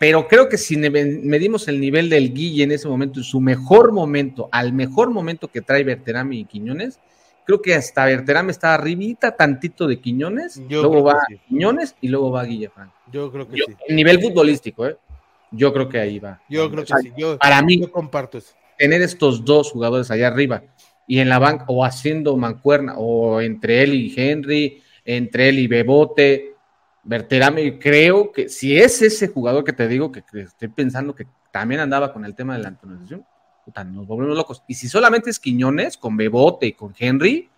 pero 0.00 0.26
creo 0.26 0.48
que 0.48 0.58
si 0.58 0.76
medimos 0.76 1.68
el 1.68 1.80
nivel 1.80 2.10
del 2.10 2.34
Guille 2.34 2.64
en 2.64 2.72
ese 2.72 2.88
momento, 2.88 3.22
su 3.22 3.40
mejor 3.40 3.92
momento, 3.92 4.48
al 4.50 4.72
mejor 4.72 5.10
momento 5.10 5.46
que 5.46 5.60
trae 5.60 5.84
Berterami 5.84 6.40
y 6.40 6.44
Quiñones, 6.46 6.98
creo 7.44 7.62
que 7.62 7.74
hasta 7.74 8.04
Berterame 8.06 8.50
está 8.50 8.74
arribita 8.74 9.36
tantito 9.36 9.86
de 9.86 10.00
Quiñones, 10.00 10.60
luego 10.68 11.04
va 11.04 11.24
Quiñones 11.48 11.94
y 12.00 12.08
luego 12.08 12.30
va 12.30 12.44
Guillefran. 12.44 12.90
Yo 13.12 13.30
creo 13.30 13.48
que 13.48 13.56
sí. 13.56 13.76
El 13.88 13.96
nivel 13.96 14.20
futbolístico, 14.20 14.86
¿eh? 14.86 14.96
Yo 15.50 15.72
creo 15.72 15.88
que 15.88 16.00
ahí 16.00 16.18
va. 16.18 16.40
Yo 16.48 16.70
creo 16.70 16.84
que 16.84 16.94
sí. 17.00 17.12
Yo, 17.16 17.38
para 17.38 17.62
mí, 17.62 17.86
comparto 17.88 18.38
eso. 18.38 18.54
Tener 18.76 19.02
estos 19.02 19.44
dos 19.44 19.70
jugadores 19.70 20.10
allá 20.10 20.28
arriba 20.28 20.62
y 21.06 21.20
en 21.20 21.28
la 21.28 21.38
banca 21.38 21.64
o 21.68 21.84
haciendo 21.84 22.36
mancuerna 22.36 22.94
o 22.96 23.40
entre 23.40 23.82
él 23.82 23.94
y 23.94 24.12
Henry, 24.16 24.82
entre 25.04 25.50
él 25.50 25.58
y 25.60 25.66
Bebote, 25.66 26.54
Berterame, 27.04 27.78
creo 27.78 28.32
que 28.32 28.48
si 28.48 28.76
es 28.76 29.02
ese 29.02 29.28
jugador 29.28 29.62
que 29.62 29.74
te 29.74 29.86
digo 29.86 30.10
que, 30.10 30.22
estoy 30.32 30.68
pensando 30.68 31.14
que 31.14 31.26
también 31.52 31.80
andaba 31.80 32.12
con 32.12 32.24
el 32.24 32.34
tema 32.34 32.56
de 32.56 32.62
la 32.62 32.68
antonización, 32.68 33.24
nos 33.86 34.06
volvemos 34.06 34.36
locos. 34.36 34.62
Y 34.68 34.74
si 34.74 34.88
solamente 34.88 35.30
es 35.30 35.38
Quiñones, 35.38 35.96
con 35.96 36.16
Bebote 36.16 36.66
y 36.66 36.72
con 36.72 36.94
Henry. 36.98 37.48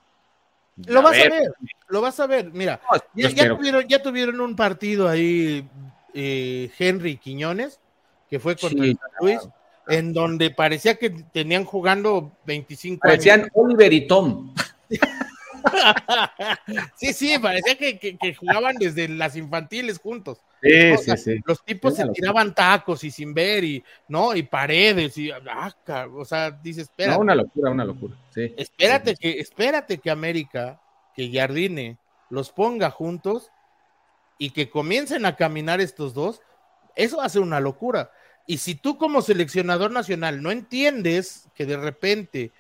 Lo 0.77 1.03
vas 1.03 1.19
a 1.19 1.29
ver, 1.29 1.55
lo 1.89 2.01
vas 2.01 2.21
a 2.21 2.27
ver. 2.27 2.53
Mira, 2.53 2.81
ya, 3.15 4.03
tuvieron, 4.03 4.41
un 4.41 4.57
partido 4.57 5.09
ahí, 5.09 5.67
eh, 6.13 6.71
Henry 6.79 7.13
y 7.13 7.17
Quiñones, 7.17 7.81
que 8.29 8.39
fue 8.39 8.57
contra 8.57 8.85
Luis, 9.21 9.41
en 9.89 10.13
donde 10.13 10.51
parecía 10.51 10.97
que 10.97 11.11
tenían 11.11 11.65
jugando 11.65 12.33
25 12.45 13.01
Parecían 13.01 13.49
Oliver 13.55 13.93
y 13.93 14.07
Tom. 14.07 14.55
sí, 16.97 17.13
sí, 17.13 17.39
parecía 17.39 17.77
que, 17.77 18.37
jugaban 18.39 18.77
desde 18.77 19.09
las 19.09 19.37
infantiles 19.37 19.99
juntos. 19.99 20.39
Sí, 20.63 20.97
sí, 20.99 21.17
sí. 21.17 21.41
Los 21.45 21.65
tipos 21.65 21.95
se 21.95 22.09
tiraban 22.09 22.55
tacos 22.55 23.05
y 23.05 23.11
sin 23.11 23.35
ver 23.35 23.63
y, 23.63 23.85
¿no? 24.09 24.35
Y 24.35 24.43
paredes 24.43 25.17
y, 25.19 25.31
ah, 25.31 25.75
o 26.15 26.25
sea, 26.25 26.51
dice, 26.51 26.83
espera. 26.83 27.19
una 27.19 27.35
locura, 27.35 27.71
una 27.71 27.85
locura, 27.85 28.17
sí. 28.31 28.55
Espérate 28.57 29.15
que, 29.15 29.39
espérate 29.39 29.99
que 29.99 30.11
América, 30.11 30.81
que 31.15 31.31
Jardine 31.31 31.99
los 32.31 32.51
ponga 32.51 32.91
juntos 32.91 33.51
y 34.39 34.51
que 34.51 34.71
comiencen 34.71 35.25
a 35.27 35.37
caminar 35.37 35.81
estos 35.81 36.15
dos, 36.15 36.41
eso 36.95 37.21
hace 37.21 37.39
una 37.39 37.61
locura. 37.61 38.11
Y 38.47 38.59
si 38.59 38.75
tú 38.75 38.97
como 38.97 39.23
seleccionador 39.23 39.91
nacional 39.91 40.43
no 40.43 40.51
entiendes 40.51 41.49
que 41.55 41.67
de 41.67 41.77
repente 41.77 42.53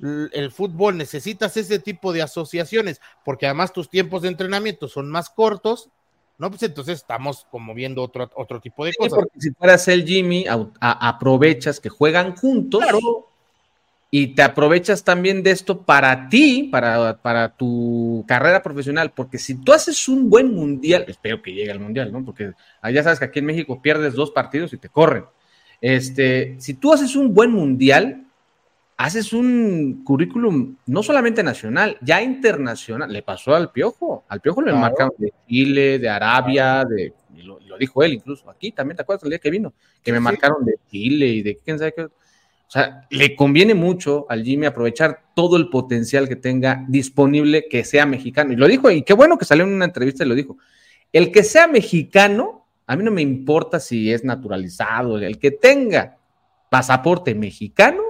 el 0.00 0.50
fútbol 0.50 0.96
necesitas 0.96 1.56
ese 1.56 1.78
tipo 1.78 2.12
de 2.12 2.22
asociaciones, 2.22 3.00
porque 3.24 3.46
además 3.46 3.72
tus 3.72 3.88
tiempos 3.88 4.22
de 4.22 4.28
entrenamiento 4.28 4.88
son 4.88 5.10
más 5.10 5.30
cortos, 5.30 5.90
¿no? 6.38 6.50
Pues 6.50 6.62
entonces 6.62 6.98
estamos 6.98 7.46
como 7.50 7.74
viendo 7.74 8.02
otro, 8.02 8.30
otro 8.34 8.60
tipo 8.60 8.84
de 8.84 8.92
cosas. 8.94 9.14
Porque 9.14 9.40
si 9.40 9.50
fueras 9.52 9.86
el 9.88 10.04
Jimmy, 10.04 10.44
aprovechas 10.80 11.80
que 11.80 11.88
juegan 11.88 12.36
juntos 12.36 12.82
y 14.10 14.28
te 14.28 14.42
aprovechas 14.42 15.02
también 15.02 15.42
de 15.42 15.50
esto 15.50 15.82
para 15.82 16.28
ti, 16.28 16.68
para, 16.70 17.20
para 17.20 17.48
tu 17.56 18.24
carrera 18.28 18.62
profesional, 18.62 19.12
porque 19.12 19.38
si 19.38 19.56
tú 19.56 19.72
haces 19.72 20.08
un 20.08 20.30
buen 20.30 20.54
mundial, 20.54 21.04
espero 21.08 21.42
que 21.42 21.52
llegue 21.52 21.72
al 21.72 21.80
mundial, 21.80 22.12
¿no? 22.12 22.24
Porque 22.24 22.52
ya 22.92 23.02
sabes 23.02 23.18
que 23.18 23.24
aquí 23.24 23.40
en 23.40 23.46
México 23.46 23.82
pierdes 23.82 24.14
dos 24.14 24.30
partidos 24.30 24.72
y 24.72 24.78
te 24.78 24.88
corren. 24.88 25.24
Este, 25.80 26.54
si 26.60 26.74
tú 26.74 26.92
haces 26.92 27.16
un 27.16 27.34
buen 27.34 27.50
mundial, 27.50 28.24
haces 28.96 29.32
un 29.32 30.02
currículum 30.04 30.76
no 30.86 31.02
solamente 31.02 31.42
nacional, 31.42 31.98
ya 32.00 32.22
internacional. 32.22 33.12
Le 33.12 33.22
pasó 33.22 33.54
al 33.54 33.70
Piojo, 33.70 34.24
al 34.28 34.40
Piojo 34.40 34.62
le 34.62 34.72
marcaron 34.72 35.12
de 35.18 35.32
Chile, 35.48 35.98
de 35.98 36.08
Arabia, 36.08 36.84
de, 36.84 37.12
lo, 37.42 37.58
dijo 37.78 38.02
él 38.02 38.14
incluso, 38.14 38.48
aquí 38.48 38.70
también, 38.70 38.96
¿te 38.96 39.02
acuerdas 39.02 39.24
el 39.24 39.30
día 39.30 39.38
que 39.38 39.50
vino? 39.50 39.74
Que 40.02 40.12
me 40.12 40.20
marcaron 40.20 40.64
de 40.64 40.74
Chile 40.90 41.26
y 41.26 41.42
de 41.42 41.56
quién 41.56 41.78
sabe 41.78 41.92
qué 41.92 42.08
o 42.66 42.70
sea, 42.70 43.06
le 43.10 43.36
conviene 43.36 43.74
mucho 43.74 44.26
al 44.28 44.42
Jimmy 44.42 44.66
aprovechar 44.66 45.26
todo 45.34 45.56
el 45.56 45.68
potencial 45.68 46.28
que 46.28 46.36
tenga 46.36 46.84
disponible 46.88 47.66
que 47.68 47.84
sea 47.84 48.06
mexicano. 48.06 48.52
Y 48.52 48.56
lo 48.56 48.66
dijo, 48.66 48.90
y 48.90 49.02
qué 49.02 49.12
bueno 49.12 49.38
que 49.38 49.44
salió 49.44 49.64
en 49.64 49.74
una 49.74 49.84
entrevista 49.84 50.24
y 50.24 50.28
lo 50.28 50.34
dijo. 50.34 50.56
El 51.12 51.30
que 51.30 51.44
sea 51.44 51.68
mexicano, 51.68 52.66
a 52.86 52.96
mí 52.96 53.04
no 53.04 53.10
me 53.10 53.22
importa 53.22 53.78
si 53.78 54.12
es 54.12 54.24
naturalizado, 54.24 55.18
el 55.18 55.38
que 55.38 55.50
tenga 55.50 56.16
pasaporte 56.70 57.34
mexicano 57.34 58.02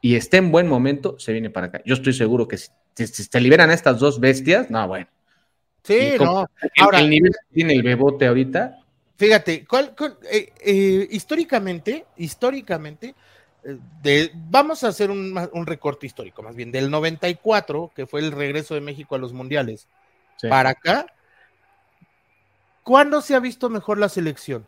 y 0.00 0.14
esté 0.16 0.36
en 0.36 0.52
buen 0.52 0.68
momento, 0.68 1.18
se 1.18 1.32
viene 1.32 1.50
para 1.50 1.68
acá. 1.68 1.82
Yo 1.84 1.94
estoy 1.94 2.12
seguro 2.12 2.46
que 2.46 2.58
si, 2.58 2.70
se 3.06 3.40
liberan 3.40 3.70
estas 3.70 3.98
dos 3.98 4.20
bestias, 4.20 4.70
no, 4.70 4.86
bueno. 4.86 5.06
Sí, 5.82 6.12
no. 6.18 6.46
Ahora, 6.80 7.00
el 7.00 7.10
nivel 7.10 7.32
que 7.32 7.54
tiene 7.54 7.74
el 7.74 7.82
bebote 7.82 8.26
ahorita. 8.26 8.78
Fíjate, 9.16 9.66
eh, 10.30 10.52
eh, 10.60 11.08
históricamente, 11.10 12.06
históricamente, 12.16 13.14
vamos 14.34 14.84
a 14.84 14.88
hacer 14.88 15.10
un, 15.10 15.66
recorte 15.66 16.06
histórico, 16.06 16.42
más 16.42 16.54
bien, 16.54 16.70
del 16.70 16.90
94, 16.90 17.90
que 17.94 18.06
fue 18.06 18.20
el 18.20 18.32
regreso 18.32 18.74
de 18.74 18.80
México 18.80 19.14
a 19.14 19.18
los 19.18 19.32
mundiales, 19.32 19.88
para 20.48 20.70
acá, 20.70 21.06
¿cuándo 22.84 23.20
se 23.20 23.34
ha 23.34 23.40
visto 23.40 23.68
mejor 23.68 23.98
la 23.98 24.08
selección? 24.08 24.66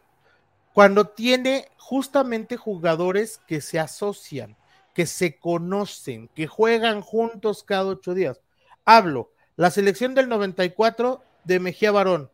Cuando 0.73 1.07
tiene 1.07 1.69
justamente 1.77 2.57
jugadores 2.57 3.41
que 3.47 3.61
se 3.61 3.79
asocian, 3.79 4.57
que 5.01 5.07
se 5.07 5.39
conocen, 5.39 6.29
que 6.35 6.47
juegan 6.47 7.01
juntos 7.01 7.65
cada 7.65 7.87
ocho 7.87 8.13
días. 8.13 8.43
Hablo, 8.85 9.33
la 9.57 9.71
selección 9.71 10.15
del 10.15 10.29
94 10.29 11.23
de 11.45 11.59
Mejía 11.59 11.91
Barón, 11.91 12.31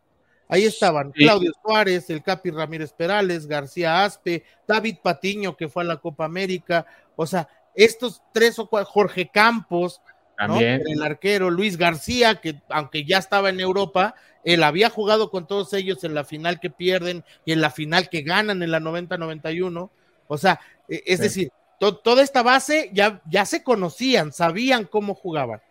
Ahí 0.49 0.65
estaban 0.65 1.13
Claudio 1.13 1.53
Suárez, 1.63 2.09
el 2.09 2.21
Capi 2.21 2.51
Ramírez 2.51 2.91
Perales, 2.91 3.47
García 3.47 4.03
Aspe, 4.03 4.43
David 4.67 4.97
Patiño, 5.01 5.55
que 5.55 5.69
fue 5.69 5.83
a 5.83 5.85
la 5.85 5.95
Copa 5.95 6.25
América. 6.25 6.85
O 7.15 7.25
sea, 7.25 7.47
estos 7.73 8.21
tres 8.33 8.59
o 8.59 8.67
cuatro, 8.67 8.91
Jorge 8.91 9.29
Campos, 9.33 10.01
el 10.37 11.01
arquero, 11.01 11.49
Luis 11.49 11.77
García, 11.77 12.35
que 12.35 12.61
aunque 12.67 13.05
ya 13.05 13.17
estaba 13.17 13.49
en 13.49 13.61
Europa, 13.61 14.13
él 14.43 14.61
había 14.63 14.89
jugado 14.89 15.31
con 15.31 15.47
todos 15.47 15.71
ellos 15.71 16.03
en 16.03 16.13
la 16.13 16.25
final 16.25 16.59
que 16.59 16.69
pierden 16.69 17.23
y 17.45 17.53
en 17.53 17.61
la 17.61 17.69
final 17.69 18.09
que 18.09 18.23
ganan 18.23 18.61
en 18.61 18.71
la 18.71 18.81
90-91. 18.81 19.89
O 20.27 20.37
sea, 20.37 20.59
e, 20.89 21.03
es 21.05 21.21
decir, 21.21 21.49
toda 21.79 22.23
esta 22.23 22.43
base 22.43 22.89
ya, 22.93 23.21
ya 23.29 23.45
se 23.45 23.63
conocían, 23.63 24.31
sabían 24.31 24.85
cómo 24.85 25.13
jugaban. 25.13 25.61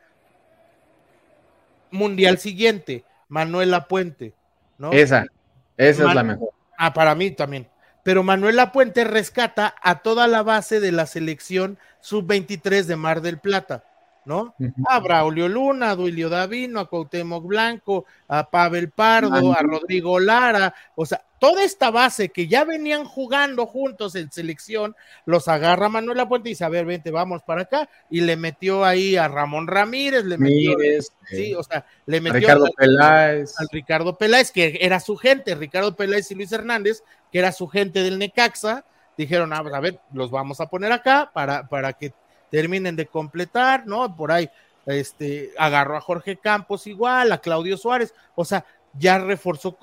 Mundial 1.90 2.38
siguiente, 2.38 3.04
Manuela 3.28 3.88
Puente 3.88 4.34
esa, 4.92 5.26
esa 5.76 6.08
es 6.08 6.14
la 6.14 6.22
mejor. 6.22 6.50
Ah, 6.76 6.92
para 6.92 7.14
mí 7.14 7.30
también. 7.30 7.68
Pero 8.02 8.22
Manuel 8.22 8.58
Puente 8.72 9.04
rescata 9.04 9.74
a 9.82 10.00
toda 10.02 10.26
la 10.26 10.42
base 10.42 10.80
de 10.80 10.92
la 10.92 11.06
selección 11.06 11.78
sub-23 12.00 12.84
de 12.84 12.96
Mar 12.96 13.20
del 13.20 13.38
Plata. 13.38 13.84
¿No? 14.26 14.54
A 14.88 14.98
Braulio 14.98 15.48
Luna, 15.48 15.90
a 15.90 15.96
Duilio 15.96 16.28
Davino, 16.28 16.80
a 16.80 16.88
Cuauhtémoc 16.88 17.46
Blanco, 17.46 18.04
a 18.26 18.50
Pavel 18.50 18.90
Pardo, 18.90 19.52
a 19.52 19.62
Rodrigo 19.62 20.18
Lara, 20.18 20.74
o 20.96 21.06
sea, 21.06 21.22
toda 21.38 21.62
esta 21.62 21.92
base 21.92 22.30
que 22.30 22.48
ya 22.48 22.64
venían 22.64 23.04
jugando 23.04 23.66
juntos 23.66 24.16
en 24.16 24.32
selección, 24.32 24.96
los 25.26 25.46
agarra 25.46 25.88
Manuel 25.88 26.18
Apuente 26.18 26.48
y 26.48 26.52
dice, 26.52 26.64
a 26.64 26.68
ver, 26.68 26.86
vente, 26.86 27.12
vamos 27.12 27.42
para 27.44 27.62
acá, 27.62 27.88
y 28.10 28.20
le 28.20 28.36
metió 28.36 28.84
ahí 28.84 29.16
a 29.16 29.28
Ramón 29.28 29.68
Ramírez, 29.68 30.24
le 30.24 30.38
metió, 30.38 30.76
sí, 31.30 31.54
o 31.54 31.62
sea, 31.62 31.86
le 32.06 32.20
metió 32.20 32.40
Ricardo 32.40 32.68
Peláez. 32.76 33.54
al 33.60 33.68
Ricardo 33.70 34.18
Peláez, 34.18 34.50
que 34.50 34.78
era 34.80 34.98
su 34.98 35.16
gente, 35.16 35.54
Ricardo 35.54 35.94
Peláez 35.94 36.28
y 36.32 36.34
Luis 36.34 36.50
Hernández, 36.50 37.04
que 37.30 37.38
era 37.38 37.52
su 37.52 37.68
gente 37.68 38.02
del 38.02 38.18
Necaxa, 38.18 38.84
dijeron, 39.16 39.52
ah, 39.52 39.62
a 39.72 39.80
ver, 39.80 40.00
los 40.12 40.32
vamos 40.32 40.60
a 40.60 40.66
poner 40.66 40.90
acá 40.90 41.30
para, 41.32 41.68
para 41.68 41.92
que 41.92 42.12
terminen 42.50 42.96
de 42.96 43.06
completar, 43.06 43.86
¿no? 43.86 44.14
Por 44.16 44.32
ahí, 44.32 44.48
este, 44.86 45.50
agarró 45.58 45.96
a 45.96 46.00
Jorge 46.00 46.36
Campos 46.36 46.86
igual, 46.86 47.32
a 47.32 47.38
Claudio 47.38 47.76
Suárez, 47.76 48.14
o 48.34 48.44
sea, 48.44 48.64
ya 48.98 49.18
reforzó 49.18 49.76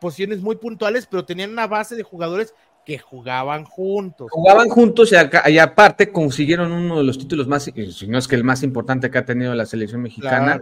posiciones 0.00 0.40
muy 0.40 0.56
puntuales, 0.56 1.06
pero 1.06 1.24
tenían 1.24 1.50
una 1.50 1.66
base 1.66 1.94
de 1.94 2.02
jugadores 2.02 2.54
que 2.84 2.98
jugaban 2.98 3.64
juntos. 3.64 4.28
Jugaban 4.30 4.68
juntos 4.68 5.12
y, 5.12 5.58
aparte 5.58 6.12
consiguieron 6.12 6.70
uno 6.70 6.98
de 6.98 7.04
los 7.04 7.18
títulos 7.18 7.48
más, 7.48 7.68
eh, 7.68 7.90
si 7.90 8.06
no 8.06 8.16
es 8.16 8.28
que 8.28 8.36
el 8.36 8.44
más 8.44 8.62
importante 8.62 9.10
que 9.10 9.18
ha 9.18 9.24
tenido 9.24 9.54
la 9.54 9.66
selección 9.66 10.02
mexicana, 10.02 10.60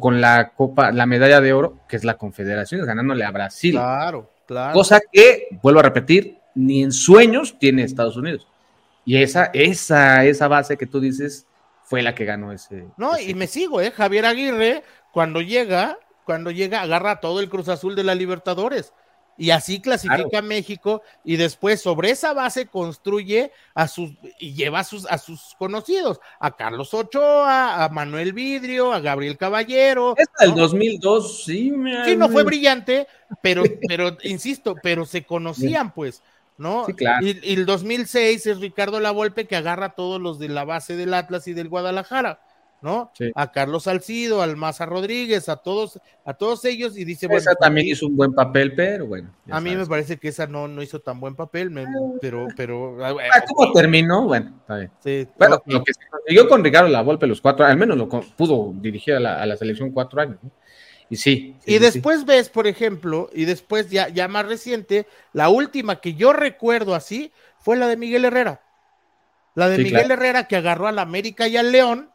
con 0.00 0.20
la 0.20 0.52
Copa, 0.54 0.92
la 0.92 1.06
medalla 1.06 1.40
de 1.40 1.52
oro, 1.52 1.78
que 1.88 1.96
es 1.96 2.04
la 2.04 2.16
Confederación, 2.16 2.84
ganándole 2.84 3.24
a 3.24 3.30
Brasil. 3.30 3.72
Claro, 3.72 4.30
claro. 4.46 4.72
Cosa 4.72 5.00
que, 5.12 5.48
vuelvo 5.62 5.80
a 5.80 5.84
repetir, 5.84 6.38
ni 6.54 6.82
en 6.82 6.92
sueños 6.92 7.56
tiene 7.58 7.82
Estados 7.82 8.16
Unidos. 8.16 8.46
Y 9.10 9.20
esa, 9.20 9.50
esa, 9.54 10.24
esa 10.24 10.46
base 10.46 10.76
que 10.76 10.86
tú 10.86 11.00
dices 11.00 11.44
fue 11.82 12.00
la 12.00 12.14
que 12.14 12.24
ganó 12.24 12.52
ese. 12.52 12.86
No, 12.96 13.18
y 13.18 13.34
me 13.34 13.48
sigo, 13.48 13.80
¿eh? 13.80 13.90
Javier 13.90 14.24
Aguirre, 14.24 14.84
cuando 15.12 15.40
llega, 15.40 15.98
cuando 16.24 16.52
llega, 16.52 16.80
agarra 16.80 17.18
todo 17.18 17.40
el 17.40 17.48
Cruz 17.48 17.68
Azul 17.68 17.96
de 17.96 18.04
la 18.04 18.14
Libertadores. 18.14 18.92
Y 19.36 19.50
así 19.50 19.80
clasifica 19.80 20.38
a 20.38 20.42
México 20.42 21.02
y 21.24 21.34
después 21.38 21.80
sobre 21.80 22.10
esa 22.10 22.34
base 22.34 22.66
construye 22.66 23.50
a 23.74 23.88
sus 23.88 24.12
y 24.38 24.54
lleva 24.54 24.78
a 24.78 24.84
sus, 24.84 25.06
a 25.06 25.18
sus 25.18 25.56
conocidos, 25.58 26.20
a 26.38 26.54
Carlos 26.54 26.94
Ochoa, 26.94 27.82
a 27.82 27.88
Manuel 27.88 28.32
Vidrio, 28.32 28.92
a 28.92 29.00
Gabriel 29.00 29.36
Caballero. 29.36 30.14
Esta 30.16 30.44
del 30.44 30.54
2002, 30.54 31.44
sí, 31.46 31.72
me... 31.72 32.04
Sí, 32.04 32.14
no 32.14 32.28
fue 32.28 32.44
brillante, 32.44 33.08
pero, 33.42 33.64
pero, 33.88 34.16
insisto, 34.22 34.76
pero 34.80 35.04
se 35.04 35.24
conocían, 35.24 35.92
pues. 35.92 36.22
¿No? 36.60 36.86
y, 37.22 37.52
el 37.52 37.64
2006 37.64 38.46
es 38.46 38.60
Ricardo 38.60 39.00
Lavolpe 39.00 39.46
que 39.46 39.56
agarra 39.56 39.86
a 39.86 39.94
todos 39.94 40.20
los 40.20 40.38
de 40.38 40.50
la 40.50 40.64
base 40.64 40.94
del 40.94 41.14
Atlas 41.14 41.48
y 41.48 41.54
del 41.54 41.70
Guadalajara, 41.70 42.40
¿no? 42.82 43.10
A 43.34 43.50
Carlos 43.50 43.84
Salcido, 43.84 44.42
al 44.42 44.58
Maza 44.58 44.84
Rodríguez, 44.84 45.48
a 45.48 45.56
todos, 45.56 45.98
a 46.22 46.34
todos 46.34 46.66
ellos 46.66 46.98
y 46.98 47.06
dice, 47.06 47.28
esa 47.30 47.54
también 47.54 47.86
hizo 47.86 48.06
un 48.06 48.16
buen 48.16 48.34
papel, 48.34 48.74
pero 48.74 49.06
bueno. 49.06 49.30
A 49.50 49.58
mí 49.58 49.74
me 49.74 49.86
parece 49.86 50.18
que 50.18 50.28
esa 50.28 50.46
no, 50.46 50.68
no 50.68 50.82
hizo 50.82 51.00
tan 51.00 51.18
buen 51.18 51.34
papel, 51.34 51.72
pero, 52.20 52.48
pero. 52.54 53.04
Ah, 53.04 53.14
ah, 53.34 53.42
¿Cómo 53.54 53.72
terminó? 53.72 54.26
Bueno, 54.26 54.52
está 54.60 54.76
bien. 54.76 55.30
bueno, 55.38 55.62
lo 55.64 55.82
que 55.82 55.94
se 55.94 56.00
consiguió 56.10 56.46
con 56.46 56.62
Ricardo 56.62 56.88
Lavolpe 56.90 57.26
los 57.26 57.40
cuatro, 57.40 57.64
al 57.64 57.78
menos 57.78 57.96
lo 57.96 58.06
pudo 58.08 58.74
dirigir 58.76 59.14
a 59.14 59.20
la, 59.20 59.40
a 59.40 59.46
la 59.46 59.56
selección 59.56 59.92
cuatro 59.92 60.20
años, 60.20 60.36
¿no? 60.42 60.50
Y 61.10 61.16
sí. 61.16 61.56
y 61.66 61.78
después 61.78 62.24
ves, 62.24 62.48
por 62.48 62.68
ejemplo, 62.68 63.28
y 63.34 63.44
después 63.44 63.90
ya, 63.90 64.08
ya 64.08 64.28
más 64.28 64.46
reciente, 64.46 65.08
la 65.32 65.48
última 65.48 66.00
que 66.00 66.14
yo 66.14 66.32
recuerdo 66.32 66.94
así 66.94 67.32
fue 67.58 67.76
la 67.76 67.88
de 67.88 67.96
Miguel 67.96 68.24
Herrera. 68.24 68.62
La 69.56 69.68
de 69.68 69.78
Miguel 69.78 70.12
Herrera 70.12 70.46
que 70.46 70.54
agarró 70.54 70.86
al 70.86 71.00
América 71.00 71.48
y 71.48 71.56
al 71.56 71.72
León, 71.72 72.10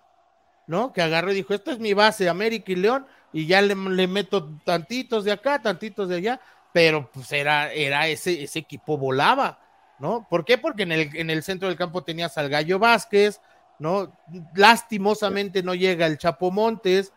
¿no? 0.65 0.93
Que 0.93 1.01
agarró 1.01 1.33
y 1.33 1.35
dijo, 1.35 1.53
esta 1.53 1.71
es 1.71 1.79
mi 1.79 1.93
base, 1.93 2.29
América 2.29 2.71
y 2.71 2.77
León, 2.77 3.05
y 3.33 3.47
ya 3.47 3.61
le, 3.61 3.75
meto 3.75 4.49
tantitos 4.63 5.25
de 5.25 5.33
acá, 5.33 5.61
tantitos 5.61 6.07
de 6.07 6.15
allá, 6.15 6.39
pero 6.71 7.11
pues 7.13 7.29
era, 7.33 7.73
era 7.73 8.07
ese, 8.07 8.43
ese 8.43 8.59
equipo 8.59 8.97
volaba, 8.97 9.59
¿no? 9.99 10.25
¿Por 10.29 10.45
qué? 10.45 10.57
Porque 10.57 10.83
en 10.83 10.93
el, 10.93 11.09
en 11.17 11.29
el 11.29 11.43
centro 11.43 11.67
del 11.67 11.77
campo 11.77 12.01
tenías 12.01 12.37
al 12.37 12.47
Gallo 12.47 12.79
Vázquez, 12.79 13.41
¿no? 13.77 14.17
Lastimosamente 14.55 15.63
no 15.63 15.75
llega 15.75 16.05
el 16.05 16.17
Chapo 16.17 16.49
Montes, 16.49 17.11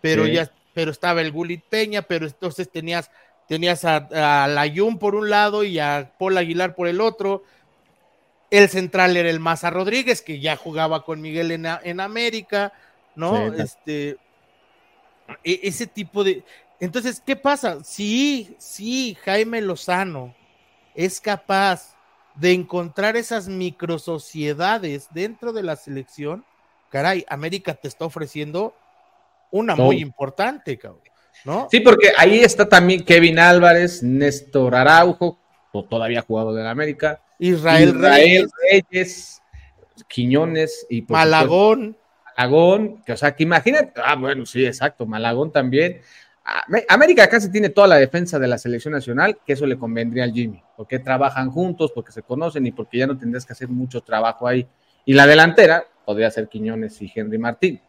pero 0.00 0.26
ya 0.26 0.48
pero 0.74 0.90
estaba 0.90 1.20
el 1.20 1.32
Gulit 1.32 1.64
Peña, 1.64 2.02
pero 2.02 2.26
entonces 2.26 2.68
tenías, 2.70 3.10
tenías 3.48 3.84
a, 3.84 4.42
a 4.42 4.48
Layun 4.48 4.98
por 4.98 5.14
un 5.14 5.30
lado 5.30 5.64
y 5.64 5.78
a 5.78 6.12
Paul 6.18 6.36
Aguilar 6.36 6.74
por 6.74 6.88
el 6.88 7.00
otro. 7.00 7.44
El 8.50 8.68
central 8.68 9.16
era 9.16 9.30
el 9.30 9.40
Maza 9.40 9.70
Rodríguez, 9.70 10.20
que 10.20 10.40
ya 10.40 10.56
jugaba 10.56 11.04
con 11.04 11.20
Miguel 11.20 11.52
en, 11.52 11.66
en 11.66 12.00
América, 12.00 12.72
¿no? 13.14 13.52
este, 13.54 14.18
e, 15.42 15.60
ese 15.62 15.86
tipo 15.86 16.24
de. 16.24 16.44
Entonces, 16.80 17.22
¿qué 17.24 17.36
pasa? 17.36 17.82
Sí, 17.84 18.54
sí, 18.58 19.16
Jaime 19.24 19.60
Lozano 19.60 20.34
es 20.94 21.20
capaz 21.20 21.94
de 22.34 22.52
encontrar 22.52 23.16
esas 23.16 23.48
microsociedades 23.48 25.08
dentro 25.12 25.52
de 25.52 25.62
la 25.62 25.76
selección. 25.76 26.44
Caray, 26.90 27.24
América 27.28 27.74
te 27.74 27.88
está 27.88 28.04
ofreciendo 28.04 28.74
una 29.54 29.76
muy 29.76 30.00
importante, 30.00 30.76
cabrón. 30.76 31.02
¿no? 31.44 31.68
Sí, 31.70 31.80
porque 31.80 32.12
ahí 32.16 32.40
está 32.40 32.68
también 32.68 33.04
Kevin 33.04 33.38
Álvarez, 33.38 34.02
Néstor 34.02 34.74
Araujo, 34.74 35.38
todavía 35.88 36.22
jugado 36.22 36.54
de 36.54 36.68
América. 36.68 37.20
Israel, 37.38 37.94
Reyes. 38.00 39.40
Quiñones 40.08 40.86
y 40.90 41.02
Malagón. 41.02 41.96
Malagón, 42.36 43.02
que 43.04 43.12
o 43.12 43.16
sea, 43.16 43.34
que 43.36 43.44
imagínate, 43.44 43.92
ah, 44.04 44.16
bueno, 44.16 44.44
sí, 44.44 44.66
exacto, 44.66 45.06
Malagón 45.06 45.52
también. 45.52 46.00
América 46.88 47.28
casi 47.28 47.50
tiene 47.50 47.68
toda 47.68 47.86
la 47.86 47.96
defensa 47.96 48.38
de 48.38 48.48
la 48.48 48.58
selección 48.58 48.92
nacional, 48.92 49.38
que 49.46 49.52
eso 49.52 49.66
le 49.66 49.78
convendría 49.78 50.24
al 50.24 50.32
Jimmy, 50.32 50.60
porque 50.76 50.98
trabajan 50.98 51.50
juntos, 51.50 51.92
porque 51.94 52.12
se 52.12 52.22
conocen 52.22 52.66
y 52.66 52.72
porque 52.72 52.98
ya 52.98 53.06
no 53.06 53.16
tendrías 53.16 53.46
que 53.46 53.52
hacer 53.52 53.68
mucho 53.68 54.00
trabajo 54.00 54.48
ahí. 54.48 54.66
Y 55.04 55.14
la 55.14 55.26
delantera 55.26 55.86
podría 56.04 56.30
ser 56.30 56.48
Quiñones 56.48 57.00
y 57.00 57.10
Henry 57.14 57.38
Martín, 57.38 57.80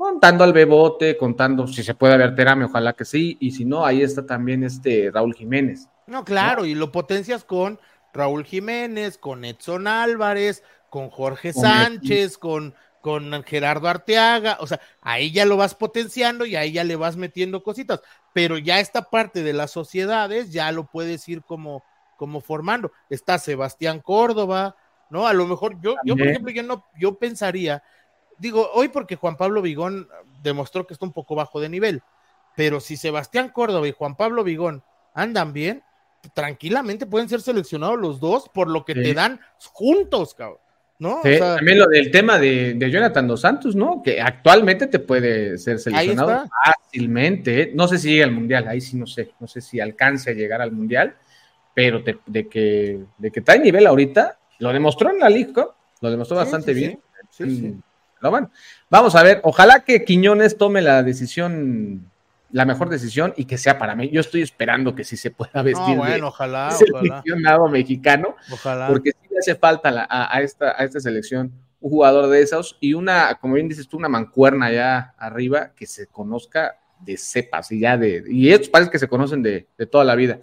contando 0.00 0.44
al 0.44 0.52
Bebote, 0.52 1.16
contando 1.16 1.66
si 1.66 1.82
se 1.82 1.94
puede 1.94 2.16
ver 2.16 2.34
Terame, 2.34 2.64
ojalá 2.64 2.94
que 2.94 3.04
sí, 3.04 3.36
y 3.38 3.50
si 3.50 3.64
no, 3.64 3.84
ahí 3.84 4.02
está 4.02 4.24
también 4.24 4.64
este 4.64 5.10
Raúl 5.12 5.34
Jiménez. 5.34 5.88
No, 6.06 6.24
claro, 6.24 6.64
y 6.64 6.74
lo 6.74 6.90
potencias 6.90 7.44
con 7.44 7.78
Raúl 8.14 8.44
Jiménez, 8.44 9.18
con 9.18 9.44
Edson 9.44 9.86
Álvarez, 9.86 10.62
con 10.88 11.10
Jorge 11.10 11.52
Sánchez, 11.52 12.38
con 12.38 12.74
con 13.00 13.42
Gerardo 13.44 13.88
Arteaga, 13.88 14.58
o 14.60 14.66
sea, 14.66 14.80
ahí 15.00 15.32
ya 15.32 15.46
lo 15.46 15.56
vas 15.56 15.74
potenciando 15.74 16.44
y 16.44 16.56
ahí 16.56 16.72
ya 16.72 16.84
le 16.84 16.96
vas 16.96 17.16
metiendo 17.16 17.62
cositas, 17.62 18.02
pero 18.34 18.58
ya 18.58 18.78
esta 18.78 19.08
parte 19.08 19.42
de 19.42 19.54
las 19.54 19.70
sociedades 19.70 20.52
ya 20.52 20.70
lo 20.70 20.84
puedes 20.84 21.26
ir 21.28 21.42
como, 21.42 21.82
como 22.16 22.42
formando. 22.42 22.92
Está 23.08 23.38
Sebastián 23.38 24.00
Córdoba, 24.00 24.76
¿no? 25.08 25.26
A 25.26 25.32
lo 25.32 25.46
mejor 25.46 25.80
yo, 25.80 25.94
yo 26.04 26.14
por 26.14 26.26
ejemplo, 26.26 26.52
yo 26.52 26.62
no, 26.62 26.84
yo 26.98 27.18
pensaría, 27.18 27.82
digo, 28.40 28.70
hoy 28.72 28.88
porque 28.88 29.16
Juan 29.16 29.36
Pablo 29.36 29.62
Vigón 29.62 30.08
demostró 30.42 30.86
que 30.86 30.94
está 30.94 31.06
un 31.06 31.12
poco 31.12 31.34
bajo 31.34 31.60
de 31.60 31.68
nivel, 31.68 32.02
pero 32.56 32.80
si 32.80 32.96
Sebastián 32.96 33.50
Córdoba 33.50 33.86
y 33.86 33.92
Juan 33.92 34.16
Pablo 34.16 34.42
Vigón 34.42 34.82
andan 35.14 35.52
bien, 35.52 35.82
tranquilamente 36.34 37.06
pueden 37.06 37.28
ser 37.28 37.40
seleccionados 37.40 37.98
los 37.98 38.18
dos 38.18 38.48
por 38.48 38.68
lo 38.68 38.84
que 38.84 38.94
te 38.94 39.14
dan 39.14 39.40
juntos, 39.72 40.34
cabrón. 40.34 40.58
¿no? 40.98 41.22
también 41.22 41.78
lo 41.78 41.86
del 41.86 42.10
tema 42.10 42.38
de, 42.38 42.76
Jonathan 42.78 43.26
Dos 43.26 43.40
Santos, 43.40 43.74
¿no? 43.74 44.02
Que 44.02 44.20
actualmente 44.20 44.86
te 44.86 44.98
puede 44.98 45.56
ser 45.56 45.78
seleccionado 45.78 46.44
fácilmente. 46.62 47.72
No 47.74 47.88
sé 47.88 47.98
si 47.98 48.10
llega 48.10 48.26
al 48.26 48.32
Mundial, 48.32 48.68
ahí 48.68 48.82
sí 48.82 48.98
no 48.98 49.06
sé, 49.06 49.30
no 49.40 49.48
sé 49.48 49.62
si 49.62 49.80
alcance 49.80 50.30
a 50.30 50.34
llegar 50.34 50.60
al 50.60 50.72
Mundial, 50.72 51.16
pero 51.74 52.00
de, 52.00 52.48
que, 52.48 53.00
de 53.16 53.30
que 53.30 53.40
trae 53.40 53.58
nivel 53.60 53.86
ahorita, 53.86 54.38
lo 54.58 54.74
demostró 54.74 55.08
en 55.10 55.20
la 55.20 55.30
Liga, 55.30 55.68
lo 56.02 56.10
demostró 56.10 56.36
bastante 56.36 56.74
bien. 56.74 57.00
Sí, 58.20 58.28
bueno, 58.28 58.50
vamos 58.88 59.14
a 59.14 59.22
ver, 59.22 59.40
ojalá 59.44 59.80
que 59.80 60.04
Quiñones 60.04 60.58
tome 60.58 60.82
la 60.82 61.02
decisión 61.02 62.10
la 62.52 62.64
mejor 62.64 62.88
decisión 62.88 63.32
y 63.36 63.44
que 63.44 63.58
sea 63.58 63.78
para 63.78 63.94
mí. 63.94 64.10
Yo 64.10 64.20
estoy 64.20 64.42
esperando 64.42 64.94
que 64.94 65.04
sí 65.04 65.16
se 65.16 65.30
pueda 65.30 65.62
vestir 65.62 65.96
no, 65.96 66.02
bueno, 66.02 66.28
ojalá, 66.28 66.70
seleccionado 66.72 67.68
mexicano, 67.68 68.34
ojalá. 68.50 68.88
porque 68.88 69.12
sí 69.12 69.28
le 69.30 69.38
hace 69.38 69.54
falta 69.54 70.06
a, 70.10 70.42
esta, 70.42 70.72
a 70.76 70.84
esta 70.84 71.00
selección 71.00 71.52
un 71.80 71.90
jugador 71.90 72.28
de 72.28 72.42
esos 72.42 72.76
y 72.80 72.94
una, 72.94 73.36
como 73.40 73.54
bien 73.54 73.68
dices 73.68 73.88
tú, 73.88 73.96
una 73.96 74.08
mancuerna 74.08 74.66
allá 74.66 75.14
arriba 75.18 75.72
que 75.74 75.86
se 75.86 76.06
conozca 76.06 76.78
de 77.00 77.16
cepas 77.16 77.72
y 77.72 77.80
ya 77.80 77.96
de, 77.96 78.22
y 78.28 78.50
estos 78.52 78.68
parece 78.68 78.90
que 78.90 78.98
se 78.98 79.08
conocen 79.08 79.42
de, 79.42 79.66
toda 79.90 80.04
la 80.04 80.14
vida. 80.14 80.40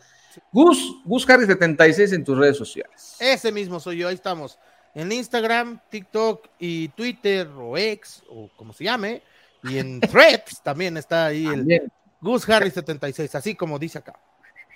Gus, 0.51 1.01
Gus 1.05 1.29
Harry 1.29 1.45
76 1.45 2.13
en 2.13 2.23
tus 2.23 2.37
redes 2.37 2.57
sociales. 2.57 3.17
Ese 3.19 3.51
mismo 3.51 3.79
soy 3.79 3.97
yo, 3.97 4.07
ahí 4.07 4.15
estamos. 4.15 4.57
En 4.95 5.11
Instagram, 5.11 5.79
TikTok 5.89 6.47
y 6.59 6.89
Twitter 6.89 7.47
o 7.47 7.77
X 7.77 8.23
o 8.29 8.49
como 8.55 8.73
se 8.73 8.85
llame. 8.85 9.21
Y 9.63 9.77
en 9.77 9.99
Threads 10.01 10.61
también 10.63 10.97
está 10.97 11.27
ahí 11.27 11.45
el 11.45 11.91
Gus 12.21 12.47
Harry 12.49 12.71
76, 12.71 13.35
así 13.35 13.55
como 13.55 13.77
dice 13.77 13.99
acá. 13.99 14.13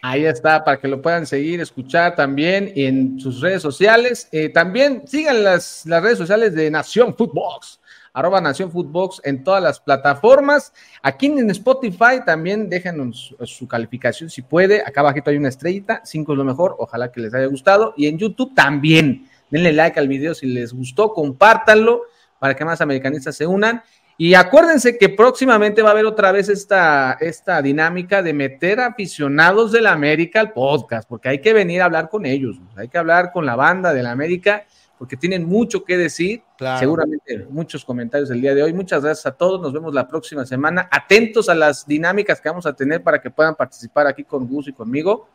Ahí 0.03 0.25
está, 0.25 0.63
para 0.63 0.79
que 0.79 0.87
lo 0.87 0.99
puedan 0.99 1.27
seguir, 1.27 1.61
escuchar 1.61 2.15
también 2.15 2.71
en 2.75 3.19
sus 3.19 3.39
redes 3.39 3.61
sociales. 3.61 4.27
Eh, 4.31 4.49
también 4.49 5.03
sigan 5.07 5.43
las, 5.43 5.85
las 5.85 6.01
redes 6.01 6.17
sociales 6.17 6.55
de 6.55 6.71
Nación 6.71 7.15
Footbox, 7.15 7.79
arroba 8.11 8.41
Nación 8.41 8.71
Footbox 8.71 9.21
en 9.23 9.43
todas 9.43 9.61
las 9.61 9.79
plataformas. 9.79 10.73
Aquí 11.03 11.27
en 11.27 11.47
Spotify 11.51 12.25
también 12.25 12.67
déjenos 12.67 13.35
su 13.45 13.67
calificación 13.67 14.31
si 14.31 14.41
puede. 14.41 14.81
Acá 14.81 15.01
abajito 15.01 15.29
hay 15.29 15.37
una 15.37 15.49
estrellita, 15.49 16.01
cinco 16.03 16.31
es 16.33 16.37
lo 16.39 16.45
mejor, 16.45 16.75
ojalá 16.79 17.11
que 17.11 17.21
les 17.21 17.33
haya 17.35 17.45
gustado. 17.45 17.93
Y 17.95 18.07
en 18.07 18.17
YouTube 18.17 18.55
también, 18.55 19.29
denle 19.51 19.73
like 19.73 19.99
al 19.99 20.07
video 20.07 20.33
si 20.33 20.47
les 20.47 20.73
gustó, 20.73 21.13
compártanlo 21.13 22.01
para 22.39 22.55
que 22.55 22.65
más 22.65 22.81
americanistas 22.81 23.35
se 23.35 23.45
unan. 23.45 23.83
Y 24.17 24.33
acuérdense 24.33 24.97
que 24.97 25.09
próximamente 25.09 25.81
va 25.81 25.89
a 25.89 25.91
haber 25.93 26.05
otra 26.05 26.31
vez 26.31 26.49
esta, 26.49 27.17
esta 27.19 27.61
dinámica 27.61 28.21
de 28.21 28.33
meter 28.33 28.79
aficionados 28.79 29.71
de 29.71 29.81
la 29.81 29.93
América 29.93 30.39
al 30.39 30.53
podcast, 30.53 31.07
porque 31.07 31.29
hay 31.29 31.39
que 31.39 31.53
venir 31.53 31.81
a 31.81 31.85
hablar 31.85 32.09
con 32.09 32.25
ellos, 32.25 32.57
hay 32.75 32.87
que 32.87 32.97
hablar 32.97 33.31
con 33.31 33.45
la 33.45 33.55
banda 33.55 33.93
de 33.93 34.03
la 34.03 34.11
América, 34.11 34.65
porque 35.01 35.17
tienen 35.17 35.47
mucho 35.47 35.83
que 35.83 35.97
decir. 35.97 36.43
Seguramente 36.77 37.47
muchos 37.49 37.83
comentarios 37.83 38.29
el 38.29 38.39
día 38.39 38.53
de 38.53 38.61
hoy. 38.61 38.71
Muchas 38.71 39.03
gracias 39.03 39.25
a 39.25 39.31
todos. 39.31 39.59
Nos 39.59 39.73
vemos 39.73 39.95
la 39.95 40.07
próxima 40.07 40.45
semana. 40.45 40.87
Atentos 40.91 41.49
a 41.49 41.55
las 41.55 41.87
dinámicas 41.87 42.39
que 42.39 42.49
vamos 42.49 42.67
a 42.67 42.73
tener 42.73 43.01
para 43.01 43.19
que 43.19 43.31
puedan 43.31 43.55
participar 43.55 44.05
aquí 44.05 44.23
con 44.23 44.47
Gus 44.47 44.67
y 44.67 44.73
conmigo. 44.73 45.27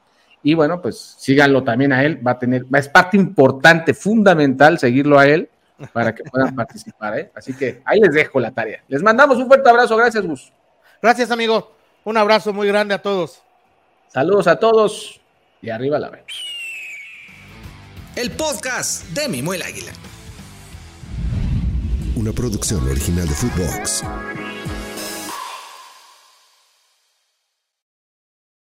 Y 0.46 0.54
bueno, 0.54 0.80
pues 0.80 1.16
síganlo 1.18 1.64
también 1.64 1.92
a 1.92 2.04
él. 2.04 2.24
Va 2.24 2.30
a 2.30 2.38
tener, 2.38 2.66
es 2.72 2.88
parte 2.88 3.16
importante, 3.16 3.92
fundamental 3.94 4.78
seguirlo 4.78 5.18
a 5.18 5.26
él 5.26 5.50
para 5.92 6.14
que 6.14 6.22
puedan 6.22 6.54
participar. 6.54 7.18
¿eh? 7.18 7.32
Así 7.34 7.52
que 7.52 7.82
ahí 7.84 7.98
les 7.98 8.14
dejo 8.14 8.38
la 8.38 8.52
tarea. 8.52 8.80
Les 8.86 9.02
mandamos 9.02 9.38
un 9.38 9.48
fuerte 9.48 9.68
abrazo. 9.68 9.96
Gracias, 9.96 10.24
Gus. 10.24 10.52
Gracias, 11.02 11.32
amigo. 11.32 11.74
Un 12.04 12.16
abrazo 12.16 12.52
muy 12.52 12.68
grande 12.68 12.94
a 12.94 13.02
todos. 13.02 13.42
Saludos 14.06 14.46
a 14.46 14.60
todos 14.60 15.20
y 15.60 15.70
arriba 15.70 15.98
la 15.98 16.10
vez. 16.10 16.22
El 18.14 18.30
podcast 18.30 19.02
de 19.08 19.28
Mimo 19.28 19.52
el 19.52 19.62
Águila. 19.62 19.90
Una 22.14 22.30
producción 22.30 22.88
original 22.88 23.26
de 23.26 23.34
Footbox. 23.34 24.04